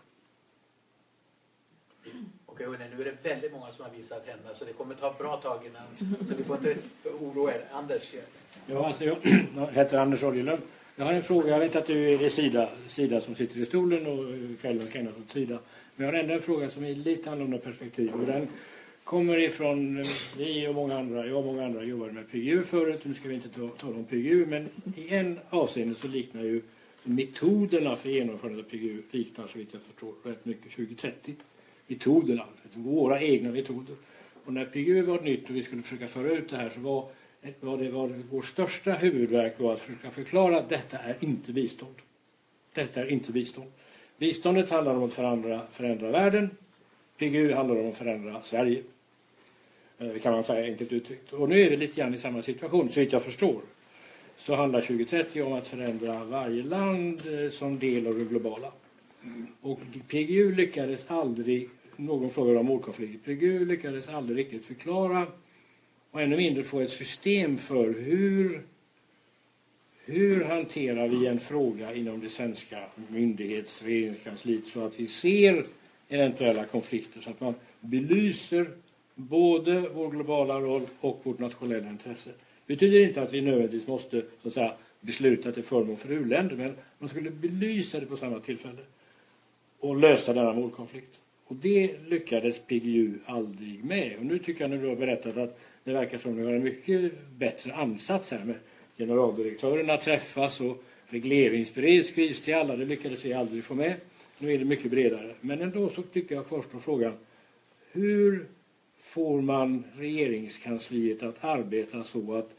Okej, 2.47 2.67
hörni, 2.67 2.85
nu 2.97 3.01
är 3.01 3.05
det 3.05 3.29
väldigt 3.31 3.53
många 3.53 3.73
som 3.73 3.85
har 3.85 3.93
visat 3.93 4.27
händerna 4.27 4.55
så 4.55 4.65
det 4.65 4.73
kommer 4.73 4.95
ta 4.95 5.11
ett 5.11 5.19
bra 5.19 5.37
tag 5.37 5.67
innan... 5.67 6.17
Så 6.29 6.35
ni 6.39 6.45
får 6.45 6.57
inte 6.57 6.77
oroa 7.21 7.55
er. 7.55 7.65
Anders? 7.73 8.15
Ja, 8.67 8.87
alltså 8.87 9.05
jag, 9.05 9.17
heter 9.73 9.99
Anders 9.99 10.23
Oljelund. 10.23 10.63
Jag 10.97 11.05
har 11.05 11.13
en 11.13 11.23
fråga. 11.23 11.49
Jag 11.49 11.59
vet 11.59 11.77
att 11.77 11.87
du 11.87 12.15
är 12.15 12.19
det 12.19 12.31
Sida, 12.31 12.69
Sida 12.87 13.21
som 13.21 13.35
sitter 13.35 13.57
i 13.57 13.67
stolen 13.67 14.07
och 14.07 14.61
själv 14.61 14.81
har 14.81 14.97
ägnat 14.97 15.19
åt 15.19 15.31
Sida. 15.31 15.59
Men 15.97 16.07
jag 16.07 16.13
har 16.13 16.21
ändå 16.21 16.35
en 16.35 16.43
fråga 16.43 16.71
som 16.71 16.85
är 16.85 16.95
lite 16.95 17.31
annorlunda 17.31 17.59
perspektiv. 17.59 18.15
Och 18.15 18.27
den 18.27 18.49
kommer 19.07 19.39
ifrån, 19.39 19.99
eh, 19.99 20.07
vi 20.37 20.69
och 20.69 20.75
många 20.75 20.99
andra, 20.99 21.27
jag 21.27 21.39
och 21.39 21.45
många 21.45 21.65
andra 21.65 21.85
jobbade 21.85 22.13
med 22.13 22.31
PGU 22.31 22.63
förut. 22.63 23.01
Nu 23.03 23.15
ska 23.15 23.29
vi 23.29 23.35
inte 23.35 23.49
tala 23.49 23.97
om 23.97 24.05
PGU, 24.05 24.47
men 24.47 24.69
i 24.97 25.15
en 25.15 25.41
avseende 25.51 25.95
så 25.95 26.09
liknar 26.09 26.43
ju 26.43 26.63
metoderna 27.03 27.97
för 27.97 28.09
genomförandet 28.09 28.67
av 28.67 28.71
PGU 28.71 29.03
liknar 29.11 29.47
så 29.47 29.59
vitt 29.59 29.69
jag 29.73 29.83
förstår 29.83 30.15
rätt 30.23 30.45
mycket 30.45 30.73
2030. 30.73 31.35
Metoderna, 31.87 32.45
våra 32.75 33.21
egna 33.21 33.51
metoder. 33.51 33.97
Och 34.45 34.53
när 34.53 34.65
PGU 34.65 35.03
var 35.03 35.21
nytt 35.21 35.51
och 35.51 35.57
vi 35.57 35.63
skulle 35.63 35.83
försöka 35.83 36.09
föra 36.09 36.31
ut 36.31 36.49
det 36.49 36.57
här 36.57 36.71
så 36.71 36.81
var, 36.81 37.09
var 37.61 37.79
det 37.79 37.91
var 37.91 38.23
vår 38.31 38.43
största 38.43 38.93
huvudverk 38.93 39.61
var 39.61 39.73
att 39.73 39.81
försöka 39.81 40.11
förklara 40.11 40.59
att 40.59 40.69
detta 40.69 40.99
är 40.99 41.17
inte 41.21 41.53
bistånd. 41.53 41.95
Detta 42.75 43.01
är 43.01 43.07
inte 43.07 43.33
bistånd. 43.33 43.71
Biståndet 44.19 44.71
handlar 44.71 44.95
om 44.95 45.03
att 45.03 45.13
förändra, 45.13 45.67
förändra 45.73 46.11
världen. 46.11 46.51
PGU 47.19 47.53
handlar 47.53 47.81
om 47.81 47.89
att 47.89 47.97
förändra 47.97 48.43
Sverige. 48.43 48.83
Eh, 49.99 50.19
kan 50.23 50.33
man 50.33 50.45
säga 50.45 50.65
enkelt 50.65 50.93
uttryckt. 50.93 51.33
Och 51.33 51.49
nu 51.49 51.61
är 51.61 51.71
vi 51.71 51.77
lite 51.77 52.01
grann 52.01 52.15
i 52.15 52.19
samma 52.19 52.43
situation, 52.43 52.91
så 52.91 53.01
vitt 53.01 53.13
jag 53.13 53.23
förstår. 53.23 53.61
Så 54.39 54.55
handlar 54.55 54.81
2030 54.81 55.43
om 55.43 55.53
att 55.53 55.69
förändra 55.69 56.25
varje 56.25 56.63
land 56.63 57.23
eh, 57.27 57.51
som 57.51 57.79
del 57.79 58.07
av 58.07 58.19
det 58.19 58.25
globala. 58.25 58.73
Och 59.61 59.81
PGU 60.09 60.55
lyckades 60.55 61.11
aldrig, 61.11 61.69
någon 61.97 62.31
frågade 62.31 62.59
om 62.59 62.67
målkonflikt, 62.67 63.25
PGU 63.25 63.65
lyckades 63.65 64.09
aldrig 64.09 64.39
riktigt 64.39 64.67
förklara 64.67 65.27
och 66.11 66.23
ännu 66.23 66.37
mindre 66.37 66.63
få 66.63 66.81
ett 66.81 66.91
system 66.91 67.59
för 67.59 67.95
hur 67.95 68.63
hur 70.09 70.45
hanterar 70.45 71.09
vi 71.09 71.27
en 71.27 71.41
fråga 71.41 71.95
inom 71.95 72.21
det 72.21 72.29
svenska 72.29 72.85
myndighets 73.09 73.83
regeringskansliet 73.83 74.67
så 74.67 74.85
att 74.85 75.01
vi 75.01 75.07
ser 75.07 75.65
eventuella 76.09 76.65
konflikter 76.65 77.21
så 77.21 77.31
att 77.31 77.41
man 77.41 77.55
belyser 77.81 78.71
både 79.17 79.81
vår 79.95 80.11
globala 80.11 80.61
roll 80.61 80.83
och 81.01 81.21
vårt 81.23 81.39
nationella 81.39 81.91
intresse. 81.91 82.31
Det 82.67 82.75
betyder 82.75 83.01
inte 83.01 83.23
att 83.23 83.33
vi 83.33 83.41
nödvändigtvis 83.41 83.87
måste 83.87 84.23
så 84.43 84.49
att 84.49 84.55
säga, 84.55 84.73
besluta 85.01 85.53
till 85.53 85.63
förmån 85.63 85.97
för 85.97 86.13
u-länder 86.13 86.57
men 86.57 86.75
man 86.99 87.09
skulle 87.09 87.31
belysa 87.31 88.01
det 88.01 88.07
på 88.07 88.17
samma 88.17 88.41
tillfälle 88.41 88.83
och 89.79 89.97
lösa 89.97 90.33
denna 90.33 90.53
målkonflikt. 90.53 91.19
Och 91.45 91.57
det 91.57 91.97
lyckades 92.07 92.59
PGU 92.59 93.19
aldrig 93.25 93.85
med. 93.85 94.17
Och 94.19 94.27
nu 94.27 94.39
tycker 94.39 94.61
jag 94.61 94.71
när 94.71 94.79
du 94.79 94.89
har 94.89 94.97
berättat 94.97 95.37
att 95.37 95.61
det 95.85 95.93
verkar 95.93 96.19
som 96.19 96.31
att 96.31 96.37
ni 96.37 96.45
har 96.45 96.53
en 96.53 96.65
mycket 96.65 97.13
bättre 97.39 97.75
ansats 97.75 98.31
här 98.31 98.45
med 98.45 98.57
generaldirektörerna 98.99 99.97
träffas 99.97 100.61
och 100.61 100.85
regleringsbrev 101.09 102.03
skrivs 102.03 102.41
till 102.41 102.55
alla. 102.55 102.77
Det 102.77 102.85
lyckades 102.85 103.25
vi 103.25 103.33
aldrig 103.33 103.65
få 103.65 103.75
med. 103.75 103.95
Nu 104.39 104.53
är 104.53 104.59
det 104.59 104.65
mycket 104.65 104.91
bredare. 104.91 105.35
Men 105.41 105.61
ändå 105.61 105.89
så 105.89 106.03
tycker 106.03 106.35
jag 106.35 106.49
kvarstår 106.49 106.79
frågan. 106.79 107.13
Hur 107.93 108.47
får 109.07 109.43
man 109.43 109.85
regeringskansliet 109.97 111.23
att 111.23 111.45
arbeta 111.45 112.05
så 112.05 112.35
att 112.35 112.51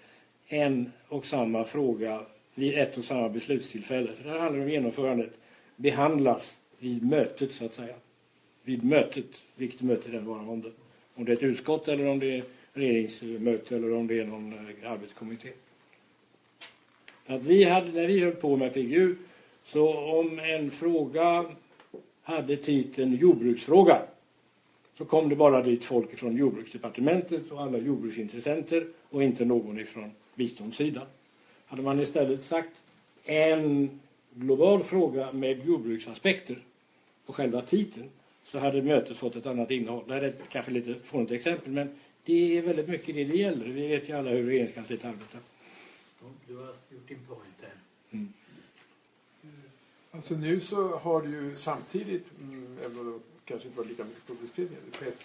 en 0.47 0.91
och 1.07 1.25
samma 1.25 1.63
fråga 1.63 2.21
vid 2.55 2.77
ett 2.77 2.97
och 2.97 3.05
samma 3.05 3.29
beslutstillfälle, 3.29 4.13
för 4.13 4.29
det 4.29 4.39
handlar 4.39 4.63
om 4.63 4.69
genomförandet, 4.69 5.39
behandlas 5.75 6.57
vid 6.79 7.03
mötet 7.03 7.53
så 7.53 7.65
att 7.65 7.73
säga. 7.73 7.95
Vid 8.63 8.83
mötet, 8.83 9.25
vilket 9.55 9.81
möte 9.81 10.09
det 10.09 10.17
än 10.17 10.25
vara 10.25 10.41
månde. 10.41 10.71
Om 11.15 11.25
det 11.25 11.31
är 11.31 11.35
ett 11.35 11.43
utskott 11.43 11.87
eller 11.87 12.07
om 12.07 12.19
det 12.19 12.37
är 12.37 12.43
regeringsmöte 12.73 13.75
eller 13.75 13.93
om 13.93 14.07
det 14.07 14.19
är 14.19 14.25
någon 14.25 14.53
eh, 14.53 14.91
arbetskommitté. 14.91 15.49
Att 17.25 17.45
vi 17.45 17.63
hade, 17.63 17.91
när 17.91 18.07
vi 18.07 18.19
höll 18.19 18.35
på 18.35 18.55
med 18.55 18.73
PGU, 18.73 19.15
så 19.63 19.97
om 20.19 20.39
en 20.39 20.71
fråga 20.71 21.45
hade 22.21 22.57
titeln 22.57 23.15
jordbruksfråga 23.15 24.01
så 24.97 25.05
kom 25.05 25.29
det 25.29 25.35
bara 25.35 25.63
dit 25.63 25.83
folk 25.83 26.17
från 26.17 26.37
jordbruksdepartementet 26.37 27.51
och 27.51 27.61
alla 27.61 27.77
jordbruksintressenter 27.77 28.87
och 29.09 29.23
inte 29.23 29.45
någon 29.45 29.79
ifrån 29.79 30.11
biståndssidan. 30.35 31.05
Hade 31.65 31.81
man 31.81 31.99
istället 31.99 32.43
sagt 32.43 32.71
en 33.25 33.99
global 34.33 34.83
fråga 34.83 35.31
med 35.31 35.65
jordbruksaspekter 35.65 36.59
på 37.25 37.33
själva 37.33 37.61
titeln 37.61 38.09
så 38.45 38.59
hade 38.59 38.81
mötet 38.81 39.17
fått 39.17 39.35
ett 39.35 39.45
annat 39.45 39.71
innehåll. 39.71 40.03
Det 40.07 40.13
här 40.13 40.21
är 40.21 40.27
ett 40.27 40.49
kanske 40.49 40.71
lite 40.71 40.95
fånigt 41.03 41.31
exempel 41.31 41.71
men 41.71 41.95
det 42.25 42.57
är 42.57 42.61
väldigt 42.61 42.87
mycket 42.87 43.15
det 43.15 43.23
det 43.23 43.37
gäller. 43.37 43.65
Vi 43.65 43.87
vet 43.87 44.09
ju 44.09 44.13
alla 44.13 44.29
hur 44.29 44.43
regeringskansliet 44.43 45.05
arbetar. 45.05 45.39
Du 46.47 46.55
har 46.55 46.65
gjort 46.65 47.07
din 47.07 47.19
point 47.27 47.61
här. 47.61 47.71
Alltså 50.11 50.33
nu 50.33 50.59
så 50.59 50.97
har 50.97 51.21
det 51.21 51.29
ju 51.29 51.55
samtidigt, 51.55 52.25
mm, 52.39 52.77
kanske 53.47 53.67
inte 53.67 53.77
var 53.77 53.85
lika 53.85 54.03
mycket 54.03 54.27
publicitet 54.27 54.71
med 54.71 54.79
det, 54.91 54.97
skett 54.97 55.19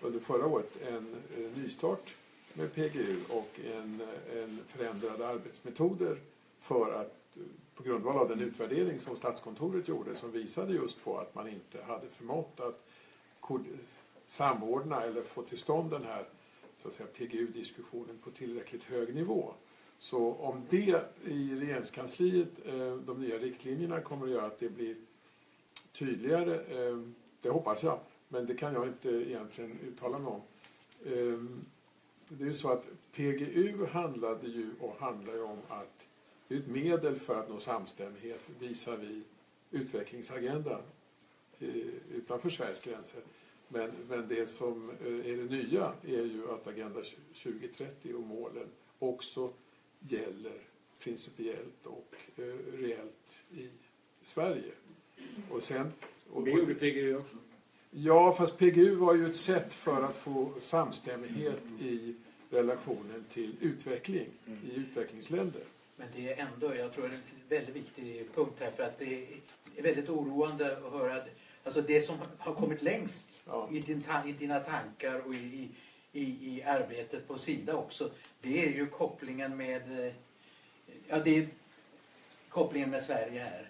under 0.00 0.20
förra 0.20 0.46
året 0.46 0.76
en, 0.88 1.16
eh, 1.36 1.56
nystart 1.56 2.14
med 2.54 2.74
PGU 2.74 3.16
och 3.28 3.60
en, 3.64 4.00
en 4.32 4.60
förändrade 4.66 5.28
arbetsmetoder 5.28 6.18
för 6.60 6.92
att 6.92 7.36
eh, 7.36 7.42
på 7.74 7.82
grundval 7.82 8.16
av 8.16 8.28
den 8.28 8.40
utvärdering 8.40 9.00
som 9.00 9.16
Statskontoret 9.16 9.88
gjorde 9.88 10.16
som 10.16 10.32
visade 10.32 10.74
just 10.74 11.04
på 11.04 11.18
att 11.18 11.34
man 11.34 11.48
inte 11.48 11.82
hade 11.82 12.08
förmått 12.08 12.60
att 12.60 12.86
samordna 14.26 15.02
eller 15.02 15.22
få 15.22 15.42
till 15.42 15.58
stånd 15.58 15.90
den 15.90 16.04
här 16.04 16.24
så 16.76 16.88
att 16.88 16.94
säga, 16.94 17.08
PGU-diskussionen 17.16 18.18
på 18.24 18.30
tillräckligt 18.30 18.84
hög 18.84 19.14
nivå. 19.14 19.54
Så 19.98 20.32
om 20.32 20.62
det 20.70 21.02
i 21.24 21.54
regeringskansliet, 21.54 22.66
eh, 22.66 22.96
de 22.96 23.20
nya 23.20 23.38
riktlinjerna 23.38 24.00
kommer 24.00 24.26
att 24.26 24.32
göra 24.32 24.46
att 24.46 24.58
det 24.58 24.68
blir 24.68 24.96
tydligare, 25.92 26.54
det 27.42 27.50
hoppas 27.50 27.82
jag, 27.82 27.98
men 28.28 28.46
det 28.46 28.54
kan 28.54 28.74
jag 28.74 28.86
inte 28.86 29.08
egentligen 29.08 29.78
uttala 29.80 30.18
mig 30.18 30.32
om. 30.32 30.42
Ehm, 31.06 31.64
det 32.28 32.44
är 32.44 32.48
ju 32.48 32.54
så 32.54 32.72
att 32.72 32.86
PGU 33.12 33.86
handlade 33.86 34.46
ju 34.46 34.70
och 34.80 34.96
handlar 34.98 35.34
ju 35.34 35.42
om 35.42 35.58
att 35.68 36.08
det 36.48 36.54
är 36.54 36.58
ett 36.58 36.66
medel 36.66 37.18
för 37.18 37.40
att 37.40 37.48
nå 37.48 37.60
samstämmighet 37.60 38.40
visar 38.58 38.96
vi 38.96 39.22
utvecklingsagendan 39.70 40.82
eh, 41.58 41.68
utanför 42.14 42.50
Sveriges 42.50 42.80
gränser. 42.80 43.20
Men, 43.68 43.92
men 44.08 44.28
det 44.28 44.46
som 44.46 44.90
eh, 44.90 45.06
är 45.06 45.36
det 45.36 45.44
nya 45.44 45.92
är 46.02 46.24
ju 46.24 46.50
att 46.50 46.66
Agenda 46.66 47.00
2030 47.42 48.14
och 48.14 48.20
målen 48.20 48.66
också 48.98 49.50
gäller 50.00 50.58
principiellt 51.00 51.86
och 51.86 52.14
eh, 52.36 52.42
reellt 52.72 53.36
i 53.50 53.68
Sverige. 54.22 54.72
Och 55.50 55.62
sen, 55.62 55.92
och, 56.32 56.44
Det 56.44 56.50
gjorde 56.50 56.74
PGU 56.74 57.16
också. 57.16 57.36
Ja, 57.90 58.32
fast 58.32 58.58
PGU 58.58 58.94
var 58.94 59.14
ju 59.14 59.26
ett 59.26 59.36
sätt 59.36 59.72
för 59.74 60.02
att 60.02 60.16
få 60.16 60.52
samstämmighet 60.60 61.60
i 61.80 62.14
relationen 62.50 63.24
till 63.32 63.56
utveckling 63.60 64.26
i 64.46 64.76
utvecklingsländer. 64.76 65.62
Men 65.96 66.08
det 66.16 66.32
är 66.32 66.46
ändå, 66.46 66.74
jag 66.76 66.92
tror 66.92 67.08
det 67.08 67.14
är 67.14 67.60
en 67.60 67.64
väldigt 67.64 67.76
viktig 67.76 68.26
punkt 68.34 68.52
här 68.58 68.70
för 68.70 68.82
att 68.82 68.98
det 68.98 69.26
är 69.76 69.82
väldigt 69.82 70.08
oroande 70.08 70.76
att 70.76 70.92
höra 70.92 71.14
att- 71.16 71.28
alltså 71.64 71.82
det 71.82 72.02
som 72.02 72.16
har 72.38 72.54
kommit 72.54 72.82
längst 72.82 73.42
Ja. 73.46 73.68
i, 73.72 73.80
din, 73.80 74.02
i 74.26 74.32
dina 74.32 74.60
tankar 74.60 75.26
och 75.26 75.34
i, 75.34 75.68
i, 76.12 76.22
i 76.22 76.62
arbetet 76.66 77.28
på 77.28 77.38
Sida 77.38 77.76
också 77.76 78.10
det 78.40 78.64
är 78.68 78.72
ju 78.72 78.86
kopplingen 78.86 79.56
med 79.56 80.06
eh, 80.06 80.12
ja, 81.08 81.18
det 81.18 81.38
är 81.38 81.48
kopplingen 82.48 82.90
med 82.90 83.02
Sverige 83.02 83.40
här. 83.40 83.68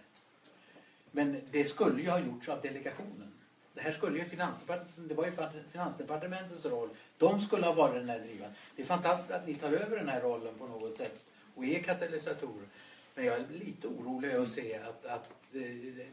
Men 1.12 1.40
det 1.50 1.64
skulle 1.64 2.02
ju 2.02 2.10
ha 2.10 2.18
gjorts 2.18 2.48
av 2.48 2.60
delegationen. 2.60 3.32
Det 3.74 3.80
här 3.80 3.92
skulle 3.92 4.18
ju 4.18 4.24
Finansdepartementet, 4.24 5.08
det 5.08 5.14
var 5.14 5.24
ju 5.26 5.32
Finansdepartementets 5.72 6.66
roll. 6.66 6.88
De 7.18 7.40
skulle 7.40 7.66
ha 7.66 7.72
varit 7.72 7.94
den 7.94 8.08
här 8.08 8.18
drivande. 8.18 8.54
Det 8.76 8.82
är 8.82 8.86
fantastiskt 8.86 9.30
att 9.32 9.46
ni 9.46 9.54
tar 9.54 9.72
över 9.72 9.96
den 9.96 10.08
här 10.08 10.20
rollen 10.20 10.54
på 10.58 10.66
något 10.66 10.96
sätt 10.96 11.22
och 11.54 11.64
är 11.64 11.82
katalysatorer. 11.82 12.66
Men 13.14 13.24
jag 13.24 13.34
är 13.36 13.44
lite 13.52 13.86
orolig 13.88 14.32
att 14.34 14.50
se 14.50 14.74
att, 14.78 15.04
att, 15.06 15.32
eh, 15.52 16.06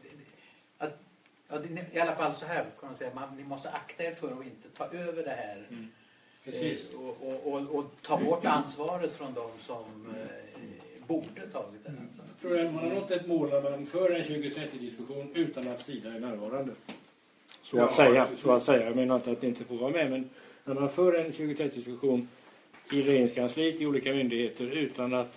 att 0.78 0.98
det- 1.62 1.86
i 1.96 2.00
alla 2.00 2.12
fall 2.12 2.34
så 2.34 2.46
här 2.46 2.64
kan 2.80 2.88
man 2.88 2.96
säga, 2.96 3.10
man, 3.14 3.36
ni 3.36 3.44
måste 3.44 3.70
akta 3.70 4.04
er 4.04 4.12
för 4.14 4.32
att 4.40 4.44
inte 4.44 4.68
ta 4.68 4.84
över 4.86 5.22
det 5.24 5.30
här. 5.30 5.66
Precis. 6.44 6.94
Eh, 6.94 7.00
och, 7.00 7.16
och, 7.22 7.52
och, 7.52 7.74
och 7.78 7.84
ta 8.02 8.16
bort 8.20 8.44
ansvaret 8.44 9.12
från 9.16 9.34
de 9.34 9.50
som 9.66 10.14
eh, 10.16 10.49
borde 11.10 11.50
tagit 11.52 11.84
det. 11.84 11.92
Alltså. 12.06 12.22
Jag 12.28 12.40
tror 12.40 12.66
att 12.66 12.74
man 12.74 12.84
har 12.84 12.94
nått 12.94 13.10
ett 13.10 13.26
mål 13.26 13.48
när 13.50 13.62
man 13.62 13.86
för 13.86 14.10
en 14.10 14.24
2030-diskussion 14.24 15.30
utan 15.34 15.68
att 15.68 15.82
Sida 15.82 16.14
är 16.14 16.20
närvarande. 16.20 16.72
Så 17.62 17.80
att 17.80 17.94
säga. 17.94 18.28
Så 18.36 18.50
att 18.50 18.62
säga. 18.62 18.84
Jag 18.84 18.96
menar 18.96 19.16
inte 19.16 19.30
att 19.30 19.40
det 19.40 19.46
inte 19.46 19.64
får 19.64 19.76
vara 19.76 19.92
med 19.92 20.10
men 20.10 20.30
när 20.64 20.74
man 20.74 20.90
för 20.90 21.12
en 21.12 21.32
2030-diskussion 21.32 22.28
i 22.92 23.02
regeringskansliet 23.02 23.80
i 23.80 23.86
olika 23.86 24.12
myndigheter 24.12 24.64
utan 24.64 25.14
att 25.14 25.32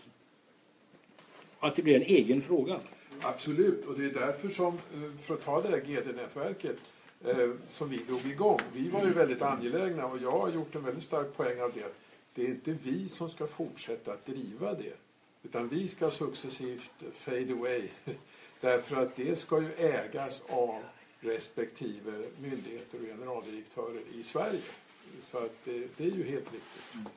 att 1.59 1.75
det 1.75 1.81
blir 1.81 1.95
en 1.95 2.01
egen 2.01 2.41
fråga. 2.41 2.79
Absolut, 3.21 3.85
och 3.85 3.99
det 3.99 4.05
är 4.05 4.09
därför 4.09 4.49
som, 4.49 4.73
eh, 4.73 5.21
för 5.21 5.33
att 5.33 5.41
ta 5.41 5.61
det 5.61 5.69
där 5.69 5.81
GD-nätverket, 5.81 6.77
eh, 7.25 7.51
som 7.67 7.89
vi 7.89 7.97
drog 7.97 8.25
igång. 8.25 8.59
Vi 8.73 8.89
var 8.89 9.05
ju 9.05 9.13
väldigt 9.13 9.41
angelägna 9.41 10.05
och 10.05 10.17
jag 10.21 10.31
har 10.31 10.49
gjort 10.49 10.75
en 10.75 10.83
väldigt 10.83 11.03
stark 11.03 11.37
poäng 11.37 11.61
av 11.61 11.71
det. 11.73 11.93
Det 12.33 12.41
är 12.41 12.47
inte 12.47 12.75
vi 12.83 13.09
som 13.09 13.29
ska 13.29 13.47
fortsätta 13.47 14.11
att 14.11 14.25
driva 14.25 14.73
det. 14.73 14.93
Utan 15.43 15.67
vi 15.67 15.87
ska 15.87 16.11
successivt 16.11 17.03
fade 17.13 17.53
away. 17.53 17.87
Därför 18.61 18.95
att 18.95 19.15
det 19.15 19.39
ska 19.39 19.61
ju 19.61 19.71
ägas 19.77 20.43
av 20.49 20.79
respektive 21.19 22.25
myndigheter 22.41 22.97
och 23.01 23.05
generaldirektörer 23.05 24.01
i 24.13 24.23
Sverige. 24.23 24.61
Så 25.21 25.37
att 25.37 25.55
det, 25.63 25.87
det 25.97 26.03
är 26.03 26.11
ju 26.11 26.23
helt 26.23 26.53
riktigt. 26.53 27.07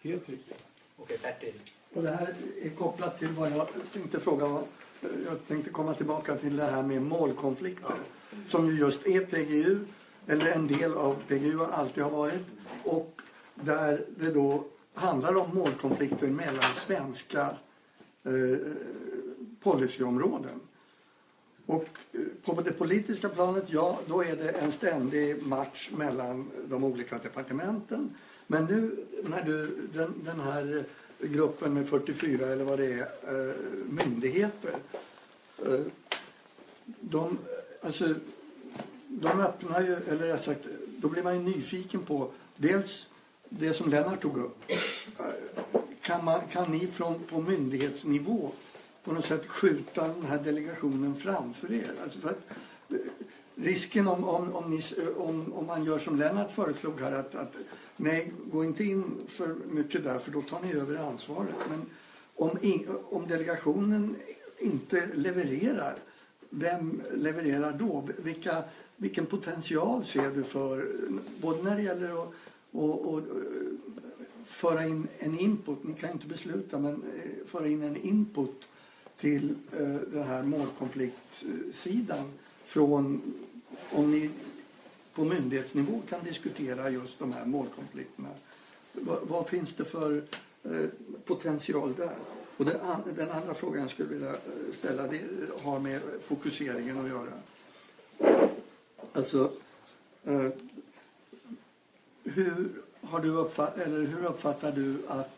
Helt 0.00 0.28
riktigt. 0.28 0.66
Okej, 0.96 1.18
Bertil. 1.22 1.54
Och 1.94 2.02
det 2.02 2.10
här 2.10 2.34
är 2.62 2.70
kopplat 2.70 3.18
till 3.18 3.28
vad 3.28 3.52
jag 3.52 3.68
tänkte 3.92 4.20
fråga 4.20 4.44
om. 4.44 4.64
Jag 5.00 5.46
tänkte 5.46 5.70
komma 5.70 5.94
tillbaka 5.94 6.36
till 6.36 6.56
det 6.56 6.64
här 6.64 6.82
med 6.82 7.02
målkonflikter. 7.02 7.96
Som 8.48 8.66
ju 8.66 8.78
just 8.78 9.06
är 9.06 9.20
PGU, 9.20 9.78
eller 10.26 10.46
en 10.46 10.66
del 10.66 10.94
av 10.94 11.22
PGU 11.28 11.56
har 11.56 11.68
alltid 11.68 12.02
har 12.02 12.10
varit. 12.10 12.46
Och 12.84 13.20
där 13.54 14.06
det 14.16 14.30
då 14.30 14.64
handlar 14.96 15.36
om 15.36 15.54
målkonflikter 15.54 16.26
mellan 16.26 16.74
svenska 16.76 17.56
eh, 18.24 18.58
policyområden. 19.60 20.60
Och 21.66 21.88
eh, 22.12 22.20
på 22.44 22.60
det 22.60 22.72
politiska 22.72 23.28
planet, 23.28 23.64
ja, 23.66 23.98
då 24.06 24.24
är 24.24 24.36
det 24.36 24.50
en 24.50 24.72
ständig 24.72 25.46
match 25.46 25.90
mellan 25.96 26.50
de 26.68 26.84
olika 26.84 27.18
departementen. 27.18 28.10
Men 28.46 28.64
nu 28.64 29.04
när 29.22 29.42
du, 29.42 29.88
den, 29.94 30.14
den 30.24 30.40
här 30.40 30.84
gruppen 31.20 31.74
med 31.74 31.88
44 31.88 32.46
eller 32.46 32.64
vad 32.64 32.78
det 32.78 32.92
är, 32.92 33.00
eh, 33.00 33.54
myndigheter. 33.88 34.74
Eh, 35.66 35.80
de, 37.00 37.38
alltså, 37.82 38.14
de 39.08 39.40
öppnar 39.40 39.80
ju, 39.80 39.96
eller 40.08 40.26
rätt 40.26 40.44
sagt, 40.44 40.60
då 40.96 41.08
blir 41.08 41.22
man 41.22 41.34
ju 41.34 41.42
nyfiken 41.42 42.00
på 42.00 42.30
dels 42.56 43.08
det 43.48 43.74
som 43.74 43.90
Lennart 43.90 44.22
tog 44.22 44.38
upp. 44.38 44.58
Kan, 46.02 46.24
man, 46.24 46.40
kan 46.52 46.72
ni 46.72 46.86
från, 46.86 47.18
på 47.18 47.40
myndighetsnivå 47.40 48.52
på 49.04 49.12
något 49.12 49.24
sätt 49.24 49.46
skjuta 49.46 50.08
den 50.08 50.24
här 50.28 50.38
delegationen 50.38 51.14
framför 51.14 51.72
er? 51.72 51.92
Alltså 52.02 52.18
för 52.18 52.28
att, 52.28 52.40
risken 53.54 54.08
om, 54.08 54.24
om, 54.24 54.56
om, 54.56 54.70
ni, 54.70 54.80
om, 55.16 55.52
om 55.52 55.66
man 55.66 55.84
gör 55.84 55.98
som 55.98 56.18
Lennart 56.18 56.52
föreslog 56.52 57.00
här 57.00 57.12
att, 57.12 57.34
att 57.34 57.52
nej, 57.96 58.32
gå 58.52 58.64
inte 58.64 58.84
in 58.84 59.04
för 59.28 59.56
mycket 59.70 60.04
där 60.04 60.18
för 60.18 60.30
då 60.30 60.42
tar 60.42 60.60
ni 60.60 60.72
över 60.72 60.96
ansvaret. 60.96 61.54
Men 61.68 61.86
om, 62.34 62.58
in, 62.62 62.88
om 63.10 63.28
delegationen 63.28 64.16
inte 64.58 65.06
levererar, 65.14 65.96
vem 66.50 67.02
levererar 67.14 67.72
då? 67.72 68.08
Vilka, 68.18 68.64
vilken 68.96 69.26
potential 69.26 70.04
ser 70.04 70.30
du 70.30 70.44
för, 70.44 70.88
både 71.40 71.62
när 71.62 71.76
det 71.76 71.82
gäller 71.82 72.22
att 72.22 72.32
och, 72.70 73.12
och, 73.12 73.18
eh, 73.18 73.24
föra 74.44 74.86
in 74.86 75.08
en 75.18 75.38
input, 75.38 75.84
ni 75.84 75.94
kan 75.94 76.10
inte 76.10 76.26
besluta, 76.26 76.78
men 76.78 76.94
eh, 76.94 77.46
föra 77.46 77.68
in 77.68 77.82
en 77.82 77.96
input 77.96 78.68
till 79.20 79.54
eh, 79.72 79.88
den 79.88 80.22
här 80.22 80.42
målkonfliktsidan 80.42 82.32
från 82.64 83.22
om 83.90 84.10
ni 84.10 84.30
på 85.14 85.24
myndighetsnivå 85.24 86.02
kan 86.08 86.24
diskutera 86.24 86.90
just 86.90 87.18
de 87.18 87.32
här 87.32 87.46
målkonflikterna. 87.46 88.28
Vad, 88.92 89.18
vad 89.22 89.48
finns 89.48 89.74
det 89.74 89.84
för 89.84 90.24
potential 91.24 91.94
där? 91.96 92.14
Och 92.56 92.64
den 93.16 93.30
andra 93.30 93.54
frågan 93.54 93.82
jag 93.82 93.90
skulle 93.90 94.08
vilja 94.08 94.36
ställa 94.72 95.06
det 95.06 95.20
har 95.62 95.78
med 95.78 96.00
fokuseringen 96.22 96.98
att 96.98 97.08
göra. 97.08 97.32
Alltså, 99.12 99.50
hur, 102.34 102.68
har 103.02 103.20
du 103.20 103.28
uppfatt, 103.28 103.78
eller 103.78 104.06
hur 104.06 104.24
uppfattar 104.24 104.72
du 104.72 104.96
att 105.08 105.36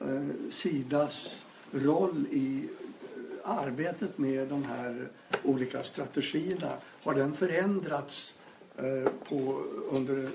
eh, 0.00 0.28
Sidas 0.50 1.44
roll 1.72 2.26
i 2.30 2.68
eh, 3.02 3.50
arbetet 3.50 4.18
med 4.18 4.48
de 4.48 4.64
här 4.64 5.08
olika 5.42 5.82
strategierna, 5.82 6.72
har 7.02 7.14
den 7.14 7.34
förändrats 7.34 8.34
eh, 8.76 9.12
på, 9.28 9.64
under 9.90 10.28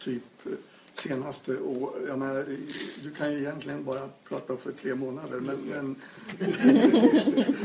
typ 0.00 0.22
senaste 0.98 1.58
år? 1.58 1.92
Jag 2.08 2.18
menar, 2.18 2.44
du 3.02 3.10
kan 3.10 3.32
ju 3.32 3.38
egentligen 3.38 3.84
bara 3.84 4.08
prata 4.28 4.56
för 4.56 4.72
tre 4.72 4.94
månader, 4.94 5.40
men, 5.40 5.56
men, 5.70 5.96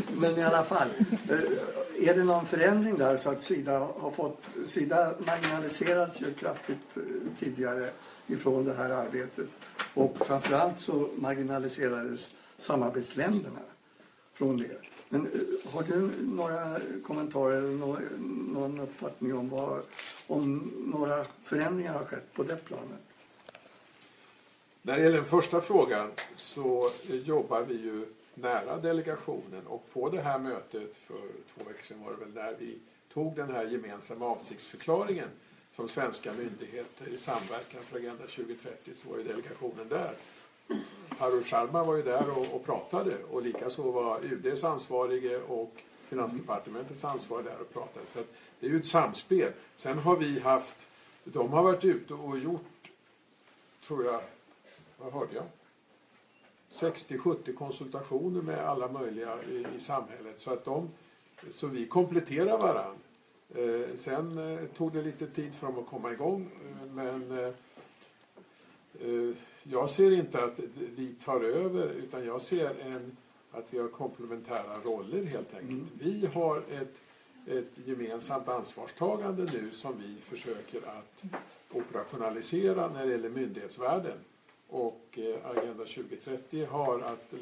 men 0.20 0.38
i 0.38 0.44
alla 0.44 0.64
fall. 0.64 0.88
Eh, 1.30 2.10
är 2.10 2.16
det 2.16 2.24
någon 2.24 2.46
förändring 2.46 2.98
där 2.98 3.18
så 3.18 3.30
att 3.30 3.44
Sida 3.44 3.80
har 3.80 4.12
fått... 4.12 4.42
Sida 4.66 5.14
marginaliserades 5.26 6.22
ju 6.22 6.34
kraftigt 6.34 6.98
eh, 6.98 7.02
tidigare 7.40 7.90
ifrån 8.28 8.66
det 8.66 8.74
här 8.74 8.90
arbetet. 8.90 9.48
Och 9.94 10.18
framförallt 10.26 10.80
så 10.80 11.10
marginaliserades 11.16 12.34
samarbetsländerna 12.58 13.60
från 14.34 14.58
det. 14.58 14.78
Men 15.10 15.26
eh, 15.26 15.72
har 15.72 15.84
du 15.84 16.10
några 16.20 16.80
kommentarer 17.04 17.58
eller 17.58 17.78
någon 18.54 18.80
uppfattning 18.80 19.36
om, 19.36 19.50
vad, 19.50 19.82
om 20.28 20.72
några 20.94 21.26
förändringar 21.44 21.94
har 21.94 22.06
skett 22.06 22.34
på 22.34 22.44
det 22.44 22.66
planet? 22.66 23.02
När 24.84 24.98
det 24.98 25.04
gäller 25.04 25.18
den 25.18 25.26
första 25.26 25.62
frågan 25.62 26.12
så 26.36 26.92
jobbar 27.08 27.62
vi 27.62 27.74
ju 27.74 28.06
nära 28.34 28.78
delegationen 28.78 29.68
och 29.68 29.90
på 29.94 30.10
det 30.10 30.22
här 30.22 30.40
mötet 30.40 30.98
för 30.98 31.22
två 31.54 31.64
veckor 31.68 31.84
sedan 31.88 32.04
var 32.04 32.12
det 32.12 32.18
väl 32.18 32.34
där 32.34 32.56
vi 32.60 32.78
tog 33.14 33.36
den 33.36 33.52
här 33.52 33.66
gemensamma 33.66 34.26
avsiktsförklaringen 34.26 35.28
som 35.76 35.90
svenska 35.90 36.34
myndigheter 36.34 37.08
i 37.08 37.18
samverkan 37.18 37.82
för 37.84 37.98
Agenda 37.98 38.24
2030 38.24 38.94
så 38.96 39.10
var 39.10 39.18
ju 39.18 39.24
delegationen 39.24 39.90
där. 39.90 40.14
Parul 41.18 41.44
Sharma 41.44 41.84
var 41.84 41.96
ju 41.96 42.04
där 42.04 42.30
och, 42.30 42.56
och 42.56 42.66
pratade 42.66 43.24
och 43.32 43.42
likaså 43.42 43.92
var 43.92 44.20
UDs 44.24 44.64
ansvarige 44.64 45.40
och 45.42 45.74
Finansdepartementets 46.10 47.04
ansvarige 47.04 47.50
där 47.50 47.62
och 47.62 47.74
pratade. 47.74 48.06
Så 48.08 48.20
det 48.60 48.66
är 48.66 48.70
ju 48.70 48.80
ett 48.80 48.86
samspel. 48.86 49.52
Sen 49.76 49.98
har 49.98 50.18
vi 50.18 50.40
haft, 50.40 50.76
de 51.24 51.52
har 51.52 51.64
varit 51.64 51.86
ute 51.86 52.14
och 52.14 52.40
gjort, 52.40 52.92
tror 53.88 54.06
jag, 54.06 54.22
vad 55.04 55.14
hörde 55.14 55.36
jag? 55.36 55.46
60-70 56.72 57.54
konsultationer 57.54 58.42
med 58.42 58.60
alla 58.60 58.88
möjliga 58.88 59.44
i, 59.44 59.66
i, 59.76 59.80
samhället. 59.80 60.40
Så 60.40 60.54
att 60.54 60.66
de, 60.66 60.90
så 61.52 61.68
vi 61.68 61.88
kompletterar 61.88 62.58
varann. 62.58 62.96
Eh, 63.56 63.96
sen 63.96 64.38
eh, 64.38 64.66
tog 64.66 64.94
det 64.94 65.02
lite 65.02 65.28
tid 65.28 65.54
för 65.54 65.68
dem 65.68 65.80
att 65.80 65.88
komma 65.88 66.12
igång. 66.12 66.42
Eh, 66.42 66.92
men 66.94 67.32
eh, 67.32 67.54
eh, 69.02 69.36
jag 69.64 69.90
ser 69.90 70.12
inte 70.12 70.44
att 70.44 70.60
vi 70.96 71.14
tar 71.26 71.42
över 71.42 71.90
utan 71.90 72.26
jag 72.26 72.42
ser 72.42 72.80
en, 72.80 73.18
att 73.52 73.66
vi 73.70 73.80
har 73.80 73.88
komplementära 73.88 74.80
roller 74.86 75.24
helt 75.24 75.54
enkelt. 75.54 75.70
Mm. 75.70 75.88
Vi 75.94 76.26
har 76.34 76.58
ett, 76.58 76.96
ett 77.48 77.88
gemensamt 77.88 78.48
ansvarstagande 78.48 79.44
nu 79.44 79.72
som 79.72 79.94
vi 79.98 80.22
försöker 80.22 80.82
att 80.88 81.24
operationalisera 81.72 82.88
när 82.88 83.06
det 83.06 83.12
gäller 83.12 83.30
myndighetsvärlden. 83.30 84.18
Och 84.72 85.20
eh, 85.20 85.46
Agenda 85.46 85.86
2030 85.86 86.66
har 86.66 87.00
att, 87.00 87.34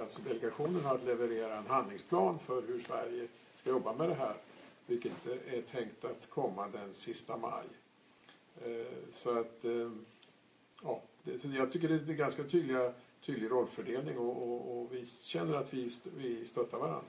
alltså 0.00 0.20
delegationen 0.22 0.84
har 0.84 0.94
att 0.94 1.04
leverera 1.04 1.56
en 1.56 1.66
handlingsplan 1.66 2.38
för 2.38 2.62
hur 2.62 2.78
Sverige 2.78 3.28
ska 3.60 3.70
jobba 3.70 3.92
med 3.92 4.08
det 4.08 4.14
här. 4.14 4.34
Vilket 4.86 5.26
eh, 5.26 5.54
är 5.54 5.62
tänkt 5.62 6.04
att 6.04 6.30
komma 6.30 6.68
den 6.68 6.94
sista 6.94 7.36
maj. 7.36 7.64
Eh, 8.64 8.86
så 9.12 9.38
att, 9.38 9.64
ja, 10.82 11.02
så 11.42 11.48
jag 11.48 11.72
tycker 11.72 11.88
det 11.88 11.94
är 11.94 12.10
en 12.10 12.16
ganska 12.16 12.42
tydliga, 12.44 12.92
tydlig 13.26 13.50
rollfördelning 13.50 14.18
och, 14.18 14.42
och, 14.42 14.80
och 14.80 14.94
vi 14.94 15.06
känner 15.22 15.54
att 15.54 15.74
vi, 15.74 15.90
vi 16.16 16.44
stöttar 16.44 16.78
varandra. 16.78 17.04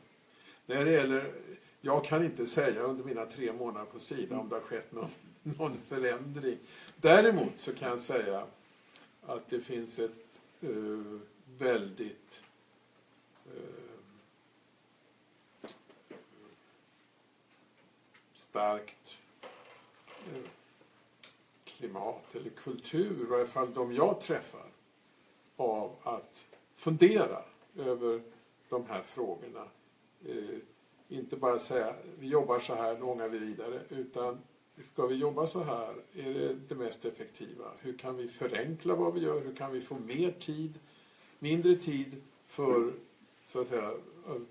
När 0.65 0.85
det 0.85 0.91
gäller, 0.91 1.33
jag 1.81 2.05
kan 2.05 2.25
inte 2.25 2.47
säga 2.47 2.81
under 2.81 3.03
mina 3.03 3.25
tre 3.25 3.51
månader 3.51 3.85
på 3.85 3.99
Sida 3.99 4.39
om 4.39 4.49
det 4.49 4.55
har 4.55 4.61
skett 4.61 4.91
någon, 4.91 5.09
någon 5.43 5.77
förändring. 5.77 6.57
Däremot 6.97 7.53
så 7.57 7.73
kan 7.73 7.89
jag 7.89 7.99
säga 7.99 8.45
att 9.25 9.49
det 9.49 9.61
finns 9.61 9.99
ett 9.99 10.41
uh, 10.63 11.19
väldigt 11.57 12.41
uh, 13.55 15.69
starkt 18.33 19.21
uh, 20.33 20.43
klimat 21.63 22.35
eller 22.35 22.49
kultur, 22.49 23.21
i 23.21 23.25
varje 23.25 23.47
fall 23.47 23.73
de 23.73 23.93
jag 23.93 24.21
träffar, 24.21 24.69
av 25.55 25.95
att 26.03 26.45
fundera 26.75 27.43
över 27.77 28.21
de 28.69 28.85
här 28.85 29.01
frågorna. 29.01 29.67
Inte 31.07 31.35
bara 31.35 31.59
säga 31.59 31.95
vi 32.19 32.27
jobbar 32.27 32.59
så 32.59 32.75
här, 32.75 32.97
nu 32.97 33.01
ångar 33.01 33.27
vi 33.27 33.37
vidare, 33.37 33.81
utan 33.89 34.41
ska 34.83 35.07
vi 35.07 35.15
jobba 35.15 35.47
så 35.47 35.63
här, 35.63 35.93
är 36.15 36.33
det 36.33 36.55
det 36.67 36.75
mest 36.75 37.05
effektiva? 37.05 37.65
Hur 37.79 37.97
kan 37.97 38.17
vi 38.17 38.27
förenkla 38.27 38.95
vad 38.95 39.13
vi 39.13 39.19
gör? 39.19 39.41
Hur 39.41 39.55
kan 39.55 39.71
vi 39.71 39.81
få 39.81 39.95
mer 39.99 40.31
tid, 40.31 40.73
mindre 41.39 41.75
tid 41.75 42.21
för 42.47 42.93
så 43.47 43.61
att 43.61 43.67
säga, 43.67 43.91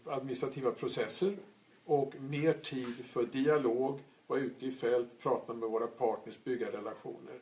administrativa 0.04 0.70
processer 0.70 1.36
och 1.84 2.14
mer 2.20 2.52
tid 2.52 3.06
för 3.06 3.26
dialog 3.26 4.00
vara 4.26 4.40
ute 4.40 4.66
i 4.66 4.72
fält, 4.72 5.08
prata 5.18 5.54
med 5.54 5.70
våra 5.70 5.86
partners, 5.86 6.38
bygga 6.44 6.72
relationer. 6.72 7.38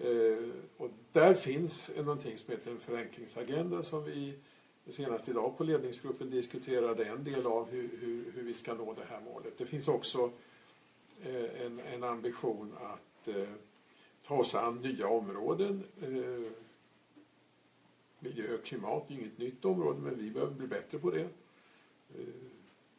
Eh, 0.00 0.50
och 0.76 0.90
där 1.12 1.34
finns 1.34 1.90
någonting 1.96 2.38
som 2.38 2.52
heter 2.52 2.70
en 2.70 2.80
förenklingsagenda 2.80 3.82
som 3.82 4.04
vi 4.04 4.34
senast 4.88 5.28
idag 5.28 5.58
på 5.58 5.64
ledningsgruppen 5.64 6.30
diskuterade 6.30 7.04
en 7.04 7.24
del 7.24 7.46
av 7.46 7.70
hur, 7.70 7.90
hur, 8.00 8.32
hur 8.34 8.42
vi 8.42 8.54
ska 8.54 8.74
nå 8.74 8.94
det 8.94 9.04
här 9.10 9.20
målet. 9.20 9.58
Det 9.58 9.66
finns 9.66 9.88
också 9.88 10.24
eh, 10.24 10.30
Eh, 11.24 11.66
en, 11.66 11.80
en 11.80 12.04
ambition 12.04 12.76
att 12.80 13.28
eh, 13.28 13.48
ta 14.26 14.34
oss 14.34 14.54
an 14.54 14.82
nya 14.82 15.08
områden. 15.08 15.84
Eh, 16.02 16.52
miljö 18.18 18.54
och 18.54 18.64
klimat 18.64 19.10
är 19.10 19.14
inget 19.14 19.38
nytt 19.38 19.64
område 19.64 20.00
men 20.00 20.18
vi 20.18 20.30
behöver 20.30 20.54
bli 20.54 20.66
bättre 20.66 20.98
på 20.98 21.10
det. 21.10 21.28
Eh, 22.14 22.34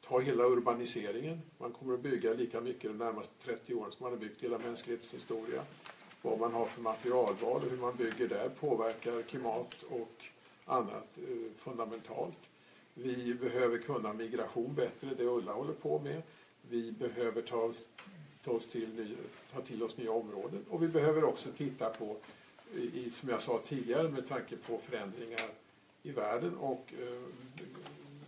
ta 0.01 0.19
hela 0.19 0.43
urbaniseringen. 0.43 1.41
Man 1.57 1.71
kommer 1.71 1.93
att 1.93 1.99
bygga 1.99 2.33
lika 2.33 2.61
mycket 2.61 2.91
de 2.91 2.97
närmaste 2.97 3.33
30 3.43 3.73
åren 3.73 3.91
som 3.91 4.03
man 4.03 4.11
har 4.11 4.19
byggt 4.19 4.43
hela 4.43 4.57
mänsklighetens 4.57 5.13
historia. 5.13 5.63
Vad 6.21 6.39
man 6.39 6.53
har 6.53 6.65
för 6.65 6.81
materialval 6.81 7.55
och 7.55 7.69
hur 7.69 7.77
man 7.77 7.95
bygger 7.95 8.27
där 8.27 8.49
påverkar 8.49 9.21
klimat 9.21 9.83
och 9.89 10.25
annat 10.65 11.17
eh, 11.17 11.51
fundamentalt. 11.57 12.49
Vi 12.93 13.33
behöver 13.33 13.77
kunna 13.77 14.13
migration 14.13 14.73
bättre, 14.75 15.09
det 15.17 15.23
Ulla 15.25 15.53
håller 15.53 15.73
på 15.73 15.99
med. 15.99 16.21
Vi 16.69 16.91
behöver 16.91 17.41
ta, 17.41 17.57
oss, 17.57 17.89
ta, 18.43 18.51
oss 18.51 18.67
till, 18.67 19.17
ta 19.53 19.61
till 19.61 19.83
oss 19.83 19.97
nya 19.97 20.11
områden 20.11 20.65
och 20.69 20.83
vi 20.83 20.87
behöver 20.87 21.23
också 21.23 21.49
titta 21.57 21.89
på, 21.89 22.15
i, 22.75 23.09
som 23.09 23.29
jag 23.29 23.41
sa 23.41 23.61
tidigare, 23.65 24.09
med 24.09 24.27
tanke 24.27 24.57
på 24.57 24.77
förändringar 24.77 25.49
i 26.03 26.11
världen 26.11 26.57
och 26.57 26.93
eh, 27.01 27.21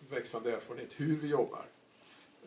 växande 0.10 0.52
erfarenhet, 0.52 0.90
hur 0.96 1.16
vi 1.16 1.28
jobbar. 1.28 1.66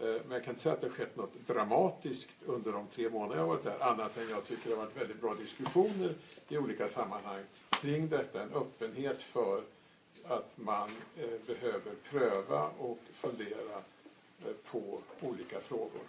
Eh, 0.00 0.06
men 0.06 0.30
jag 0.30 0.44
kan 0.44 0.50
inte 0.50 0.62
säga 0.62 0.74
att 0.74 0.80
det 0.80 0.86
har 0.86 0.94
skett 0.94 1.16
något 1.16 1.46
dramatiskt 1.46 2.36
under 2.46 2.72
de 2.72 2.86
tre 2.86 3.08
månader 3.08 3.36
jag 3.36 3.42
har 3.42 3.48
varit 3.48 3.64
där, 3.64 3.80
annat 3.80 4.18
än 4.18 4.28
jag 4.28 4.44
tycker 4.44 4.70
det 4.70 4.76
har 4.76 4.84
varit 4.84 5.00
väldigt 5.00 5.20
bra 5.20 5.34
diskussioner 5.34 6.14
i 6.48 6.58
olika 6.58 6.88
sammanhang 6.88 7.44
kring 7.70 8.08
detta, 8.08 8.42
en 8.42 8.52
öppenhet 8.52 9.22
för 9.22 9.62
att 10.24 10.50
man 10.54 10.90
eh, 11.16 11.46
behöver 11.46 11.92
pröva 12.10 12.70
och 12.78 12.98
fundera 13.12 13.82
på 14.70 15.00
olika 15.22 15.60
frågor. 15.60 16.02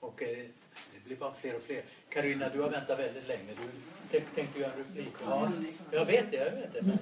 Och 0.00 0.14
det 0.18 1.04
blir 1.04 1.16
bara 1.16 1.34
fler 1.34 1.56
och 1.56 1.62
fler. 1.62 1.84
Karina, 2.08 2.48
du 2.48 2.60
har 2.60 2.70
väntat 2.70 2.98
väldigt 2.98 3.26
länge. 3.28 3.54
Du 4.10 4.20
tänkte 4.20 4.60
göra 4.60 4.72
en 4.72 4.78
replik. 4.78 5.12
Ja, 5.24 5.52
jag 5.90 6.04
vet 6.04 6.30
det, 6.30 6.36
jag 6.36 6.50
vet 6.50 6.72
det. 6.72 6.82
Men, 6.82 6.98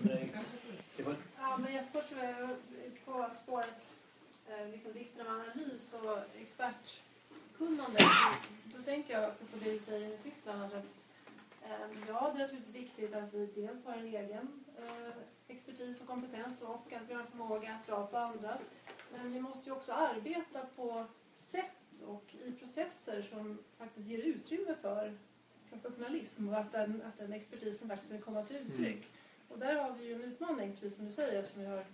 det 0.96 1.02
var... 1.02 1.16
Ja, 1.38 1.56
men 1.56 1.74
jättefort 1.74 2.04
så 2.08 2.14
är 2.14 2.40
jag 2.40 2.48
på 3.04 3.30
spåret 3.42 3.94
Eh, 4.48 4.68
liksom 4.72 4.92
vikten 4.92 5.26
av 5.26 5.32
analys 5.32 5.92
och 5.92 6.18
expertkunnande. 6.40 7.98
Då 8.64 8.82
tänker 8.82 9.20
jag 9.20 9.38
på 9.38 9.56
det 9.64 9.72
du 9.72 9.78
säger 9.78 10.08
nu 10.08 10.16
sist 10.22 10.44
bland 10.44 10.62
annat. 10.62 10.84
Att, 11.64 11.96
eh, 11.96 12.08
ja, 12.08 12.32
det 12.34 12.42
är 12.42 12.44
naturligtvis 12.44 12.74
viktigt 12.74 13.14
att 13.14 13.34
vi 13.34 13.46
dels 13.46 13.84
har 13.84 13.92
en 13.92 14.06
egen 14.06 14.64
eh, 14.78 15.14
expertis 15.48 16.00
och 16.00 16.06
kompetens 16.06 16.62
och 16.62 16.92
att 16.92 17.08
vi 17.08 17.14
har 17.14 17.20
en 17.20 17.26
förmåga 17.26 17.74
att 17.74 17.86
dra 17.86 18.06
på 18.06 18.16
andras. 18.18 18.62
Men 19.12 19.32
vi 19.32 19.40
måste 19.40 19.70
ju 19.70 19.76
också 19.76 19.92
arbeta 19.92 20.66
på 20.76 21.06
sätt 21.40 22.02
och 22.06 22.34
i 22.44 22.52
processer 22.52 23.22
som 23.22 23.58
faktiskt 23.78 24.08
ger 24.08 24.18
utrymme 24.18 24.74
för 24.74 25.18
professionalism 25.70 26.48
och 26.48 26.58
att 26.58 26.72
den, 26.72 27.02
att 27.02 27.18
den 27.18 27.32
expertisen 27.32 27.88
faktiskt 27.88 28.12
vill 28.12 28.22
komma 28.22 28.42
till 28.42 28.56
uttryck. 28.56 28.96
Mm. 28.96 29.48
Och 29.48 29.58
där 29.58 29.74
har 29.74 29.90
vi 29.92 30.04
ju 30.04 30.14
en 30.14 30.22
utmaning, 30.22 30.72
precis 30.72 30.96
som 30.96 31.04
du 31.04 31.12
säger, 31.12 31.42
eftersom 31.42 31.62
vi 31.62 31.68
har 31.68 31.84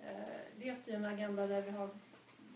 eh, 0.00 0.58
levt 0.58 0.88
i 0.88 0.92
en 0.92 1.04
agenda 1.04 1.46
där 1.46 1.62
vi 1.62 1.70
har 1.70 1.90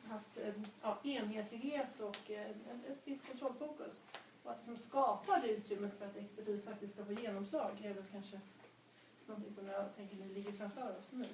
haft 0.09 0.39
en 0.39 0.67
ja, 0.83 0.99
enhetlighet 1.05 2.01
och 2.01 2.31
eh, 2.31 2.51
ett, 2.51 2.57
ett 2.89 2.99
visst 3.05 3.27
kontrollfokus. 3.27 4.03
Och 4.43 4.51
att 4.51 4.57
liksom 4.59 4.79
skapa 4.79 5.41
det 5.41 5.49
utrymmet 5.49 5.99
för 5.99 6.07
att 6.07 6.17
expertis 6.17 6.65
faktiskt 6.65 6.95
ska 6.95 7.05
få 7.05 7.13
genomslag 7.13 7.71
är 7.83 7.95
väl 7.95 8.05
kanske 8.13 8.41
någonting 9.27 9.53
som 9.53 9.67
jag 9.67 9.97
tänker 9.97 10.17
nu 10.17 10.35
ligger 10.35 10.53
framför 10.53 10.91
oss 10.99 11.05
nu. 11.11 11.27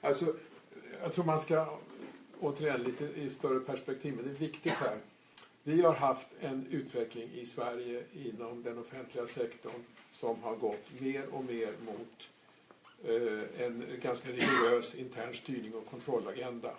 Alltså, 0.00 0.36
jag 1.02 1.12
tror 1.12 1.24
man 1.24 1.40
ska 1.40 1.78
återigen 2.40 2.82
lite 2.82 3.04
i 3.04 3.30
större 3.30 3.60
perspektiv, 3.60 4.16
men 4.16 4.24
det 4.24 4.30
är 4.30 4.34
viktigt 4.34 4.72
här. 4.72 4.98
Vi 5.62 5.82
har 5.82 5.94
haft 5.94 6.28
en 6.40 6.66
utveckling 6.70 7.30
i 7.32 7.46
Sverige 7.46 8.04
inom 8.12 8.62
den 8.62 8.78
offentliga 8.78 9.26
sektorn 9.26 9.84
som 10.10 10.42
har 10.42 10.56
gått 10.56 11.00
mer 11.00 11.34
och 11.34 11.44
mer 11.44 11.72
mot 11.86 12.30
Eh, 13.04 13.62
en 13.64 13.84
ganska 14.02 14.32
rigorös 14.32 14.94
intern 14.94 15.34
styrning 15.34 15.74
och 15.74 15.86
kontrollagenda. 15.86 16.70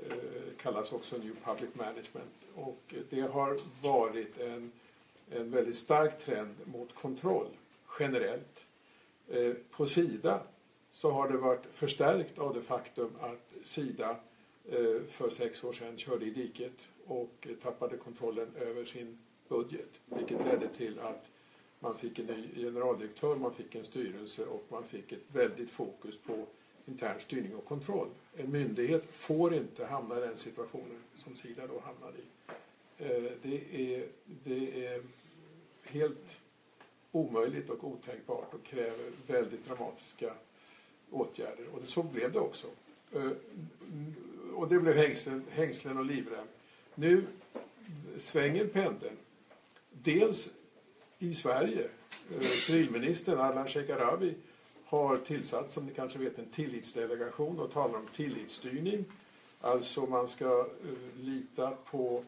Eh, 0.00 0.16
kallas 0.62 0.92
också 0.92 1.16
New 1.16 1.36
Public 1.44 1.74
Management. 1.74 2.34
Och 2.54 2.94
det 3.10 3.20
har 3.20 3.58
varit 3.82 4.40
en, 4.40 4.72
en 5.30 5.50
väldigt 5.50 5.76
stark 5.76 6.24
trend 6.24 6.54
mot 6.64 6.94
kontroll 6.94 7.48
generellt. 7.98 8.64
Eh, 9.28 9.52
på 9.70 9.86
Sida 9.86 10.40
så 10.90 11.10
har 11.10 11.28
det 11.28 11.36
varit 11.36 11.66
förstärkt 11.72 12.38
av 12.38 12.54
det 12.54 12.62
faktum 12.62 13.10
att 13.20 13.66
Sida 13.66 14.16
eh, 14.68 15.02
för 15.10 15.30
sex 15.30 15.64
år 15.64 15.72
sedan 15.72 15.98
körde 15.98 16.26
i 16.26 16.30
diket 16.30 16.76
och 17.06 17.48
tappade 17.62 17.96
kontrollen 17.96 18.48
över 18.60 18.84
sin 18.84 19.18
budget. 19.48 19.90
Vilket 20.06 20.46
ledde 20.46 20.68
till 20.68 20.98
att 20.98 21.26
man 21.80 21.94
fick 21.94 22.18
en 22.18 22.26
ny 22.26 22.48
generaldirektör, 22.56 23.36
man 23.36 23.54
fick 23.54 23.74
en 23.74 23.84
styrelse 23.84 24.44
och 24.44 24.64
man 24.68 24.84
fick 24.84 25.12
ett 25.12 25.24
väldigt 25.32 25.70
fokus 25.70 26.18
på 26.18 26.46
intern 26.86 27.20
styrning 27.20 27.54
och 27.54 27.64
kontroll. 27.64 28.08
En 28.36 28.50
myndighet 28.50 29.04
får 29.12 29.54
inte 29.54 29.84
hamna 29.84 30.18
i 30.18 30.20
den 30.20 30.36
situationen 30.36 31.02
som 31.14 31.34
Sida 31.34 31.66
då 31.66 31.82
hamnade 31.84 32.18
i. 32.18 32.52
Eh, 32.98 33.32
det 33.42 33.94
är, 33.94 34.06
det 34.44 34.86
är 34.86 35.02
helt 35.82 36.40
omöjligt 37.12 37.70
och 37.70 37.84
otänkbart 37.84 38.54
och 38.54 38.64
kräver 38.64 39.12
väldigt 39.26 39.66
dramatiska 39.66 40.34
åtgärder. 41.10 41.66
Och 41.72 41.84
så 41.84 42.02
blev 42.02 42.32
det 42.32 42.38
också. 42.38 42.66
Eh, 43.12 43.30
och 44.54 44.68
det 44.68 44.78
blev 44.78 44.96
hängslen, 44.96 45.44
hängslen 45.50 45.98
och 45.98 46.04
livrem. 46.04 46.46
Nu 46.94 47.24
svänger 48.16 48.66
pendeln. 48.66 49.16
Dels 49.90 50.50
i 51.18 51.34
Sverige. 51.34 51.88
Eh, 52.34 52.42
civilministern 52.42 53.38
Ardalan 53.38 53.68
Shekarabi 53.68 54.34
har 54.92 55.18
tillsatt, 55.18 55.72
som 55.72 55.86
ni 55.86 55.92
kanske 55.92 56.18
vet, 56.18 56.38
en 56.38 56.46
tillitsdelegation 56.46 57.60
och 57.60 57.72
talar 57.72 57.98
om 57.98 58.06
tillitsstyrning. 58.14 59.04
Alltså 59.60 60.00
man 60.06 60.28
ska 60.28 60.60
uh, 60.60 60.66
lita 61.20 61.70
på, 61.70 62.24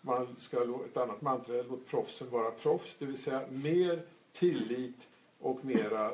man 0.00 0.36
ska, 0.38 0.62
ett 0.62 0.96
annat 0.96 1.22
mantra 1.22 1.54
är 1.56 1.64
låt 1.64 1.86
proffsen 1.86 2.30
vara 2.30 2.50
proffs, 2.50 2.96
det 2.98 3.06
vill 3.06 3.18
säga 3.18 3.42
mer 3.50 4.02
tillit 4.32 5.08
och 5.40 5.64
mera 5.64 6.12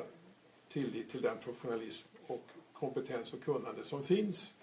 tillit 0.69 1.11
till 1.11 1.21
den 1.21 1.37
professionalism 1.43 2.07
och 2.27 2.43
kompetens 2.73 3.33
och 3.33 3.43
kunnande 3.43 3.83
som 3.83 4.03
finns. 4.03 4.53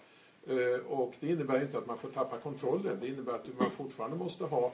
Uh, 0.49 0.77
och 0.87 1.13
det 1.19 1.27
innebär 1.27 1.61
inte 1.61 1.77
att 1.77 1.87
man 1.87 1.97
får 1.97 2.09
tappa 2.09 2.37
kontrollen, 2.37 2.97
det 3.01 3.07
innebär 3.07 3.33
att 3.33 3.59
man 3.59 3.71
fortfarande 3.71 4.17
måste 4.17 4.43
ha 4.43 4.73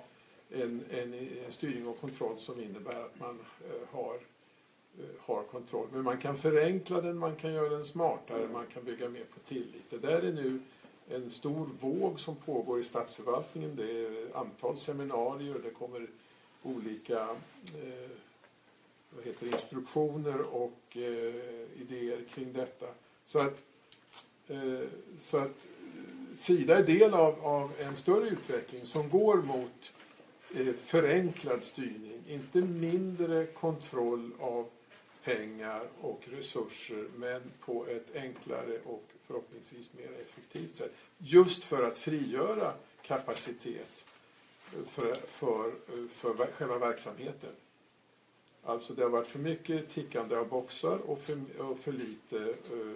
en, 0.50 0.84
en, 0.92 1.14
en 1.14 1.52
styrning 1.52 1.88
och 1.88 2.02
kontroll 2.02 2.40
som 2.40 2.60
innebär 2.60 3.06
att 3.06 3.20
man 3.20 3.40
eh, 3.70 3.96
har, 3.96 4.20
Eh, 5.00 5.06
har 5.20 5.44
kontroll. 5.44 5.88
Men 5.94 6.04
man 6.04 6.18
kan 6.18 6.38
förenkla 6.38 7.02
den, 7.02 7.18
man 7.18 7.36
kan 7.36 7.54
göra 7.54 7.70
den 7.70 7.84
smartare, 7.84 8.48
man 8.48 8.66
kan 8.74 8.84
bygga 8.84 9.10
mer 9.10 9.24
på 9.24 9.40
tillit. 9.40 9.84
Det 9.90 9.98
där 9.98 10.22
är 10.22 10.32
nu 10.32 10.60
en 11.10 11.32
stor 11.32 11.70
våg 11.80 12.20
som 12.20 12.36
pågår 12.36 12.80
i 12.80 12.84
statsförvaltningen. 12.84 13.76
Det 13.76 14.06
är 14.06 14.38
antal 14.38 14.78
seminarier 14.78 15.56
det 15.64 15.70
kommer 15.70 16.08
olika 16.64 17.22
eh, 17.22 18.10
vad 19.10 19.26
heter 19.26 19.46
instruktioner 19.46 20.42
och 20.42 20.98
eh, 20.98 21.82
idéer 21.82 22.24
kring 22.30 22.54
detta. 22.54 22.88
Så 23.26 23.40
att, 23.40 23.64
eh, 24.48 24.88
så 25.18 25.38
att 25.38 25.46
eh, 25.46 26.36
Sida 26.36 26.78
är 26.78 26.84
del 26.84 27.14
av, 27.14 27.46
av 27.46 27.72
en 27.80 27.96
större 27.96 28.30
utveckling 28.30 28.86
som 28.86 29.10
går 29.10 29.36
mot 29.36 29.92
Eh, 30.56 30.74
förenklad 30.74 31.64
styrning, 31.64 32.24
inte 32.28 32.62
mindre 32.62 33.46
kontroll 33.46 34.32
av 34.40 34.66
pengar 35.24 35.88
och 36.02 36.22
resurser 36.32 37.08
men 37.16 37.42
på 37.60 37.88
ett 37.88 38.16
enklare 38.16 38.80
och 38.86 39.04
förhoppningsvis 39.28 39.94
mer 39.94 40.12
effektivt 40.22 40.76
sätt. 40.76 40.92
Just 41.18 41.64
för 41.64 41.84
att 41.84 41.98
frigöra 41.98 42.74
kapacitet 43.02 44.06
för, 44.88 45.14
för, 45.14 45.72
för 46.10 46.52
själva 46.52 46.80
verksamheten. 46.80 47.52
Alltså 48.64 48.94
det 48.94 49.04
har 49.04 49.10
varit 49.10 49.28
för 49.28 49.40
mycket 49.40 49.90
tickande 49.90 50.36
av 50.36 50.48
boxar 50.48 50.98
och 50.98 51.20
för, 51.20 51.62
och 51.62 51.80
för 51.80 51.92
lite 51.92 52.36
uh, 52.74 52.96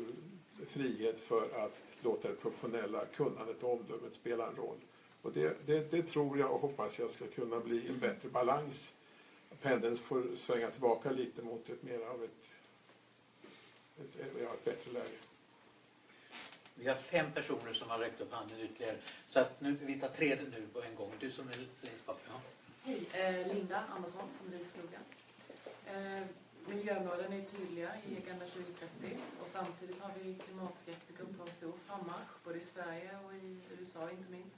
frihet 0.67 1.19
för 1.19 1.65
att 1.65 1.81
låta 2.01 2.27
det 2.27 2.35
professionella 2.35 3.05
kunnandet 3.05 3.63
och 3.63 3.73
omdömet 3.73 4.13
spela 4.13 4.47
en 4.47 4.55
roll. 4.55 4.77
Och 5.21 5.31
det, 5.31 5.57
det, 5.65 5.91
det, 5.91 6.03
tror 6.03 6.37
jag 6.39 6.51
och 6.51 6.61
hoppas 6.61 6.99
jag 6.99 7.09
ska 7.09 7.27
kunna 7.27 7.59
bli 7.59 7.87
en 7.87 7.99
bättre 7.99 8.29
balans. 8.29 8.93
Pendeln 9.63 9.95
får 9.95 10.35
svänga 10.35 10.71
tillbaka 10.71 11.11
lite 11.11 11.41
mot 11.41 11.69
ett 11.69 11.83
mer 11.83 11.99
av 11.99 12.23
ett, 12.23 12.31
ett, 13.99 14.31
ja, 14.41 14.53
ett 14.53 14.65
bättre 14.65 14.91
läge. 14.91 15.17
Vi 16.75 16.87
har 16.87 16.95
fem 16.95 17.31
personer 17.33 17.73
som 17.73 17.89
har 17.89 17.99
räckt 17.99 18.21
upp 18.21 18.33
handen 18.33 18.59
ytterligare. 18.59 18.97
Så 19.29 19.39
att 19.39 19.61
nu, 19.61 19.77
vi 19.81 19.99
tar 19.99 20.07
tre 20.07 20.35
nu 20.35 20.67
på 20.73 20.83
en 20.83 20.95
gång. 20.95 21.11
Du 21.19 21.31
som 21.31 21.49
är 21.49 21.55
längst 21.81 22.05
bak. 22.05 22.19
Ja. 22.27 22.41
Hej, 22.83 23.07
eh, 23.13 23.47
Linda 23.53 23.83
Andersson 23.95 24.29
från 24.37 24.59
Riskogen. 24.59 25.01
Eh, 25.85 26.27
miljömålen 26.67 27.33
är 27.33 27.45
tydliga 27.45 27.91
i 28.09 28.17
Agenda 28.17 28.45
2030 28.45 29.17
och 29.41 29.47
samtidigt 29.47 29.99
har 29.99 30.11
vi 30.23 30.35
klimatskeptiker 30.35 31.23
på 31.37 31.43
en 31.43 31.53
stor 31.53 31.73
frammarsch 31.85 32.33
både 32.43 32.59
i 32.59 32.63
Sverige 32.63 33.17
och 33.25 33.33
i 33.33 33.59
USA 33.79 34.11
inte 34.11 34.31
minst. 34.31 34.57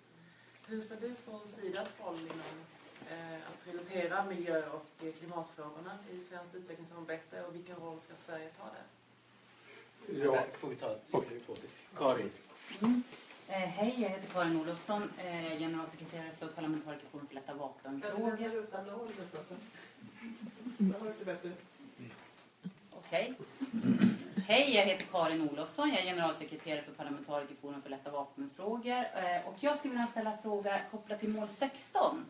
Hur 0.68 0.82
ser 0.82 1.02
du 1.02 1.16
på 1.16 1.48
Sidas 1.48 1.94
roll 2.00 2.20
inom 2.20 2.66
att 3.48 3.64
prioritera 3.64 4.26
miljö 4.26 4.70
och 4.70 5.06
eh, 5.06 5.14
klimatfrågorna 5.14 5.98
i 6.12 6.20
svenskt 6.20 6.56
utvecklingssamarbete 6.56 7.44
och 7.44 7.56
vilken 7.56 7.76
roll 7.76 8.00
ska 8.00 8.16
Sverige 8.16 8.50
ta 8.50 8.64
där? 8.64 8.84
Ja. 10.26 10.32
Där 10.32 10.48
får 10.58 10.68
vi 10.68 10.76
ta 10.76 10.92
ett 10.92 11.14
okay. 11.14 11.40
Karin. 11.98 12.32
Mm. 12.82 13.04
Eh, 13.48 13.56
hej, 13.56 13.96
jag 13.98 14.10
heter 14.10 14.34
Karin 14.34 14.62
Olofsson, 14.62 15.10
eh, 15.18 15.60
generalsekreterare 15.60 16.32
för 16.40 16.48
parlamentarikerforum 16.48 17.28
för 17.28 17.36
lätta 17.36 17.54
vapenfrågor. 17.54 18.38
Kan 18.38 18.50
du 18.50 18.58
utan 18.58 18.86
bättre. 21.26 21.52
Okej. 22.92 23.34
Hej, 24.48 24.76
jag 24.76 24.86
heter 24.86 25.06
Karin 25.12 25.50
Olofsson. 25.50 25.90
Jag 25.90 26.00
är 26.00 26.04
generalsekreterare 26.04 26.84
för 26.84 26.92
parlamentarikerforum 26.92 27.82
för 27.82 27.90
lätta 27.90 28.12
vapenfrågor. 28.12 29.06
Eh, 29.16 29.48
och 29.48 29.56
jag 29.60 29.78
skulle 29.78 29.94
vilja 29.94 30.08
ställa 30.08 30.32
en 30.32 30.42
fråga 30.42 30.82
kopplat 30.92 31.20
till 31.20 31.30
mål 31.30 31.50
16 31.50 32.26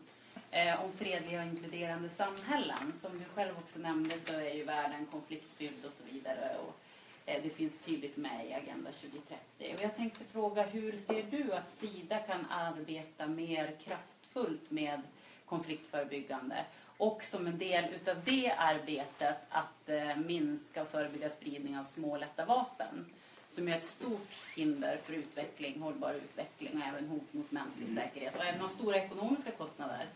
eh, 0.56 0.84
om 0.84 0.92
fredliga 0.92 1.40
och 1.40 1.46
inkluderande 1.46 2.08
samhällen. 2.08 2.92
Som 2.94 3.18
du 3.18 3.24
själv 3.34 3.58
också 3.58 3.78
nämnde 3.78 4.18
så 4.18 4.32
är 4.32 4.54
ju 4.54 4.64
världen 4.64 5.06
konfliktfylld 5.10 5.84
och 5.84 5.92
så 5.92 6.14
vidare. 6.14 6.56
Och 6.66 6.80
Eh, 7.26 7.42
det 7.42 7.50
finns 7.50 7.78
tydligt 7.78 8.16
med 8.16 8.46
i 8.46 8.52
Agenda 8.52 8.90
2030. 8.92 9.74
Och 9.76 9.82
jag 9.82 9.96
tänkte 9.96 10.24
fråga, 10.24 10.62
hur 10.62 10.96
ser 10.96 11.22
du 11.30 11.52
att 11.52 11.70
Sida 11.70 12.18
kan 12.18 12.46
arbeta 12.50 13.26
mer 13.26 13.76
kraftfullt 13.84 14.70
med 14.70 15.02
konfliktförebyggande 15.46 16.64
och 16.96 17.24
som 17.24 17.46
en 17.46 17.58
del 17.58 17.84
utav 17.94 18.16
det 18.24 18.50
arbetet 18.58 19.36
att 19.48 19.88
eh, 19.88 20.16
minska 20.16 20.82
och 20.82 20.88
förebygga 20.88 21.28
spridning 21.28 21.78
av 21.78 21.84
små 21.84 22.16
lätta 22.16 22.44
vapen 22.44 23.06
som 23.48 23.68
är 23.68 23.76
ett 23.76 23.86
stort 23.86 24.44
hinder 24.56 24.98
för 25.04 25.12
utveckling, 25.12 25.80
hållbar 25.80 26.14
utveckling 26.14 26.82
och 26.82 26.88
även 26.88 27.08
hot 27.08 27.32
mot 27.32 27.50
mänsklig 27.50 27.88
säkerhet 27.88 28.36
och 28.36 28.44
även 28.44 28.60
har 28.60 28.68
stora 28.68 28.96
ekonomiska 28.96 29.50
kostnader 29.50 30.06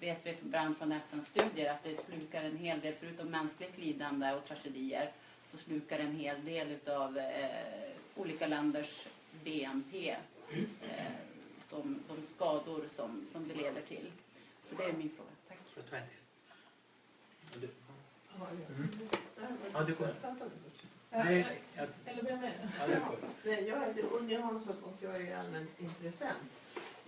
vet 0.00 0.26
vi 0.26 0.36
bland 0.40 0.76
från 0.76 0.92
FN-studier 0.92 1.70
att 1.70 1.84
det 1.84 1.94
slukar 1.94 2.44
en 2.44 2.56
hel 2.56 2.80
del, 2.80 2.94
förutom 3.00 3.28
mänskligt 3.28 3.78
lidande 3.78 4.32
och 4.32 4.44
tragedier, 4.44 5.12
så 5.44 5.56
slukar 5.56 5.98
en 5.98 6.16
hel 6.16 6.44
del 6.44 6.88
av 6.88 7.18
eh, 7.18 7.90
olika 8.14 8.46
länders 8.46 9.06
BNP 9.44 10.10
eh, 10.10 10.66
de, 11.70 11.98
de, 12.08 12.22
skador 12.26 12.84
som, 12.88 13.26
som 13.32 13.48
det 13.48 13.54
leder 13.54 13.82
till. 13.82 14.12
Så 14.62 14.74
det 14.74 14.84
är 14.84 14.92
min 14.92 15.10
fråga. 15.10 15.30
Tack. 15.48 15.58
Ja, 19.72 19.82
du 19.82 19.94
går. 19.94 20.08
Nej, 21.10 21.62
jag... 21.74 21.88
Eller 22.04 22.22
vem 22.22 22.38
är 22.38 22.42
det? 22.42 22.68
Ja, 22.92 23.00
Nej, 23.44 23.68
jag 23.68 23.80
heter 23.80 24.04
Unja 24.12 24.40
Hansson 24.40 24.76
och 24.82 24.96
jag 25.00 25.16
är 25.16 25.36
allmän 25.36 25.68
intressent. 25.78 26.38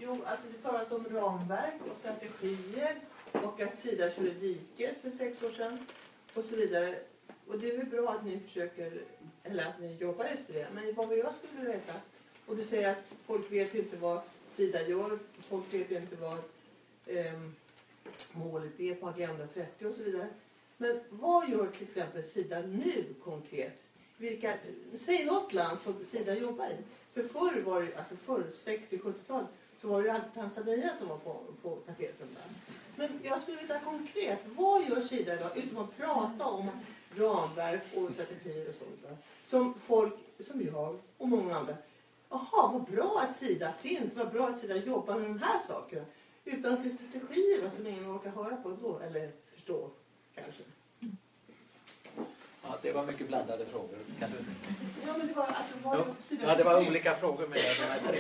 Jo, 0.01 0.19
alltså 0.27 0.47
det 0.53 0.59
talas 0.63 0.91
om 0.91 1.07
ramverk 1.11 1.75
och 1.91 1.97
strategier 2.01 3.01
och 3.33 3.61
att 3.61 3.79
Sida 3.79 4.11
körde 4.11 4.31
diket 4.31 4.97
för 5.03 5.11
sex 5.11 5.43
år 5.43 5.51
sedan 5.51 5.79
och 6.35 6.45
så 6.45 6.57
vidare. 6.57 6.95
Och 7.47 7.59
det 7.59 7.71
är 7.71 7.77
väl 7.77 7.87
bra 7.87 8.13
att 8.13 8.25
ni 8.25 8.41
försöker, 8.41 9.03
eller 9.43 9.65
att 9.69 9.81
ni 9.81 9.97
jobbar 9.97 10.25
efter 10.25 10.55
det. 10.55 10.67
Men 10.75 10.95
vad 10.95 11.19
jag 11.19 11.35
skulle 11.35 11.53
vilja 11.57 11.77
veta, 11.77 11.93
och 12.47 12.57
du 12.57 12.65
säger 12.65 12.91
att 12.91 13.05
folk 13.27 13.53
vet 13.53 13.75
inte 13.75 13.97
vad 13.97 14.21
Sida 14.57 14.83
gör, 14.83 15.19
folk 15.49 15.75
vet 15.75 15.91
inte 15.91 16.17
vad 16.17 16.39
eh, 17.07 17.41
målet 18.33 18.81
är 18.81 18.95
på 18.95 19.09
Agenda 19.09 19.47
30 19.47 19.87
och 19.87 19.95
så 19.95 20.03
vidare. 20.03 20.29
Men 20.77 21.01
vad 21.11 21.49
gör 21.49 21.67
till 21.67 21.89
exempel 21.89 22.25
Sida 22.25 22.61
nu 22.61 23.05
konkret? 23.25 23.79
Vilka, 24.17 24.55
säg 24.99 25.25
något 25.25 25.53
land 25.53 25.79
som 25.85 26.05
Sida 26.05 26.35
jobbar 26.35 26.67
i. 26.67 26.77
För 27.15 27.23
förr 27.29 27.61
var 27.61 27.83
det, 27.83 27.97
alltså 27.97 28.17
förr, 28.17 28.45
60-70-talet, 28.65 29.49
så 29.81 29.89
var 29.89 30.03
det 30.03 30.09
ju 30.09 30.11
alltid 30.11 30.35
Tanzania 30.35 30.91
som 30.99 31.09
var 31.09 31.17
på, 31.17 31.41
på 31.63 31.77
tapeten 31.87 32.29
där. 32.35 32.45
Men 32.97 33.21
jag 33.23 33.43
skulle 33.43 33.57
vilja 33.57 33.81
konkret, 33.81 34.41
vad 34.57 34.89
gör 34.89 35.01
Sida 35.01 35.35
idag 35.35 35.51
utom 35.59 35.79
att 35.79 35.97
prata 35.97 36.45
om 36.45 36.71
ramverk 37.17 37.83
och 37.97 38.11
strategier 38.11 38.69
och 38.69 38.75
sånt 38.79 39.03
där. 39.03 39.17
Som 39.47 39.75
folk 39.75 40.15
som 40.47 40.63
jag 40.63 40.99
och 41.19 41.29
många 41.29 41.57
andra. 41.57 41.77
Jaha, 42.31 42.73
vad 42.73 42.85
bra 42.85 43.21
att 43.25 43.37
Sida 43.37 43.73
finns, 43.73 44.17
vad 44.17 44.31
bra 44.31 44.49
att 44.49 44.59
Sida 44.59 44.77
jobbar 44.77 45.19
med 45.19 45.31
de 45.31 45.39
här 45.39 45.61
sakerna. 45.69 46.05
Utan 46.45 46.73
att 46.73 46.83
det 46.83 46.89
är 46.89 46.93
strategier 46.93 47.71
som 47.77 47.87
ingen 47.87 48.11
orkar 48.11 48.31
höra 48.31 48.57
på 48.57 48.71
då, 48.83 48.99
eller 48.99 49.33
förstå 49.55 49.91
kanske. 50.35 50.63
Ja, 52.69 52.79
det 52.83 52.93
var 52.93 53.07
mycket 53.07 53.29
blandade 53.29 53.67
frågor. 53.67 53.99
Kan 54.19 54.31
du... 54.31 54.37
Ja, 55.07 55.15
men 55.19 55.27
det 55.27 55.35
var, 55.35 55.43
alltså, 55.43 55.75
var 55.83 55.97
ja. 55.97 56.05
ja, 56.43 56.55
det 56.55 56.65
var 56.65 56.89
olika 56.89 57.15
frågor 57.15 57.47
med 57.47 57.59
de 57.59 57.85
här 57.85 58.01
tre. 58.09 58.19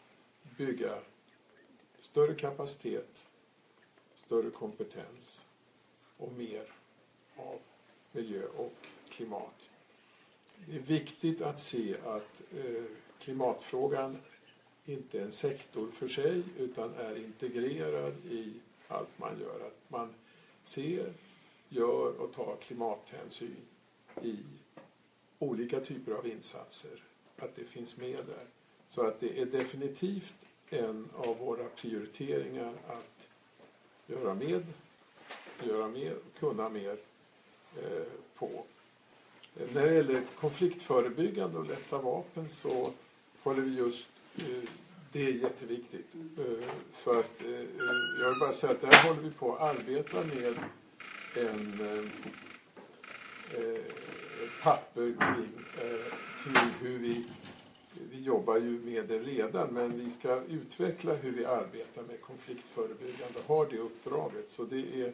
bygga 0.57 0.99
större 1.99 2.35
kapacitet, 2.35 3.25
större 4.15 4.49
kompetens 4.49 5.45
och 6.17 6.33
mer 6.33 6.73
av 7.35 7.59
miljö 8.11 8.45
och 8.45 8.87
klimat. 9.09 9.69
Det 10.65 10.75
är 10.75 10.79
viktigt 10.79 11.41
att 11.41 11.59
se 11.59 11.95
att 12.03 12.41
eh, 12.57 12.83
klimatfrågan 13.19 14.17
inte 14.85 15.21
en 15.21 15.31
sektor 15.31 15.91
för 15.91 16.07
sig 16.07 16.43
utan 16.57 16.93
är 16.93 17.15
integrerad 17.17 18.13
i 18.29 18.53
allt 18.87 19.19
man 19.19 19.39
gör. 19.39 19.67
Att 19.67 19.79
man 19.87 20.13
ser, 20.65 21.13
gör 21.69 22.21
och 22.21 22.33
tar 22.33 22.55
klimathänsyn 22.61 23.57
i 24.21 24.37
olika 25.39 25.79
typer 25.79 26.11
av 26.11 26.27
insatser. 26.27 27.03
Att 27.37 27.55
det 27.55 27.63
finns 27.63 27.97
med 27.97 28.25
där. 28.25 28.45
Så 28.87 29.07
att 29.07 29.19
det 29.19 29.41
är 29.41 29.45
definitivt 29.45 30.35
en 30.69 31.09
av 31.15 31.37
våra 31.37 31.65
prioriteringar 31.65 32.73
att 32.87 33.27
göra 34.07 34.33
med, 34.33 34.63
göra 35.63 35.87
mer, 35.87 36.15
kunna 36.39 36.69
mer 36.69 36.97
eh, 37.81 38.03
på. 38.35 38.63
När 39.73 39.85
det 39.85 39.93
gäller 39.93 40.21
konfliktförebyggande 40.39 41.57
och 41.57 41.67
lätta 41.67 41.97
vapen 41.97 42.49
så 42.49 42.93
håller 43.43 43.61
vi 43.61 43.75
just 43.75 44.09
Eh, 44.37 44.69
det 45.11 45.27
är 45.27 45.31
jätteviktigt. 45.31 46.15
Eh, 46.37 46.69
så 46.91 47.19
att 47.19 47.41
eh, 47.41 47.49
jag 48.21 48.29
vill 48.29 48.39
bara 48.39 48.53
säga 48.53 48.73
att 48.73 48.81
där 48.81 49.07
håller 49.07 49.21
vi 49.21 49.31
på 49.31 49.55
att 49.55 49.75
arbeta 49.75 50.17
med 50.17 50.55
en 51.35 51.79
ett 53.51 54.63
papper 54.63 55.15
kring 55.19 55.49
hur, 56.43 56.87
hur 56.87 56.99
vi 56.99 57.25
vi 58.15 58.21
jobbar 58.21 58.57
ju 58.57 58.79
med 58.79 59.05
det 59.05 59.19
redan 59.19 59.67
men 59.73 59.97
vi 59.97 60.11
ska 60.11 60.41
utveckla 60.49 61.13
hur 61.13 61.31
vi 61.31 61.45
arbetar 61.45 62.03
med 62.03 62.21
konfliktförebyggande 62.21 63.39
och 63.47 63.55
har 63.55 63.65
det 63.65 63.77
uppdraget. 63.77 64.51
Så 64.51 64.63
det 64.63 65.01
är 65.01 65.07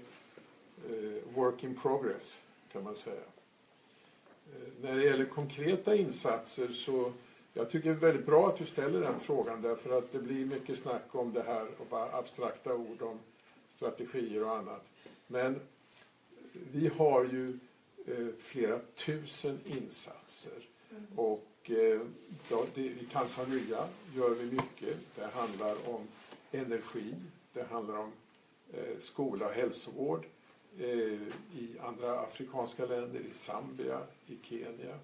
eh, 0.90 1.36
work 1.36 1.64
in 1.64 1.76
progress 1.76 2.40
kan 2.72 2.84
man 2.84 2.96
säga. 2.96 3.22
Eh, 4.54 4.68
när 4.82 4.96
det 4.96 5.04
gäller 5.04 5.26
konkreta 5.26 5.96
insatser 5.96 6.68
så 6.68 7.14
jag 7.54 7.70
tycker 7.70 7.90
det 7.90 7.96
är 7.96 8.00
väldigt 8.00 8.26
bra 8.26 8.50
att 8.50 8.58
du 8.58 8.66
ställer 8.66 9.02
den 9.02 9.20
frågan 9.20 9.62
därför 9.62 9.98
att 9.98 10.12
det 10.12 10.20
blir 10.20 10.46
mycket 10.46 10.78
snack 10.78 11.16
om 11.16 11.34
det 11.34 11.44
här 11.44 11.68
och 11.78 11.86
bara 11.90 12.12
abstrakta 12.12 12.76
ord 12.76 13.02
om 13.02 13.20
strategier 13.76 14.44
och 14.44 14.58
annat. 14.58 14.86
Men 15.28 15.60
vi 16.72 16.88
har 16.88 17.24
ju 17.24 17.60
eh, 18.06 18.28
flera 18.40 18.80
tusen 18.96 19.60
insatser 19.66 20.68
och 21.16 21.48
Eh, 21.64 22.02
ja, 22.50 22.66
det, 22.76 22.82
I 22.82 23.08
Tanzania 23.12 23.88
gör 24.16 24.30
vi 24.30 24.52
mycket. 24.52 24.98
Det 25.16 25.26
handlar 25.26 25.76
om 25.90 26.08
energi, 26.52 27.16
det 27.54 27.64
handlar 27.64 27.98
om 27.98 28.12
eh, 28.74 29.00
skola 29.00 29.46
och 29.46 29.54
hälsovård 29.54 30.26
i 31.54 31.80
andra 31.82 32.20
afrikanska 32.20 32.86
länder, 32.86 33.20
i 33.20 33.34
Zambia, 33.34 34.00
i 34.28 34.38
Kenya. 34.42 35.00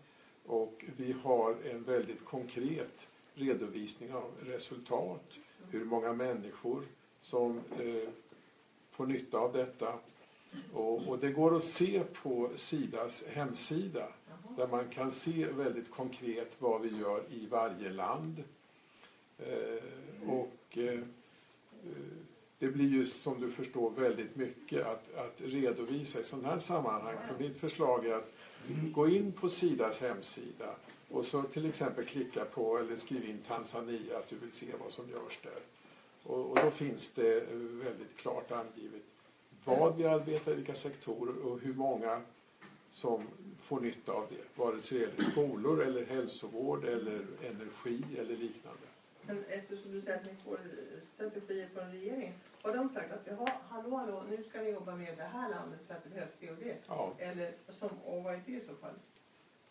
Och 0.48 0.86
vi 0.98 1.12
har 1.12 1.56
en 1.72 1.84
väldigt 1.84 2.26
konkret 2.26 3.08
redovisning 3.34 4.14
av 4.14 4.32
resultat, 4.46 5.34
hur 5.70 5.86
många 5.86 6.14
människor 6.14 6.84
som 7.22 7.62
eh, 7.80 8.10
får 8.92 9.06
nytta 9.06 9.38
av 9.38 9.54
detta. 9.54 9.94
Och, 10.74 11.08
och, 11.08 11.20
det 11.20 11.32
går 11.32 11.56
att 11.56 11.64
se 11.64 12.04
på 12.24 12.50
Sidas 12.56 13.26
hemsida 13.28 14.08
där 14.58 14.68
man 14.68 14.90
kan 14.90 15.12
se 15.12 15.46
väldigt 15.46 15.92
konkret 15.92 16.56
vad 16.60 16.82
vi 16.82 16.98
gör 16.98 17.24
i 17.30 17.46
varje 17.46 17.90
land. 17.90 18.44
Eh, 19.40 20.30
och 20.30 20.78
eh, 20.78 21.00
det 22.60 22.68
blir 22.68 22.90
ju 22.90 23.06
som 23.06 23.42
du 23.42 23.52
förstår 23.52 23.92
väldigt 23.92 24.36
mycket 24.36 24.88
att, 24.88 25.16
att 25.16 25.42
redovisa 25.42 26.20
i 26.20 26.24
sådana 26.24 26.50
här 26.50 26.60
sammanhang. 26.60 27.18
Så 27.24 27.34
mitt 27.40 27.58
förslag 27.58 28.06
är 28.06 28.14
att 28.14 28.34
gå 28.94 29.10
in 29.10 29.32
på 29.32 29.50
Sidas 29.50 30.02
hemsida 30.02 30.76
och 31.10 31.26
så 31.26 31.44
till 31.44 31.66
exempel 31.66 32.06
klicka 32.06 32.46
på 32.46 32.78
eller 32.78 32.96
skriv 32.96 33.30
in 33.30 33.40
Tanzania 33.48 34.18
att 34.18 34.30
du 34.30 34.36
vill 34.36 34.52
se 34.52 34.66
vad 34.84 34.92
som 34.92 35.10
görs 35.10 35.40
där. 35.44 35.62
Och, 36.24 36.52
och 36.52 36.60
då 36.64 36.72
finns 36.72 37.12
det 37.12 37.38
eh, 37.38 37.58
väldigt 37.58 38.18
klart 38.18 38.52
angivet 38.52 39.02
vad 39.66 39.96
vi 39.96 40.06
arbetar 40.06 40.52
i, 40.52 40.56
vilka 40.56 40.76
sektorer 40.76 41.46
och 41.46 41.60
hur 41.60 41.74
många 41.74 42.22
som 42.92 43.28
får 43.62 43.82
nytta 43.82 44.12
av 44.12 44.28
det. 44.30 44.62
Vare 44.62 44.82
sig 44.82 44.98
det 44.98 45.06
gäller 45.06 45.32
skolor 45.32 45.84
eller 45.84 46.06
hälsovård 46.06 46.86
eller 46.86 47.26
energi 47.44 48.04
eller 48.18 48.38
liknande. 48.38 48.88
Men 49.22 49.44
eftersom 49.50 49.92
du 49.92 50.02
säger 50.02 50.18
att 50.18 50.26
ni 50.26 50.36
får 50.46 50.54
eh, 50.54 51.00
strategier 51.16 51.68
från 51.74 51.92
regeringen, 51.92 52.34
har 52.62 52.78
de 52.78 52.90
sagt 52.90 53.12
att 53.12 53.28
jaha, 53.28 53.52
hallå, 53.70 53.96
hallå, 53.96 54.24
nu 54.30 54.44
ska 54.50 54.62
ni 54.62 54.70
jobba 54.70 54.96
med 54.96 55.18
det 55.18 55.24
här 55.24 55.50
landet 55.50 55.80
för 55.88 55.94
att 55.94 56.04
det 56.04 56.10
behövs 56.10 56.32
det 56.40 56.52
och 56.52 56.58
det? 56.60 56.76
Ja. 56.88 57.14
Eller 57.18 57.54
som, 57.80 57.90
och 58.06 58.24
vad 58.24 58.34
är 58.34 58.42
det 58.46 58.52
i 58.52 58.62
så 58.62 58.76
fall? 58.76 58.94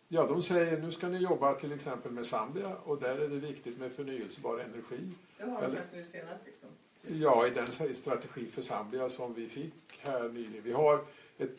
Ja, 0.09 0.27
de 0.27 0.43
säger 0.43 0.81
nu 0.81 0.93
ska 0.93 1.09
ni 1.09 1.19
jobba 1.19 1.55
till 1.55 1.73
exempel 1.73 2.13
med 2.13 2.27
Zambia 2.27 2.77
och 2.77 3.01
där 3.01 3.19
är 3.19 3.29
det 3.29 3.37
viktigt 3.37 3.79
med 3.79 3.93
förnyelsebar 3.93 4.59
energi. 4.59 5.11
Det 5.39 5.45
har 5.45 5.63
de 5.63 5.77
sagt 5.77 5.89
nu 5.93 6.07
senast 6.13 6.47
liksom. 6.47 6.69
Ja, 7.09 7.47
i 7.47 7.51
den 7.51 7.95
strategi 7.95 8.47
för 8.47 8.63
Zambia 8.63 9.09
som 9.09 9.35
vi 9.35 9.49
fick 9.49 9.75
här 9.99 10.29
nyligen. 10.29 10.65
Vi 10.65 10.73
har 10.73 11.01
ett, 11.39 11.57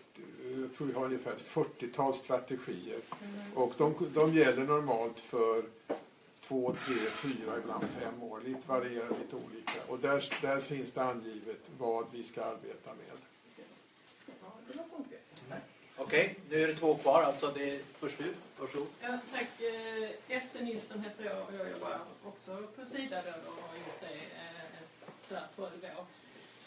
jag 0.61 0.73
tror 0.73 0.87
vi 0.87 0.93
har 0.93 1.05
ungefär 1.05 1.31
ett 1.31 1.49
40-tal 1.49 2.13
strategier 2.13 2.99
mm. 3.21 3.53
och 3.55 3.73
de, 3.77 3.93
de 4.13 4.33
gäller 4.33 4.63
normalt 4.63 5.19
för 5.19 5.63
två, 6.47 6.75
tre, 6.85 6.95
fyra, 6.95 7.57
ibland 7.57 7.83
fem 7.83 8.23
år. 8.23 8.41
Lite 8.45 8.67
varierar 8.67 9.09
lite 9.09 9.35
olika. 9.35 9.79
Och 9.87 9.99
där, 9.99 10.23
där 10.41 10.59
finns 10.59 10.91
det 10.91 11.03
angivet 11.03 11.61
vad 11.77 12.05
vi 12.11 12.23
ska 12.23 12.43
arbeta 12.43 12.89
med. 12.93 13.17
Okej, 15.99 16.39
nu 16.49 16.63
är 16.63 16.67
det 16.67 16.75
två 16.75 16.95
kvar. 16.95 17.23
Alltså 17.23 17.51
det 17.55 17.69
är 17.75 17.79
först 17.99 18.17
du. 18.17 18.33
Varsågod. 18.57 18.87
Ja, 19.01 19.17
tack. 19.31 19.61
Eh, 19.61 20.37
Esse 20.37 20.63
Nilsson 20.63 20.99
heter 21.03 21.25
jag 21.25 21.41
och 21.47 21.53
jag 21.59 21.69
jobbar 21.71 21.99
också 22.23 22.67
på 22.75 22.85
Sida 22.85 23.21
då 23.25 23.51
och 23.51 23.69
har 23.69 23.77
gjort 23.77 24.01
det 24.01 24.19
eh, 24.41 25.41
ett 25.41 25.55
12 25.55 25.71
år. 25.97 26.05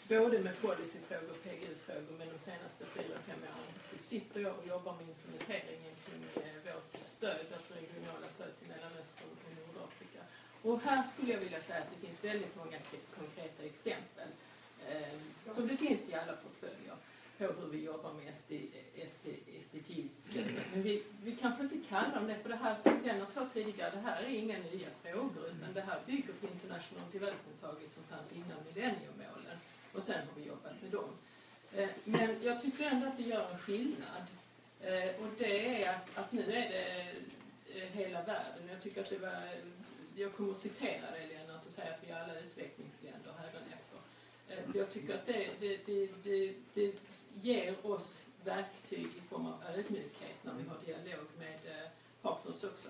Både 0.07 0.39
med 0.39 0.61
policyfrågor 0.61 1.29
och 1.29 1.43
PGU-frågor 1.43 2.13
men 2.19 2.27
de 2.33 2.39
senaste 2.39 2.85
fyra, 2.85 3.17
fem 3.27 3.39
åren 3.43 3.73
så 3.91 3.97
sitter 3.97 4.39
jag 4.39 4.53
och 4.59 4.67
jobbar 4.67 4.93
med 4.93 5.05
implementeringen 5.09 5.93
kring 6.05 6.43
eh, 6.45 6.73
vårt 6.73 6.93
stöd, 7.01 7.45
vårt 7.51 7.77
regionala 7.77 8.27
stöd 8.35 8.51
till 8.59 8.67
Mellanöstern 8.67 9.27
och. 9.31 9.51
Och 10.63 10.81
här 10.81 11.03
skulle 11.13 11.33
jag 11.33 11.39
vilja 11.39 11.61
säga 11.61 11.79
att 11.79 11.91
det 11.95 12.07
finns 12.07 12.23
väldigt 12.23 12.55
många 12.55 12.77
konkreta 13.17 13.63
exempel 13.63 14.27
eh, 14.89 15.51
som 15.51 15.67
det 15.67 15.77
finns 15.77 16.09
i 16.09 16.13
alla 16.13 16.33
portföljer 16.33 16.95
på 17.37 17.61
hur 17.61 17.67
vi 17.67 17.83
jobbar 17.83 18.13
med 18.13 18.35
SD, 18.35 18.51
SD, 19.07 19.27
SDGs. 19.63 20.37
Men 20.73 20.83
vi, 20.83 21.03
vi 21.23 21.35
kanske 21.35 21.63
inte 21.63 21.77
kallar 21.89 22.15
dem 22.15 22.27
det, 22.27 22.35
för 22.35 22.49
det 22.49 22.55
här 22.55 22.75
som 22.75 23.01
Lennart 23.03 23.31
sa 23.31 23.49
tidigare, 23.53 23.91
det 23.95 24.01
här 24.01 24.23
är 24.23 24.27
inga 24.27 24.57
nya 24.57 24.87
frågor 25.03 25.47
utan 25.47 25.73
det 25.73 25.81
här 25.81 25.99
bygger 26.05 26.33
på 26.33 26.47
International 26.47 27.03
Development 27.11 27.61
Target 27.61 27.91
som 27.91 28.03
fanns 28.03 28.33
innan 28.33 28.57
millenniemålen 28.65 29.57
och 29.93 30.03
sen 30.03 30.27
har 30.27 30.41
vi 30.41 30.47
jobbat 30.47 30.81
med 30.81 30.91
dem. 30.91 31.09
Eh, 31.73 31.89
men 32.03 32.43
jag 32.43 32.61
tycker 32.61 32.85
ändå 32.85 33.07
att 33.07 33.17
det 33.17 33.23
gör 33.23 33.49
en 33.51 33.57
skillnad 33.57 34.25
eh, 34.81 35.21
och 35.21 35.27
det 35.37 35.83
är 35.83 35.89
att, 35.89 36.17
att 36.17 36.31
nu 36.31 36.41
är 36.41 36.69
det 36.69 37.11
eh, 37.75 37.89
hela 37.91 38.21
världen. 38.21 38.69
Jag 38.69 38.81
tycker 38.81 39.01
att 39.01 39.09
det 39.09 39.17
var, 39.17 39.41
jag 40.21 40.33
kommer 40.33 40.51
att 40.51 40.57
citera 40.57 41.11
dig 41.11 41.27
Lennart 41.27 41.65
och 41.65 41.71
säga 41.71 41.93
att 41.93 42.03
vi 42.03 42.11
är 42.11 42.23
alla 42.23 42.39
utvecklingsländer 42.39 43.33
hädanefter. 43.33 43.99
Eh, 44.49 44.71
för 44.71 44.79
jag 44.79 44.91
tycker 44.91 45.15
att 45.15 45.25
det, 45.25 45.49
det, 45.59 45.77
det, 45.85 46.09
det, 46.23 46.53
det 46.73 46.93
ger 47.41 47.85
oss 47.85 48.25
verktyg 48.43 49.05
i 49.05 49.21
form 49.29 49.45
av 49.45 49.63
ödmjukhet 49.69 50.35
när 50.41 50.53
vi 50.53 50.63
har 50.69 50.77
dialog 50.85 51.27
med 51.39 51.59
eh, 51.65 51.89
partners 52.21 52.63
också. 52.63 52.89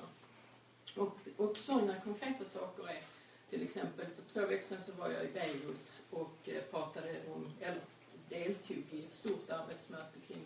Och, 0.96 1.18
och 1.38 1.58
sådana 1.58 2.00
konkreta 2.00 2.46
saker 2.46 2.90
är 2.90 3.02
till 3.50 3.64
exempel 3.64 4.06
för 4.06 4.24
två 4.34 4.48
veckor 4.48 4.64
sedan 4.64 4.82
så 4.82 4.92
var 4.92 5.10
jag 5.10 5.24
i 5.26 5.28
Beirut 5.28 6.04
och 6.10 6.50
eh, 6.50 6.64
pratade 6.64 7.16
om, 7.34 7.54
eller 7.60 7.82
deltog 8.30 8.84
i 8.92 9.06
ett 9.06 9.14
stort 9.14 9.50
arbetsmöte 9.50 10.20
kring 10.28 10.46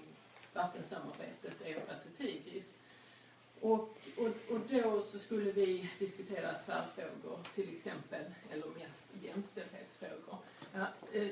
vattensamarbetet 0.53 1.61
Eufrat 1.61 2.03
och 3.71 3.97
Och, 4.17 4.55
och, 4.55 4.61
då 4.69 5.01
så 5.01 5.19
skulle 5.19 5.51
vi 5.51 5.89
diskutera 5.99 6.53
tvärfrågor, 6.65 7.39
till 7.55 7.75
exempel, 7.75 8.23
eller 8.51 8.67
mest 8.67 9.07
jämställdhetsfrågor. 9.23 10.37
Ja, 10.73 10.87
eh, 11.13 11.27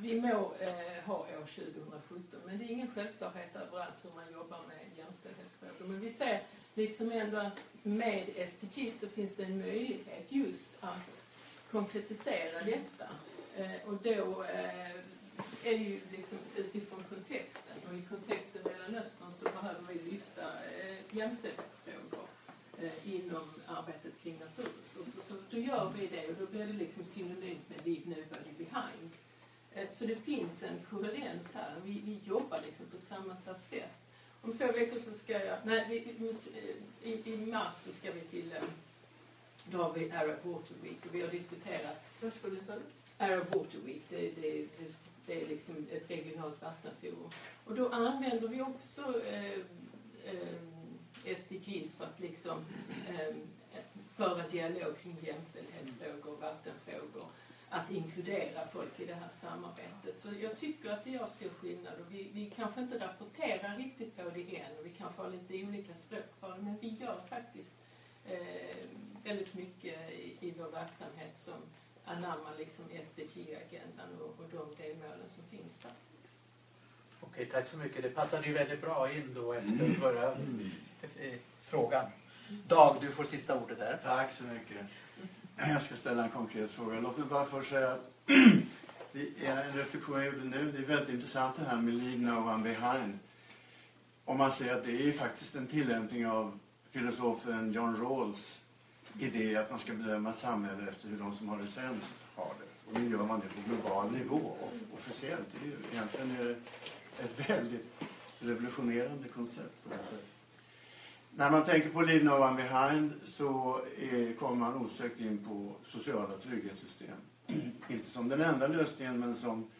vi 0.00 0.20
må 0.20 0.52
eh, 0.60 1.04
ha 1.04 1.18
år 1.18 1.46
2017, 1.46 2.40
men 2.46 2.58
det 2.58 2.64
är 2.64 2.68
ingen 2.68 2.90
självklarhet 2.94 3.56
överallt 3.56 3.94
hur 4.02 4.10
man 4.10 4.32
jobbar 4.32 4.60
med 4.68 4.98
jämställdhetsfrågor. 4.98 5.86
Men 5.86 6.00
vi 6.00 6.10
ser 6.12 6.42
liksom 6.74 7.12
ändå 7.12 7.50
med 7.82 8.48
SDG 8.50 8.92
så 9.00 9.08
finns 9.08 9.36
det 9.36 9.44
en 9.44 9.58
möjlighet 9.58 10.26
just 10.28 10.76
att 10.80 11.26
konkretisera 11.70 12.64
detta. 12.64 13.08
Eh, 13.56 13.88
och 13.88 13.94
då 14.02 14.44
eh, 14.44 14.90
är 15.64 15.78
det 15.78 15.84
ju 15.84 16.00
liksom 16.12 16.38
utifrån 16.56 17.04
kontexten. 17.08 17.76
Och 17.88 17.94
i 17.94 18.02
kontexten 18.02 18.62
Mellanöstern 18.64 19.32
så 19.32 19.44
behöver 19.44 19.82
vi 19.88 20.10
lyfta 20.10 20.42
eh, 20.42 20.87
jämställdhetsfrågor 21.14 22.26
eh, 22.82 23.14
inom 23.14 23.42
arbetet 23.66 24.12
kring 24.22 24.38
naturresurser. 24.38 25.22
Så 25.22 25.34
då 25.50 25.58
gör 25.58 25.92
vi 25.98 26.06
det 26.06 26.28
och 26.28 26.34
då 26.38 26.46
blir 26.46 26.66
det 26.66 26.72
liksom 26.72 27.04
synonymt 27.04 27.68
med 27.68 27.86
Leave 27.86 28.04
Nobody 28.04 28.52
Behind. 28.58 29.10
Eh, 29.72 29.90
så 29.90 30.06
det 30.06 30.16
finns 30.16 30.62
en 30.62 30.78
koherens 30.90 31.54
här. 31.54 31.80
Vi, 31.84 32.02
vi 32.04 32.20
jobbar 32.24 32.60
liksom 32.66 32.86
på 32.86 32.96
ett 32.96 33.04
sammansatt 33.04 33.64
sätt. 33.70 33.90
Om 34.42 34.58
två 34.58 34.66
veckor 34.66 34.98
så 34.98 35.12
ska 35.12 35.44
jag, 35.44 35.58
nej, 35.64 35.86
vi, 35.88 36.34
i, 37.02 37.32
i 37.32 37.36
mars 37.36 37.74
så 37.74 37.92
ska 37.92 38.12
vi 38.12 38.20
till, 38.20 38.52
eh, 38.52 38.62
då 39.64 39.82
har 39.82 39.92
vi 39.92 40.10
Arab 40.10 40.38
Water 40.42 40.74
Week 40.82 41.06
och 41.06 41.14
vi 41.14 41.22
har 41.22 41.28
diskuterat 41.28 41.96
Vad 42.20 42.34
ska 42.34 42.48
du 42.48 42.56
ta 42.56 42.74
Arab 43.18 43.54
Water 43.54 43.78
Week, 43.84 44.02
det, 44.08 44.30
det, 44.30 44.52
det, 44.78 44.96
det 45.26 45.42
är 45.42 45.48
liksom 45.48 45.86
ett 45.92 46.10
regionalt 46.10 46.62
vattenforum. 46.62 47.30
Och 47.64 47.74
då 47.74 47.88
använder 47.88 48.48
vi 48.48 48.62
också 48.62 49.22
eh, 49.26 49.52
eh, 50.24 50.58
SDGs 51.34 51.96
för 51.96 52.04
att 52.04 52.20
liksom 52.20 52.64
eh, 53.08 53.36
föra 54.16 54.48
dialog 54.48 54.98
kring 55.02 55.16
jämställdhetsfrågor 55.22 56.32
och 56.32 56.40
vattenfrågor. 56.40 57.26
Att 57.70 57.90
inkludera 57.90 58.66
folk 58.66 59.00
i 59.00 59.06
det 59.06 59.14
här 59.14 59.28
samarbetet. 59.28 60.18
Så 60.18 60.28
jag 60.40 60.58
tycker 60.58 60.90
att 60.90 61.04
det 61.04 61.10
gör 61.10 61.26
stor 61.26 61.48
skillnad 61.48 61.94
och 62.00 62.12
vi, 62.14 62.30
vi 62.32 62.50
kanske 62.56 62.80
inte 62.80 62.98
rapporterar 62.98 63.76
riktigt 63.76 64.16
på 64.16 64.22
det 64.22 64.56
än 64.56 64.78
och 64.78 64.86
vi 64.86 64.90
kanske 64.90 65.22
har 65.22 65.30
lite 65.30 65.66
olika 65.68 65.94
språk 65.94 66.24
för 66.40 66.48
det 66.48 66.62
men 66.62 66.76
vi 66.80 66.88
gör 66.88 67.20
faktiskt 67.28 67.78
eh, 68.24 68.76
väldigt 69.24 69.54
mycket 69.54 70.10
i, 70.10 70.36
i 70.40 70.54
vår 70.58 70.70
verksamhet 70.70 71.36
som 71.36 71.54
anammar 72.04 72.54
liksom 72.58 72.84
SDG-agendan 73.04 74.08
och, 74.20 74.44
och 74.44 74.50
de 74.50 74.82
delmålen 74.82 75.28
som 75.28 75.44
finns 75.44 75.78
där. 75.82 75.92
Okej, 77.20 77.48
tack 77.52 77.68
så 77.68 77.76
mycket. 77.76 78.02
Det 78.02 78.10
passade 78.10 78.46
ju 78.46 78.52
väldigt 78.52 78.80
bra 78.80 79.12
in 79.12 79.34
då 79.34 79.52
efter 79.52 79.94
förra 80.00 80.36
Eh, 81.20 81.38
frågan. 81.62 82.06
Dag, 82.68 82.96
du 83.00 83.10
får 83.10 83.24
sista 83.24 83.60
ordet 83.60 83.78
här. 83.78 83.98
Tack 84.02 84.32
så 84.38 84.44
mycket. 84.44 84.86
Jag 85.56 85.82
ska 85.82 85.96
ställa 85.96 86.24
en 86.24 86.30
konkret 86.30 86.70
fråga. 86.70 87.00
Låt 87.00 87.18
mig 87.18 87.26
bara 87.26 87.44
först 87.44 87.70
säga 87.70 87.92
att 87.92 88.00
en 89.42 89.72
reflektion 89.72 90.16
jag 90.16 90.26
gjorde 90.26 90.44
nu, 90.44 90.72
det 90.72 90.78
är 90.78 90.96
väldigt 90.96 91.08
intressant 91.08 91.56
det 91.56 91.64
här 91.64 91.76
med 91.76 91.94
leave 91.94 92.16
no 92.16 92.50
one 92.50 92.62
behind. 92.62 93.18
Om 94.24 94.38
man 94.38 94.52
säger 94.52 94.74
att 94.76 94.84
det 94.84 95.08
är 95.08 95.12
faktiskt 95.12 95.54
en 95.54 95.66
tillämpning 95.66 96.26
av 96.26 96.58
filosofen 96.90 97.72
John 97.72 97.96
Rawls 97.96 98.60
idé 99.18 99.56
att 99.56 99.70
man 99.70 99.78
ska 99.78 99.92
bedöma 99.92 100.30
ett 100.30 100.38
samhälle 100.38 100.88
efter 100.88 101.08
hur 101.08 101.18
de 101.18 101.34
som 101.34 101.48
har 101.48 101.58
det 101.58 101.68
sämst 101.68 102.14
har 102.34 102.52
det. 102.58 102.90
Och 102.90 103.00
nu 103.00 103.10
gör 103.10 103.24
man 103.24 103.40
det 103.40 103.62
på 103.62 103.70
global 103.70 104.12
nivå 104.12 104.56
officiellt. 104.94 105.46
Det 105.52 105.66
är 105.66 105.70
ju 105.70 105.76
egentligen 105.92 106.30
är 106.30 106.44
det 106.44 106.56
ett 107.24 107.50
väldigt 107.50 107.86
revolutionerande 108.38 109.28
koncept 109.28 109.84
på 109.84 109.90
det 109.90 110.04
sättet. 110.04 110.37
När 111.38 111.50
man 111.50 111.64
tänker 111.64 111.88
på 111.88 112.02
Leave 112.02 112.24
No 112.24 112.30
One 112.30 112.56
Behind 112.56 113.12
så 113.26 113.80
är, 113.98 114.32
kommer 114.32 114.56
man 114.56 114.74
osökt 114.74 115.20
in 115.20 115.44
på 115.44 115.72
sociala 115.86 116.36
trygghetssystem. 116.42 117.16
Inte 117.88 118.10
som 118.10 118.28
den 118.28 118.40
enda 118.40 118.66
lösningen 118.66 119.20
men 119.20 119.36
som 119.36 119.70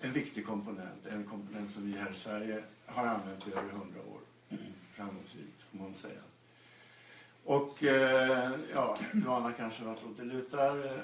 en 0.00 0.12
viktig 0.12 0.46
komponent. 0.46 1.06
En 1.10 1.24
komponent 1.24 1.70
som 1.70 1.92
vi 1.92 1.98
här 1.98 2.10
i 2.10 2.14
Sverige 2.14 2.62
har 2.86 3.06
använt 3.06 3.48
i 3.48 3.50
över 3.50 3.70
hundra 3.70 4.00
år. 4.00 4.20
Framgångsrikt 4.96 5.62
får 5.70 5.78
man 5.78 5.94
säga. 5.94 6.20
Och 7.44 7.84
eh, 7.84 8.50
ja, 8.74 8.96
du 9.12 9.28
anar 9.28 9.52
kanske 9.52 9.84
vartåt 9.84 10.16
det 10.16 10.24
lutar. 10.24 11.02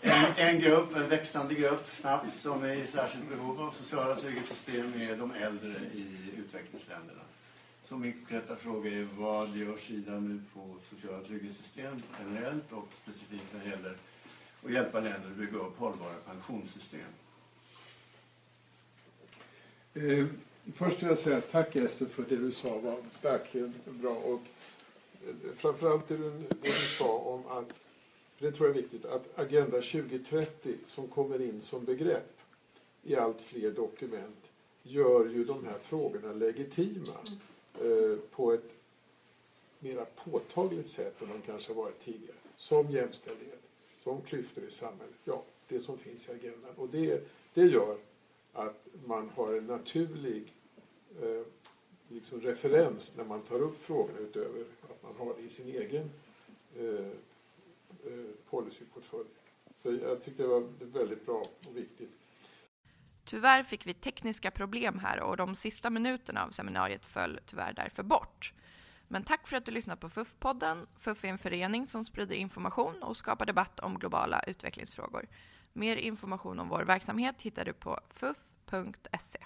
En, 0.00 0.24
en 0.36 0.60
grupp, 0.60 0.96
en 0.96 1.08
växande 1.08 1.54
grupp 1.54 1.90
snabbt 1.92 2.40
som 2.40 2.62
är 2.64 2.74
i 2.74 2.86
särskilt 2.86 3.28
behov 3.28 3.60
av 3.60 3.70
sociala 3.70 4.14
trygghetssystem 4.14 5.00
är 5.00 5.16
de 5.16 5.32
äldre 5.32 5.74
i 5.94 6.30
utvecklingsländerna. 6.36 7.23
Så 7.94 7.98
min 7.98 8.12
konkreta 8.12 8.56
fråga 8.56 8.90
är 8.90 9.08
vad 9.18 9.48
gör 9.48 9.76
Sida 9.76 10.20
nu 10.20 10.40
på 10.54 10.76
sociala 10.90 11.24
trygghetssystem 11.24 11.96
generellt 12.18 12.72
och 12.72 12.88
specifikt 12.90 13.44
när 13.52 13.64
det 13.64 13.70
gäller 13.70 13.96
att 14.64 14.70
hjälpa 14.70 15.00
länder 15.00 15.30
att 15.30 15.36
bygga 15.36 15.58
upp 15.58 15.78
hållbara 15.78 16.14
pensionssystem? 16.26 17.00
Eh, 19.94 20.26
först 20.74 21.02
vill 21.02 21.08
jag 21.08 21.18
säga 21.18 21.40
tack 21.40 21.76
Ester 21.76 22.06
för 22.06 22.24
det 22.28 22.36
du 22.36 22.52
sa 22.52 22.78
var 22.78 22.96
verkligen 23.22 23.74
bra. 23.84 24.14
Och 24.14 24.42
eh, 25.26 25.34
framförallt 25.56 26.08
det 26.08 26.16
du, 26.16 26.30
det 26.30 26.56
du 26.62 26.72
sa 26.72 27.18
om 27.18 27.46
att, 27.46 27.72
det 28.38 28.52
tror 28.52 28.68
jag 28.68 28.76
är 28.76 28.82
viktigt, 28.82 29.04
att 29.04 29.38
Agenda 29.38 29.80
2030 29.80 30.74
som 30.86 31.08
kommer 31.08 31.42
in 31.42 31.60
som 31.60 31.84
begrepp 31.84 32.38
i 33.02 33.16
allt 33.16 33.40
fler 33.40 33.70
dokument 33.70 34.44
gör 34.82 35.26
ju 35.26 35.44
de 35.44 35.64
här 35.64 35.78
frågorna 35.78 36.32
legitima 36.32 37.12
eh, 37.24 37.53
Eh, 37.80 38.18
på 38.30 38.52
ett 38.52 38.70
mera 39.78 40.04
påtagligt 40.04 40.88
sätt 40.88 41.22
än 41.22 41.28
de 41.28 41.40
kanske 41.40 41.72
har 41.72 41.82
varit 41.82 42.04
tidigare. 42.04 42.36
Som 42.56 42.90
jämställdhet, 42.90 43.60
som 44.02 44.22
klyftor 44.22 44.64
i 44.64 44.70
samhället. 44.70 45.14
Ja, 45.24 45.42
det 45.68 45.80
som 45.80 45.98
finns 45.98 46.28
i 46.28 46.32
agendan. 46.32 46.70
Och 46.76 46.88
det, 46.88 47.28
det 47.54 47.62
gör 47.62 47.96
att 48.52 48.86
man 49.06 49.28
har 49.28 49.54
en 49.54 49.66
naturlig 49.66 50.52
eh, 51.22 51.42
liksom 52.08 52.40
referens 52.40 53.16
när 53.16 53.24
man 53.24 53.42
tar 53.42 53.62
upp 53.62 53.78
frågorna 53.78 54.18
utöver 54.18 54.64
att 54.82 55.02
man 55.02 55.16
har 55.16 55.34
det 55.34 55.42
i 55.42 55.50
sin 55.50 55.68
egen 55.68 56.10
eh, 56.78 57.06
eh 58.06 58.26
policyportfölj. 58.50 59.28
Så 59.76 59.92
jag 59.92 60.22
tyckte 60.22 60.42
det 60.42 60.48
var 60.48 60.68
väldigt 60.78 61.26
bra 61.26 61.42
och 61.68 61.76
viktigt. 61.76 62.10
Tyvärr 63.24 63.62
fick 63.62 63.86
vi 63.86 63.94
tekniska 63.94 64.50
problem 64.50 64.98
här 64.98 65.20
och 65.20 65.36
de 65.36 65.54
sista 65.54 65.90
minuterna 65.90 66.44
av 66.44 66.50
seminariet 66.50 67.06
föll 67.06 67.40
tyvärr 67.46 67.72
därför 67.72 68.02
bort. 68.02 68.52
Men 69.08 69.24
tack 69.24 69.48
för 69.48 69.56
att 69.56 69.64
du 69.64 69.72
lyssnat 69.72 70.00
på 70.00 70.08
FUF-podden. 70.08 70.86
FUF 70.96 71.24
är 71.24 71.28
en 71.28 71.38
förening 71.38 71.86
som 71.86 72.04
sprider 72.04 72.34
information 72.34 73.02
och 73.02 73.16
skapar 73.16 73.46
debatt 73.46 73.80
om 73.80 73.98
globala 73.98 74.42
utvecklingsfrågor. 74.42 75.26
Mer 75.72 75.96
information 75.96 76.60
om 76.60 76.68
vår 76.68 76.82
verksamhet 76.82 77.42
hittar 77.42 77.64
du 77.64 77.72
på 77.72 78.00
fuf.se. 78.10 79.38